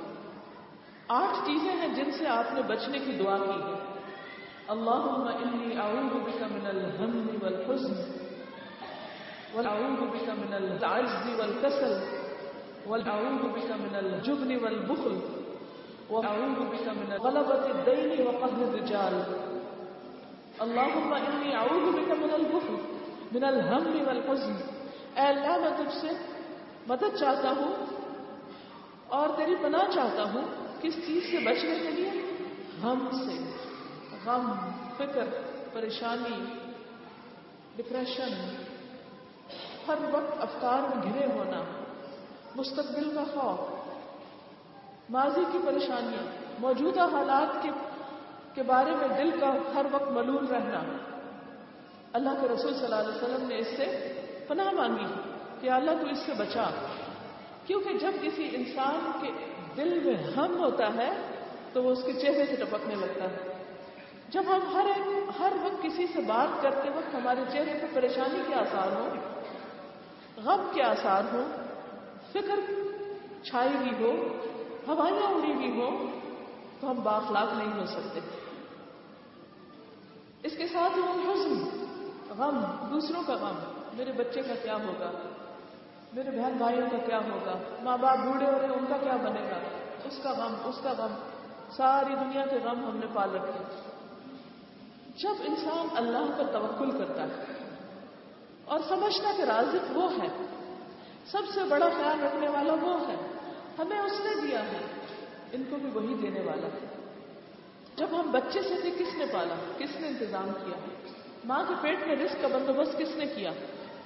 آٹھ 1.09 1.47
چیزیں 1.47 1.73
ہیں 1.73 1.95
جن 1.95 2.11
سے 2.19 2.27
آپ 2.27 2.55
نے 2.55 2.63
بچنے 2.63 2.99
کی 2.99 3.13
دعا 3.13 3.37
کی 3.39 3.63
ہے۔ 3.63 3.86
اللهم 4.75 5.29
إني 5.29 5.77
أعوذ 5.77 6.15
بك 6.27 6.41
من 6.43 6.65
الهم 6.67 7.29
والحزن 7.43 7.95
وأعوذ 9.55 10.01
بك 10.01 10.29
من 10.29 10.55
العجز 10.55 11.41
والكسل، 11.41 11.93
وأعوذ 12.87 13.43
بك 13.43 13.71
من 13.71 13.95
الجبن 13.95 14.65
والبخل، 14.65 15.19
وأعوذ 16.11 16.59
بك 16.59 16.89
من 16.89 17.13
غلبة 17.13 17.67
الدين 17.67 18.27
وقهر 18.27 18.65
الرجال. 18.67 19.23
اللهم 20.61 21.15
إني 21.15 21.55
أعوذ 21.55 21.93
بك 21.93 22.11
من 22.11 22.31
البخل، 22.33 22.77
من 23.33 23.45
الهم 23.45 24.07
والحزن. 24.07 24.53
اے 25.15 25.27
اللہ، 25.27 25.59
میں 25.59 25.71
تجھ 25.77 25.97
سے 26.01 26.09
مدد 26.87 27.17
چاہتا 27.19 27.51
ہوں 27.51 27.87
اور 29.09 29.29
تیری 29.37 29.55
پناہ 29.63 29.91
چاہتا 29.95 30.33
ہوں، 30.33 30.43
کس 30.83 30.95
چیز 31.07 31.31
سے 31.31 31.39
بچنے 31.39 31.79
کے 31.83 31.91
لیے؟ 31.91 32.11
ہم 32.83 33.09
سے۔ 33.13 33.56
غم، 34.27 34.53
فکر، 34.97 35.25
پریشانی 35.73 36.45
ڈپریشن 37.77 38.57
ہر 39.89 39.95
وقت 40.13 40.33
افکار 40.41 40.81
میں 40.83 41.13
گھرے 41.13 41.27
ہونا، 41.27 41.63
مستقبل 42.55 43.15
کا 43.15 43.25
خوف، 43.25 43.91
ماضی 45.11 45.41
کی 45.53 45.59
پریشانیاں، 45.67 46.27
موجودہ 46.59 47.01
حالات 47.01 47.63
کے 47.63 47.71
کے 48.55 48.63
بارے 48.63 48.91
میں 48.91 49.09
دل 49.09 49.31
کا 49.41 49.55
ہر 49.75 49.87
وقت 49.93 50.09
ملول 50.11 50.47
رہنا۔ 50.47 50.83
اللہ 52.13 52.31
کے 52.41 52.49
رسول 52.49 52.75
صلی 52.75 52.85
اللہ 52.85 52.95
علیہ 52.95 53.17
وسلم 53.17 53.49
نے 53.49 53.59
اس 53.59 53.67
سے 53.67 54.13
پناہ 54.49 54.73
مانگی 54.73 55.07
کہ 55.61 55.71
اللہ 55.71 55.91
تو 55.91 56.09
اس 56.09 56.19
سے 56.19 56.33
بچا۔ 56.39 56.71
کیونکہ 57.67 57.99
جب 57.99 58.13
کسی 58.23 58.49
انسان 58.53 59.11
کے 59.21 59.29
دل 59.77 60.01
میں 60.05 60.33
ہم 60.37 60.59
ہوتا 60.59 60.95
ہے 60.95 61.13
تو 61.73 61.83
وہ 61.83 61.91
اس 61.91 62.03
کے 62.07 62.13
چہرے 62.13 62.47
سے 62.47 62.57
ٹپکنے 62.57 62.95
لگتا 62.95 63.25
ہے۔ 63.25 63.56
جب 64.31 64.43
ہم 64.47 64.75
ہر 64.75 64.87
ایک 64.87 65.31
ہر 65.41 65.53
وقت 65.63 65.83
کسی 65.83 66.07
سے 66.07 66.21
بات 66.21 66.63
کرتے 66.63 66.89
وقت 66.89 67.15
ہمارے 67.15 67.41
چہرے 67.53 67.79
پہ 67.83 67.87
پریشانی 67.95 68.43
کے 68.47 68.55
آثار 68.55 68.93
ہوں، 68.93 69.11
غم 70.45 70.71
کے 70.75 70.83
آثار 70.83 71.23
ہوں، 71.33 71.45
فکر 72.33 72.61
چھائی 73.43 73.71
ہوئی 73.75 74.05
ہو، 74.05 74.39
ہوائیاں 74.89 75.31
اڑی 75.31 75.53
ہوئی 75.53 75.81
ہو 75.81 76.07
تو 76.81 76.91
ہم 76.91 77.01
باخلاق 77.03 77.53
نہیں 77.53 77.81
ہو 77.81 77.87
سکتے۔ 77.87 78.21
اس 80.43 80.57
کے 80.57 80.67
ساتھ 80.67 80.99
ہم 80.99 81.31
حزن، 81.31 81.85
غم، 82.39 82.61
دوسروں 82.91 83.23
کا 83.27 83.35
غم، 83.35 83.59
میرے 83.93 84.13
بچے 84.13 84.43
کا 84.43 84.55
کیا 84.63 84.75
ہوگا؟ 84.75 85.11
میرے 86.13 86.31
بہن 86.31 86.53
بھائیوں 86.57 86.91
کا 86.91 86.99
کیا 87.07 87.19
ہوگا؟ 87.19 87.55
ماں 87.83 87.97
باپ 87.97 88.19
بوڑھے 88.19 88.47
ہو 88.47 88.59
رہے 88.63 88.69
ان 88.69 88.87
کا 88.89 88.97
کیا 88.97 89.17
بنے 89.17 89.41
گا؟ 89.41 89.59
اس 90.05 90.21
کا 90.23 90.33
غم، 90.33 90.55
اس 90.65 90.81
کا 90.83 90.93
غم، 90.99 91.15
ساری 91.71 92.15
دنیا 92.15 92.47
کے 92.47 92.57
غم 92.65 92.85
ہم 92.85 92.97
نے 92.97 93.07
پال 93.13 93.35
رکھے۔ 93.35 93.96
جب 95.19 95.35
انسان 95.45 95.87
اللہ 95.97 96.39
پر 96.39 96.45
توکل 96.53 96.91
کرتا 96.99 97.23
ہے 97.23 97.45
اور 98.65 98.79
سمجھتا 98.89 99.33
کہ 99.37 99.43
رازق 99.43 99.97
وہ 99.97 100.11
ہے، 100.13 100.29
سب 101.27 101.43
سے 101.55 101.61
بڑا 101.69 101.89
خیال 101.89 102.21
رکھنے 102.21 102.49
والا 102.49 102.73
وہ 102.73 103.09
ہے، 103.09 103.15
ہمیں 103.79 103.99
اس 103.99 104.21
نے 104.25 104.49
دیا 104.49 104.63
ہے، 104.63 104.79
ان 105.53 105.63
کو 105.71 105.77
بھی 105.77 105.91
وہی 105.95 106.15
دینے 106.23 106.41
والا 106.41 106.67
ہے۔ 106.67 106.87
جب 107.97 108.07
ہم 108.13 108.31
بچے 108.31 108.63
سے 108.63 108.75
تھے 108.81 108.91
کس 108.91 109.15
نے 109.15 109.25
پالا، 109.33 109.55
کس 109.79 110.01
نے 110.01 110.09
انتظام 110.09 110.49
کیا؟ 110.65 110.79
ماں 111.45 111.65
کے 111.69 111.75
پیٹ 111.81 112.07
میں 112.07 112.17
رزق 112.17 112.43
کا 112.43 112.49
بندوبست 112.49 112.99
کس 112.99 113.17
نے 113.17 113.27
کیا؟ 113.27 113.51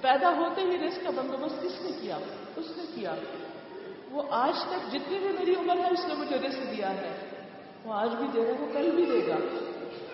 پیدا 0.01 0.29
ہوتے 0.29 0.61
ہی 0.61 0.87
رزق 0.87 1.03
کا 1.03 1.09
بندوبست 1.09 1.63
کس 1.63 1.81
نے 1.81 1.91
کیا؟ 2.01 2.17
اس 2.55 2.77
نے 2.77 2.83
کیا۔ 2.95 3.15
وہ 4.11 4.23
آج 4.29 4.63
تک 4.63 4.91
جتنی 4.91 5.19
بھی 5.19 5.29
میری 5.29 5.55
عمر 5.55 5.77
ہے، 5.77 5.87
اس 5.91 6.05
نے 6.05 6.13
مجھے 6.13 6.35
رزق 6.35 6.77
دیا 6.77 6.89
ہے۔ 6.89 7.29
وہ 7.83 7.93
آج 7.93 8.09
بھی 8.15 8.27
دے 8.33 8.45
رہا 8.45 8.63
وہ 8.63 8.73
کل 8.73 8.91
بھی 8.91 9.05
دے 9.05 9.27
گا۔ 9.27 9.35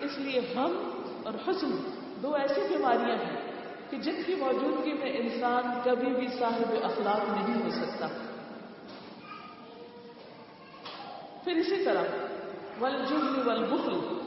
اس 0.00 0.18
لیے 0.18 0.40
ہم 0.56 1.02
اور 1.24 1.34
حسن 1.34 1.76
دو 2.22 2.34
ایسی 2.34 2.60
بیماریاں 2.68 3.16
ہیں 3.16 3.52
کہ 3.90 3.96
جن 3.96 4.22
کی 4.26 4.34
موجودگی 4.34 4.92
میں 4.92 5.16
انسان 5.18 5.80
کبھی 5.84 6.14
بھی 6.14 6.28
صاحب 6.38 6.74
اخلاق 6.82 7.28
نہیں 7.28 7.64
ہو 7.64 7.70
سکتا۔ 7.70 8.08
پھر 11.44 11.52
اسی 11.56 11.84
طرح 11.84 12.02
ولجل 12.80 13.48
ول 13.48 13.64
بخل 13.64 14.18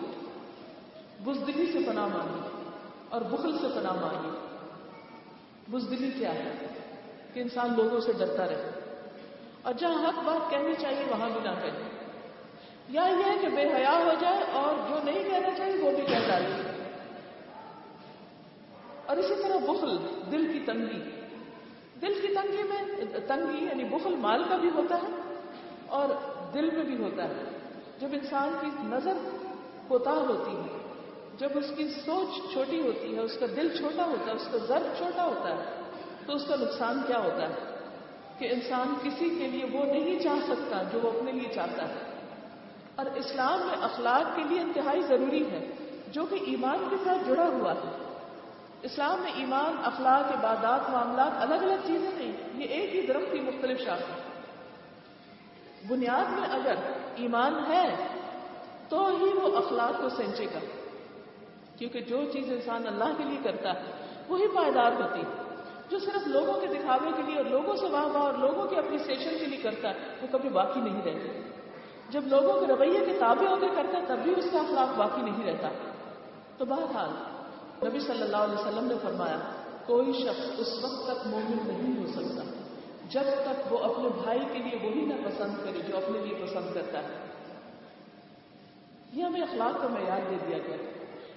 بزدلی 1.20 1.72
سے 1.72 1.80
پناہ 1.88 2.06
مانگی 2.06 2.70
اور 3.10 3.22
بخل 3.22 3.58
سے 3.58 3.68
پناہ 3.76 3.94
مانگی۔ 3.94 4.38
بزدلی 5.72 6.12
کیا 6.12 6.34
ہے؟ 6.34 6.68
کہ 7.34 7.40
انسان 7.40 7.74
لوگوں 7.78 8.00
سے 8.00 8.12
ڈرتا 8.14 8.48
رہے۔ 8.48 8.72
اور 9.62 9.74
جہاں 9.74 10.08
حق 10.08 10.24
بات 10.24 10.52
کہنی 10.52 10.74
چاہیے، 10.80 11.04
وہاں 11.10 11.30
بھی 11.30 11.42
نہ 11.44 11.50
کہے۔ 11.50 12.01
یا 12.92 13.02
یہ 13.02 13.32
ہے 13.32 13.38
کہ 13.42 13.50
بے 13.50 13.74
حیا 13.74 14.00
ہو 14.06 14.12
جائے 14.20 14.44
اور 14.52 14.90
جو 14.90 14.96
نہیں 15.04 15.24
کہنا 15.24 15.50
چاہیے 15.58 15.76
وہ 15.82 15.92
بھی 15.92 16.04
کہہ 16.04 16.28
ڈالے 16.28 16.72
اور 19.06 19.18
اسی 19.18 19.36
طرح 19.44 19.58
بخل، 19.58 19.98
دل 20.32 20.54
کی 20.54 20.60
تنگی۔ 20.66 21.10
دل 22.02 22.14
کی 22.22 22.28
تنگی 22.28 22.64
میں، 22.64 23.06
تنگی 23.28 23.66
یعنی 23.66 23.84
بخل 23.84 24.16
مال 24.16 24.44
کا 24.50 24.58
بھی 24.58 24.70
ہوتا 24.70 24.96
ہے 24.96 25.36
اور 25.88 26.10
دل 26.54 26.70
میں 26.76 26.84
بھی 26.84 27.04
ہوتا 27.04 27.24
ہے۔ 27.24 27.44
جب 28.00 28.08
انسان 28.12 28.54
کی 28.62 28.68
نظر 28.84 29.14
کوتا 29.88 30.12
ہوتی 30.12 30.52
ہے، 30.52 30.78
جب 31.38 31.50
اس 31.54 31.72
کی 31.78 31.88
سوچ 31.88 32.54
چھوٹی 32.54 32.82
ہوتی 32.82 33.16
ہے، 33.16 33.20
اس 33.20 33.38
کا 33.40 33.46
دل 33.46 33.78
چھوٹا 33.78 34.06
ہوتا 34.06 34.32
ہے، 34.32 34.36
اس 34.36 34.48
کا 34.52 34.58
ضرب 34.58 34.98
چھوٹا 34.98 35.26
ہوتا 35.26 35.50
ہے، 35.50 35.64
تو 36.26 36.34
اس 36.34 36.46
کا 36.48 36.56
نقصان 36.56 37.02
کیا 37.08 37.20
ہوتا 37.20 37.50
ہے؟ 37.50 37.54
کہ 38.38 38.50
انسان 38.52 38.94
کسی 39.04 39.30
کے 39.30 39.48
لیے 39.48 39.66
وہ 39.72 39.86
نہیں 39.86 40.20
چاہ 40.20 40.46
سکتا 40.48 40.84
جو 40.84 41.00
وہ 41.04 41.10
اپنے 41.10 41.32
لیے 41.32 41.54
چاہتا 41.54 41.90
ہے۔ 41.90 42.11
اور 43.02 43.16
اسلام 43.16 43.60
میں 43.60 43.76
اخلاق 43.82 44.36
کے 44.36 44.44
لیے 44.44 44.60
انتہائی 44.60 45.02
ضروری 45.02 45.52
ہے، 45.52 45.68
جو 46.08 46.26
کہ 46.26 46.36
ایمان 46.46 46.88
کے 46.90 46.96
ساتھ 47.04 47.30
جڑا 47.30 47.48
ہوا 47.48 47.74
ہے۔ 47.74 48.14
اسلام 48.82 49.22
میں 49.22 49.32
ایمان، 49.36 49.76
اخلاق، 49.84 50.32
عبادات، 50.32 50.90
معاملات 50.90 51.32
الگ 51.36 51.56
الگ 51.56 51.88
چیزیں 51.88 52.12
نہیں 52.14 52.32
یہ 52.54 52.68
ایک 52.68 52.96
ہی 52.96 53.02
درخت 53.08 53.32
کی 53.32 53.40
مختلف 53.40 53.82
شاخ 53.82 54.00
بنیاد 55.88 56.40
میں 56.40 56.50
اگر 56.50 56.76
ایمان 57.16 57.54
ہے، 57.70 58.08
تو 58.90 59.08
ہی 59.08 59.26
وہ 59.26 59.58
اخلاق 59.58 60.02
کو 60.02 60.10
سینچے 60.10 60.46
گا۔ 60.46 60.60
کیونکہ 61.78 62.02
جو 62.02 62.18
چیز 62.34 62.52
انسان 62.52 62.88
اللہ 62.88 63.18
کے 63.18 63.24
لیے 63.24 63.40
کرتا 63.44 63.74
ہے، 63.74 63.92
وہی 64.28 64.48
پائیدار 64.48 64.92
ہوتی 64.92 65.20
ہے۔ 65.20 65.56
جو 65.90 66.00
صرف 66.00 66.28
لوگوں 66.28 66.54
کے 66.54 66.68
دکھاوے 66.68 67.12
کے 67.18 67.24
لیے 67.24 67.38
اور 67.38 67.46
لوگوں 67.46 67.76
سے 67.76 67.86
واہ 67.86 68.06
واہ 68.06 68.24
اور 68.24 68.34
لوگوں 68.34 68.68
کے 68.68 68.76
اپریسیشن 68.76 69.38
کے 69.40 69.46
لیے 69.46 69.62
کرتا 69.62 69.90
ہے، 69.90 70.00
وہ 70.22 70.28
کبھی 70.32 70.50
باقی 70.50 70.80
نہیں 70.80 71.02
رہتی 71.06 71.52
جب 72.12 72.28
لوگوں 72.28 72.60
کے 72.60 72.68
رویے 72.68 73.06
کے 73.06 73.18
تابع 73.20 73.50
ہو 73.50 73.56
کے 73.56 73.68
کرتا 73.76 74.00
تب 74.08 74.20
بھی 74.24 74.34
اس 74.38 74.46
کا 74.52 74.60
اخلاق 74.60 74.98
باقی 74.98 75.22
نہیں 75.22 75.44
رہتا۔ 75.44 75.70
تو 76.58 76.66
بہرحال 76.66 77.10
نبی 77.88 78.00
صلی 78.00 78.22
اللہ 78.22 78.38
علیہ 78.38 78.60
وسلم 78.60 78.86
نے 78.86 78.96
فرمایا، 79.02 79.40
کوئی 79.86 80.14
شخص 80.14 80.60
اس 80.60 80.84
وقت 80.84 81.06
تک 81.06 81.28
مومن 81.28 81.68
نہیں 81.68 82.02
ہو 82.02 82.08
سکتا، 82.08 82.44
جب 83.10 83.22
تک 83.22 83.74
وہ 83.74 83.78
اپنے 83.78 84.10
بھائی 84.24 84.40
کے 84.40 84.60
لیے 84.60 84.90
وہی 84.90 85.06
نہ 85.06 85.14
پسند 85.26 85.56
کرے 85.64 85.80
جو 85.88 85.98
اپنے 85.98 86.20
لیے 86.20 86.46
پسند 86.46 86.74
کرتا 86.74 87.04
ہے۔ 87.04 87.10
یہ 89.14 89.24
ہمیں 89.24 89.42
اخلاق 89.42 89.82
کا 89.82 89.88
معیار 89.88 90.20
دے 90.30 90.36
دیا 90.48 90.58
گیا۔ 90.58 90.78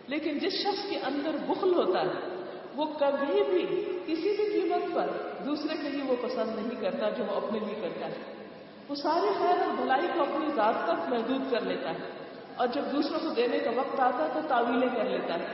لیکن 0.06 0.38
جس 0.38 0.52
شخص 0.52 0.90
کے 0.90 0.96
اندر 0.98 1.36
بخل 1.46 1.74
ہوتا 1.74 2.00
ہے، 2.00 2.42
وہ 2.76 2.84
کبھی 2.84 3.42
بھی 3.44 3.84
کسی 4.06 4.36
بھی 4.36 4.60
قیمت 4.60 4.94
پر 4.94 5.06
دوسرے 5.44 5.76
کے 5.76 5.88
لیے 5.88 6.02
وہ 6.02 6.16
پسند 6.22 6.56
نہیں 6.56 6.80
کرتا 6.80 7.10
جو 7.10 7.24
وہ 7.24 7.36
اپنے 7.36 7.58
لیے 7.58 7.74
کرتا 7.74 8.06
ہے۔ 8.06 8.43
وہ 8.88 8.94
ساری 8.94 9.28
خیر 9.38 9.62
اور 9.62 9.72
بھلائی 9.76 10.08
کو 10.14 10.22
اپنی 10.22 10.46
ذات 10.54 10.74
تک 10.84 11.08
محدود 11.08 11.50
کر 11.50 11.60
لیتا 11.60 11.90
ہے 11.90 12.10
اور 12.56 12.66
جب 12.66 12.82
دوسروں 12.92 13.20
کو 13.20 13.28
دینے 13.28 13.58
کا 13.58 13.70
وقت 13.76 14.00
آتا 14.00 14.24
ہے 14.24 14.28
تو 14.34 14.40
تعویلیں 14.48 14.88
کر 14.96 15.04
لیتا 15.04 15.34
ہے۔ 15.34 15.46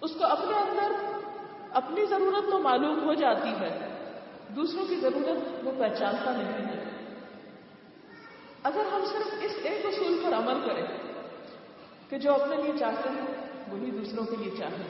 اس 0.00 0.10
کو 0.18 0.24
اپنے 0.24 0.54
اندر 0.54 1.18
اپنی 1.72 2.06
ضرورت 2.06 2.50
تو 2.50 2.58
معلوم 2.58 3.04
ہو 3.04 3.14
جاتی 3.14 3.48
ہے، 3.48 3.88
دوسروں 4.48 4.86
کی 4.86 4.96
ضرورت 4.96 5.66
وہ 5.66 5.72
پہچانتا 5.78 6.32
نہیں 6.32 6.66
ہے۔ 6.66 6.84
اگر 8.62 8.82
ہم 8.92 9.04
صرف 9.04 9.34
اس 9.42 9.52
ایک 9.62 9.86
اصول 9.86 10.22
پر 10.24 10.34
عمل 10.34 10.68
کریں 10.68 10.86
کہ 12.08 12.18
جو 12.18 12.34
اپنے 12.34 12.56
لیے 12.56 12.72
چاہتے 12.78 13.08
ہیں، 13.08 13.26
وہی 13.70 13.90
دوسروں 13.90 14.24
کے 14.24 14.36
لیے 14.36 14.50
چاہیں 14.58 14.88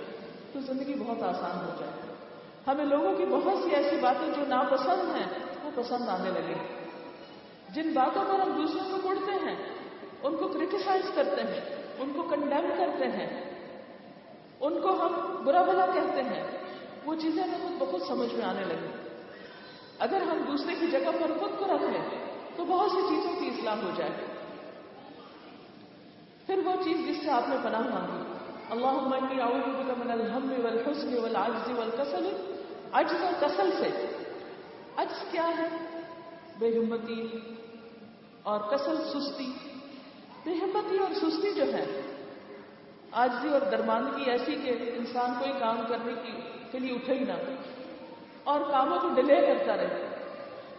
تو 0.53 0.61
زندگی 0.61 0.95
بہت 0.95 1.23
آسان 1.23 1.67
ہو 1.67 1.77
جائے۔ 1.79 1.93
ہمیں 2.67 2.85
لوگوں 2.85 3.17
کی 3.17 3.25
بہت 3.31 3.59
سی 3.65 3.75
ایسی 3.75 3.97
باتیں 3.97 4.33
جو 4.37 4.43
ناپسند 4.49 5.17
ہیں 5.17 5.48
پسند 5.79 6.09
آنے 6.09 6.31
لگے۔ 6.31 6.55
جن 7.69 7.93
باتوں 7.93 8.25
پر 8.29 8.41
ہم 8.41 8.51
دوسروں 8.51 8.85
کو 8.91 9.09
پڑھتے 9.09 9.33
ہیں، 9.33 9.57
ان 10.23 10.37
کو 10.37 10.49
کریٹیسائز 10.49 11.11
کرتے 11.15 11.43
ہیں، 11.43 11.61
ان 11.99 12.13
کو 12.17 12.23
کنڈیم 12.23 12.71
کرتے 12.77 13.05
ہیں، 13.05 13.55
ان 14.61 14.81
کو 14.81 14.89
ہم 14.89 15.43
برا 15.45 15.63
بلا 15.63 15.87
کہتے 15.87 16.23
ہیں، 16.23 16.43
وہ 17.05 17.15
چیزیں 17.15 17.43
ہمیں 17.43 17.59
خود 17.63 17.89
بخود 17.89 18.03
سمجھ 18.09 18.35
میں 18.35 18.45
آنے 18.45 18.65
لگی 18.65 18.91
اگر 19.99 20.23
ہم 20.23 20.43
دوسرے 20.49 20.75
کی 20.81 20.87
جگہ 20.87 21.11
پر 21.21 21.39
خود 21.41 21.51
کو 21.59 21.65
رکھ 21.65 21.83
لیں، 21.83 22.05
تو 22.57 22.65
بہت 22.65 22.91
سی 22.91 23.01
چیزوں 23.09 23.41
کی 23.41 23.49
اصلاح 23.49 23.75
ہو 23.75 23.91
جائے۔ 23.97 24.11
پھر 26.47 26.59
وہ 26.65 26.73
چیز 26.85 26.97
جس 27.09 27.17
سے 27.25 27.31
آپ 27.31 27.49
نے 27.49 27.57
پناہ 27.63 27.81
مانگی۔ 27.81 28.23
اللہ 28.71 28.93
من 29.97 30.11
الحم 30.11 30.65
والحزن 30.65 31.19
والعجز 31.19 31.79
والکسل، 31.79 32.29
عجز 32.93 33.23
اور 33.23 33.33
کسل 33.41 33.71
سے 33.71 34.18
عجز 34.99 35.25
کیا 35.31 35.49
ہے؟ 35.59 36.01
بے 36.59 36.69
ہمتی 36.69 37.29
اور 38.43 38.61
کسل 38.61 38.97
سستی۔ 38.97 39.53
بے 40.45 40.53
ہمتی 40.53 40.99
اور 40.99 41.15
سستی 41.15 41.53
جو 41.53 41.73
ہے 41.73 42.01
آجزی 43.13 43.49
اور 43.49 43.61
درماندگی 43.61 44.31
ایسی 44.31 44.55
کہ 44.55 44.91
انسان 44.97 45.35
کوئی 45.39 45.53
کام 45.59 45.81
کرنے 45.89 46.13
کی 46.23 46.33
کے 46.71 46.79
لیے 46.79 46.95
اٹھے 46.95 47.15
ہی 47.15 47.25
نہ 47.25 47.33
اور 48.45 48.61
کاموں 48.61 48.99
کو 48.99 49.09
ڈیلے 49.09 49.47
کرتا 49.47 49.77
رہے 49.77 50.09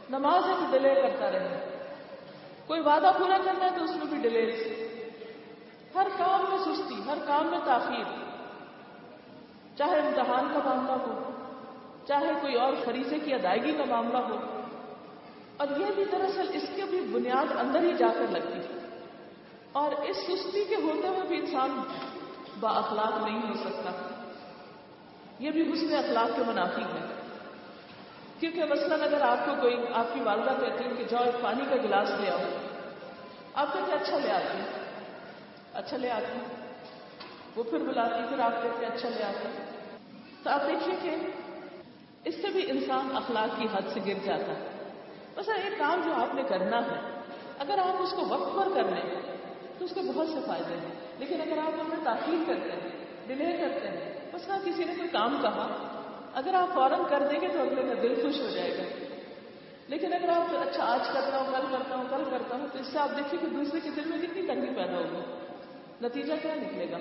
نماز 0.10 0.50
ہے 0.50 0.54
تو 0.60 0.72
ڈیلے 0.72 0.96
کرتا 0.96 1.32
رہے۔ 1.32 1.78
کوئی 2.68 2.80
وعدہ 2.80 3.12
پورا 3.20 3.38
کرنا 3.46 3.66
ہے 3.66 3.78
تو 3.78 3.84
اس 3.84 3.92
میں 3.92 4.06
بھی 4.06 4.18
ڈیلے۔ 4.18 4.46
ہر 5.96 6.08
کام 6.18 6.46
میں 6.50 6.58
سستی، 6.58 6.96
ہر 7.06 7.18
کام 7.28 7.46
میں 7.46 7.60
تاخیر۔ 7.66 8.06
چاہے 9.78 10.00
امتحان 10.00 10.48
کا 10.54 10.60
معاملہ 10.66 10.92
ہو 10.92 11.29
چاہے 12.10 12.32
کوئی 12.42 12.56
اور 12.56 12.74
فریضے 12.86 13.20
کی 13.20 13.34
ادائیگی 13.34 13.72
کا 13.72 13.84
معاملہ 13.86 14.18
ہو۔ 14.18 14.62
اور 15.58 15.68
یہ 15.80 15.86
بھی 15.96 16.06
دراصل 16.06 16.46
اس 16.54 16.66
کے 16.76 16.86
بھی 16.86 17.00
بنیاد 17.02 17.52
اندر 17.60 17.80
ہی 17.80 17.94
جا 17.94 18.08
کر 18.14 18.26
لگتی 18.30 18.60
ہے۔ 18.60 19.00
اور 19.72 19.92
اس 19.92 20.18
سستی 20.18 20.66
کے 20.66 20.76
ہوتے 20.76 21.08
ہوئے 21.08 21.28
بھی 21.28 21.38
انسان 21.38 21.82
با 22.60 22.70
اخلاق 22.70 23.24
نہیں 23.24 23.50
ہو 23.50 23.54
سکتا۔ 23.54 23.92
یہ 25.40 25.52
بھی 25.52 25.62
حسن 25.62 25.96
اخلاق 25.96 26.36
کے 26.36 26.42
منافی 26.48 26.82
ہے 26.82 27.06
کیونکہ 28.40 28.64
مثلاً 28.66 29.02
اگر 29.02 29.22
آپ 29.22 29.38
کو 29.46 29.52
کوئی، 29.62 29.76
آپ 29.94 30.06
کی 30.14 30.20
والدہ 30.20 30.50
کہتی 30.50 30.84
ہے 30.84 30.96
کہ 30.96 31.04
جاؤ 31.04 31.24
ایک 31.24 31.44
پانی 31.44 31.66
کا 31.70 31.76
گلاس 31.76 32.10
لے 32.20 32.30
آؤ۔ 32.30 32.40
آپ 33.54 33.74
کہتے 33.74 33.92
اچھا 33.94 34.18
لے 34.18 34.32
آتی 34.32 34.58
ہیں 34.58 34.66
اچھا 35.74 35.98
لے 35.98 36.12
آتی 36.12 36.26
اچھا 36.26 36.66
وہ 37.56 37.64
پھر 37.64 37.78
بلاتی، 37.78 38.30
پھر 38.30 38.40
آپ 38.40 38.64
کہتے 38.64 38.86
اچھا 38.86 39.10
لے 39.10 39.24
آتے 39.24 39.48
تو 40.44 40.50
آپ 40.50 40.62
دیکھیے 40.68 40.96
کہ 41.02 41.16
اس 42.30 42.36
سے 42.36 42.48
بھی 42.48 42.72
انسان 42.72 43.16
اخلاق 43.16 43.60
کی 43.60 43.68
حد 43.74 43.94
سے 43.94 44.00
گر 44.06 44.26
جاتا 44.26 44.54
ہے۔ 44.54 44.68
بس 45.36 45.50
ایک 45.50 45.80
کام 45.80 46.02
جو 46.06 46.14
آپ 46.14 46.36
نے 46.36 46.42
کرنا 46.50 46.78
ہے، 46.78 47.22
اگر 47.60 47.78
آپ 47.78 48.02
اس 48.02 48.12
کو 48.12 48.26
وقت 48.30 48.56
پر 48.56 48.76
کر 48.76 48.84
لیں، 48.84 49.22
تو 49.78 49.86
اس 49.86 49.92
کے 49.94 50.00
بہت 50.16 50.28
سے 50.28 50.40
فائدے 50.48 50.74
ہیں۔ 50.74 50.96
لیکن 51.20 51.42
اگر 51.42 51.58
آپ 51.58 51.74
اپنے 51.80 51.96
تاخیر 52.04 52.36
کرتے 52.48 52.72
ہیں، 52.72 53.06
ڈیلے 53.28 53.58
کرتے 53.58 53.88
ہیں، 53.88 54.20
بس 54.34 54.50
ہاں 54.50 54.60
کسی 54.66 54.84
نے 54.84 54.94
کوئی 54.98 55.10
کام 55.10 55.38
کہا، 55.42 55.68
اگر 56.34 56.54
آپ 56.54 56.74
فوراً 56.74 57.00
کر 57.10 57.28
دیں 57.32 57.42
گے 57.42 57.48
تو 57.48 57.62
اگلے 57.62 57.82
کا 57.82 57.94
دل 58.02 58.16
خوش 58.22 58.42
ہو 58.42 58.50
جائے 58.50 58.78
گا۔ 58.78 58.84
لیکن 59.88 60.14
اگر 60.14 60.30
آپ 60.30 60.56
اچھا 60.56 60.84
آج 60.86 61.08
کرتا 61.14 61.38
ہوں، 61.38 61.46
کل 61.46 61.66
کرتا 61.72 61.96
ہوں، 61.96 62.04
کل 62.10 62.24
کرتا 62.30 62.56
ہوں، 62.56 62.68
تو 62.74 62.80
اس 62.80 62.88
سے 62.88 63.00
آپ 63.00 63.10
دیکھیے 63.18 63.40
کہ 63.42 63.48
دوسرے 63.48 63.80
کے 63.80 63.90
دل 63.90 64.02
میں 64.06 64.18
کتنی 64.18 64.48
تنگی 64.48 64.76
پیدا 64.76 64.96
ہوگی۔ 64.96 65.22
نتیجہ 66.02 66.34
کیا 66.42 66.56
نکلے 66.56 66.92
گا؟ 66.92 66.98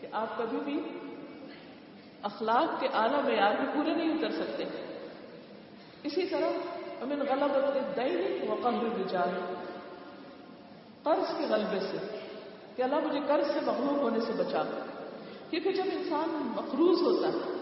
کہ 0.00 0.06
آپ 0.12 0.38
کبھی 0.38 0.58
بھی 0.58 0.82
اخلاق 2.26 2.80
کے 2.80 2.88
اعلیٰ 2.94 3.22
معیار 3.24 3.54
بھی 3.54 3.66
پورے 3.74 3.94
نہیں 3.94 4.14
اتر 4.14 4.30
سکتے۔ 4.30 4.64
اسی 6.02 6.26
طرح 6.26 6.50
امن 7.02 7.22
غلط 7.28 7.96
دئی 7.96 8.38
وقم 8.48 8.78
بھی 8.78 9.04
بچار 9.04 9.28
قرض 11.02 11.38
کے 11.38 11.46
غلبے 11.46 11.80
سے۔ 11.80 12.18
کہ 12.76 12.82
اللہ 12.82 12.96
مجھے 12.96 13.20
قرض 13.26 13.46
سے 13.54 13.60
مغلوب 13.60 13.96
ہونے 13.96 14.20
سے 14.20 14.32
بچا۔ 14.32 14.62
کیونکہ 15.50 15.72
جب 15.72 15.82
انسان 15.92 16.52
مقروض 16.56 17.02
ہوتا 17.02 17.28
ہے، 17.28 17.54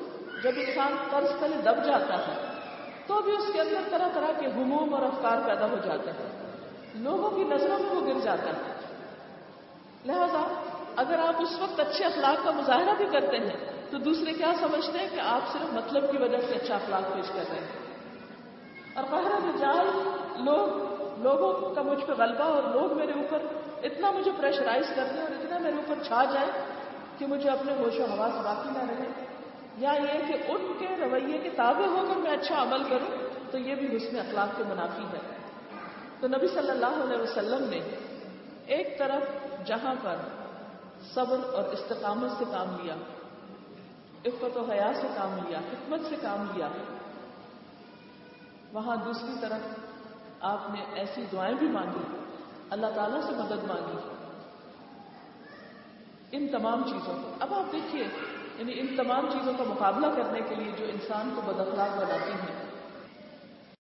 جب 0.42 0.52
انسان 0.56 0.96
قرض 1.10 1.40
پہلے 1.40 1.56
دب 1.56 1.84
جاتا 1.84 2.18
ہے، 2.18 2.60
تو 3.06 3.22
بھی 3.22 3.32
اس 3.32 3.52
کے 3.52 3.60
اندر 3.60 3.80
طرح 3.90 4.08
طرح 4.14 4.40
کے 4.40 4.46
ہموم 4.46 4.94
اور 4.94 5.02
افکار 5.02 5.48
پیدا 5.48 5.66
ہو 5.66 5.76
جاتے 5.84 6.10
ہیں۔ 6.10 6.56
لوگوں 6.94 7.30
کی 7.30 7.44
نظروں 7.44 7.78
میں 7.78 7.90
وہ 7.90 8.06
گر 8.06 8.20
جاتا 8.20 8.48
ہے۔ 8.48 8.72
لہذا 10.06 10.62
اگر 10.96 11.18
آپ 11.18 11.42
اس 11.42 11.60
وقت 11.60 11.80
اچھے 11.80 12.04
اخلاق 12.04 12.44
کا 12.44 12.50
مظاہرہ 12.50 12.94
بھی 12.96 13.06
کرتے 13.06 13.36
ہیں 13.36 13.73
تو 13.94 13.98
دوسرے 13.98 14.32
کیا 14.32 14.52
سمجھتے 14.60 14.98
ہیں 14.98 15.08
کہ 15.14 15.20
آپ 15.20 15.52
صرف 15.52 15.72
مطلب 15.72 16.10
کی 16.10 16.16
وجہ 16.16 16.36
سے 16.48 16.54
اچھا 16.54 16.74
اخلاق 16.74 17.14
پیش 17.14 17.28
کر 17.28 17.42
رہے 17.50 17.60
ہیں؟ 17.60 17.66
اور 18.94 19.04
قہر 19.10 19.54
رجال 19.54 19.86
لوگ، 20.44 20.68
لوگوں 21.22 21.74
کا 21.74 21.82
مجھ 21.82 22.04
پہ 22.04 22.12
غلبہ 22.18 22.44
اور 22.44 22.62
لوگ 22.62 22.96
میرے 22.96 23.12
اوپر 23.12 23.42
اتنا 23.82 24.10
مجھے 24.10 24.30
پریشرائز 24.36 24.86
کر 24.96 25.04
دیں 25.14 25.20
اور 25.20 25.30
اتنا 25.30 25.58
میرے 25.58 25.76
اوپر 25.76 25.94
چھا 26.06 26.24
جائے 26.24 26.50
کہ 27.18 27.26
مجھے 27.26 27.50
اپنے 27.50 27.72
ہوش 27.72 28.00
و 28.00 28.02
ہوا 28.02 28.28
سے 28.28 28.42
باقی 28.44 28.68
نہ 28.72 28.90
رہے۔ 28.90 29.08
یا 29.78 29.92
یہ 29.92 30.32
کہ 30.32 30.52
ان 30.52 30.72
کے 30.78 30.86
رویے 31.04 31.38
کے 31.38 31.50
تابع 31.50 31.86
ہو 31.86 32.04
کر 32.08 32.16
میں 32.16 32.30
اچھا 32.30 32.62
عمل 32.62 32.82
کروں 32.84 33.18
تو 33.50 33.58
یہ 33.58 33.74
بھی 33.74 33.96
حسن 33.96 34.18
اخلاق 34.18 34.56
کے 34.56 34.64
منافی 34.68 35.02
ہے۔ 35.02 35.36
تو 36.20 36.28
نبی 36.28 36.46
صلی 36.46 36.70
اللہ 36.70 37.04
علیہ 37.04 37.22
وسلم 37.22 37.68
نے 37.68 37.80
ایک 38.66 38.98
طرف 38.98 39.22
جہاں 39.66 39.94
پر 40.02 40.16
صبر 41.14 41.54
اور 41.54 41.64
استقامت 41.64 42.30
سے 42.38 42.44
کام 42.52 42.76
لیا 42.82 42.94
عفت 44.26 44.56
و 44.56 44.70
حیا 44.70 44.92
سے 44.94 45.06
کام 45.16 45.48
لیا، 45.48 45.58
حکمت 45.58 46.00
سے 46.08 46.16
کام 46.22 46.46
لیا۔ 46.54 46.68
وہاں 48.72 48.96
دوسری 48.96 49.32
طرف 49.40 49.78
آپ 50.40 50.70
نے 50.70 50.84
ایسی 50.94 51.24
دعائیں 51.32 51.54
بھی 51.54 51.68
مانگی، 51.68 52.16
اللہ 52.70 52.86
تعالیٰ 52.94 53.20
سے 53.20 53.32
مدد 53.32 53.64
مانگی۔ 53.64 53.96
ان 56.32 56.48
تمام 56.48 56.82
چیزوں 56.82 57.14
کو۔ 57.22 57.30
اب 57.40 57.54
آپ 57.54 57.72
دیکھیے 57.72 58.08
یعنی 58.58 58.80
ان 58.80 58.96
تمام 58.96 59.30
چیزوں 59.32 59.52
کا 59.58 59.64
مقابلہ 59.66 60.06
کرنے 60.16 60.40
کے 60.48 60.54
لیے 60.54 60.72
جو 60.78 60.84
انسان 60.84 61.32
کو 61.34 61.40
بد 61.40 61.60
اخلاق 61.60 61.96
بناتی 61.96 62.32
ہیں 62.32 62.63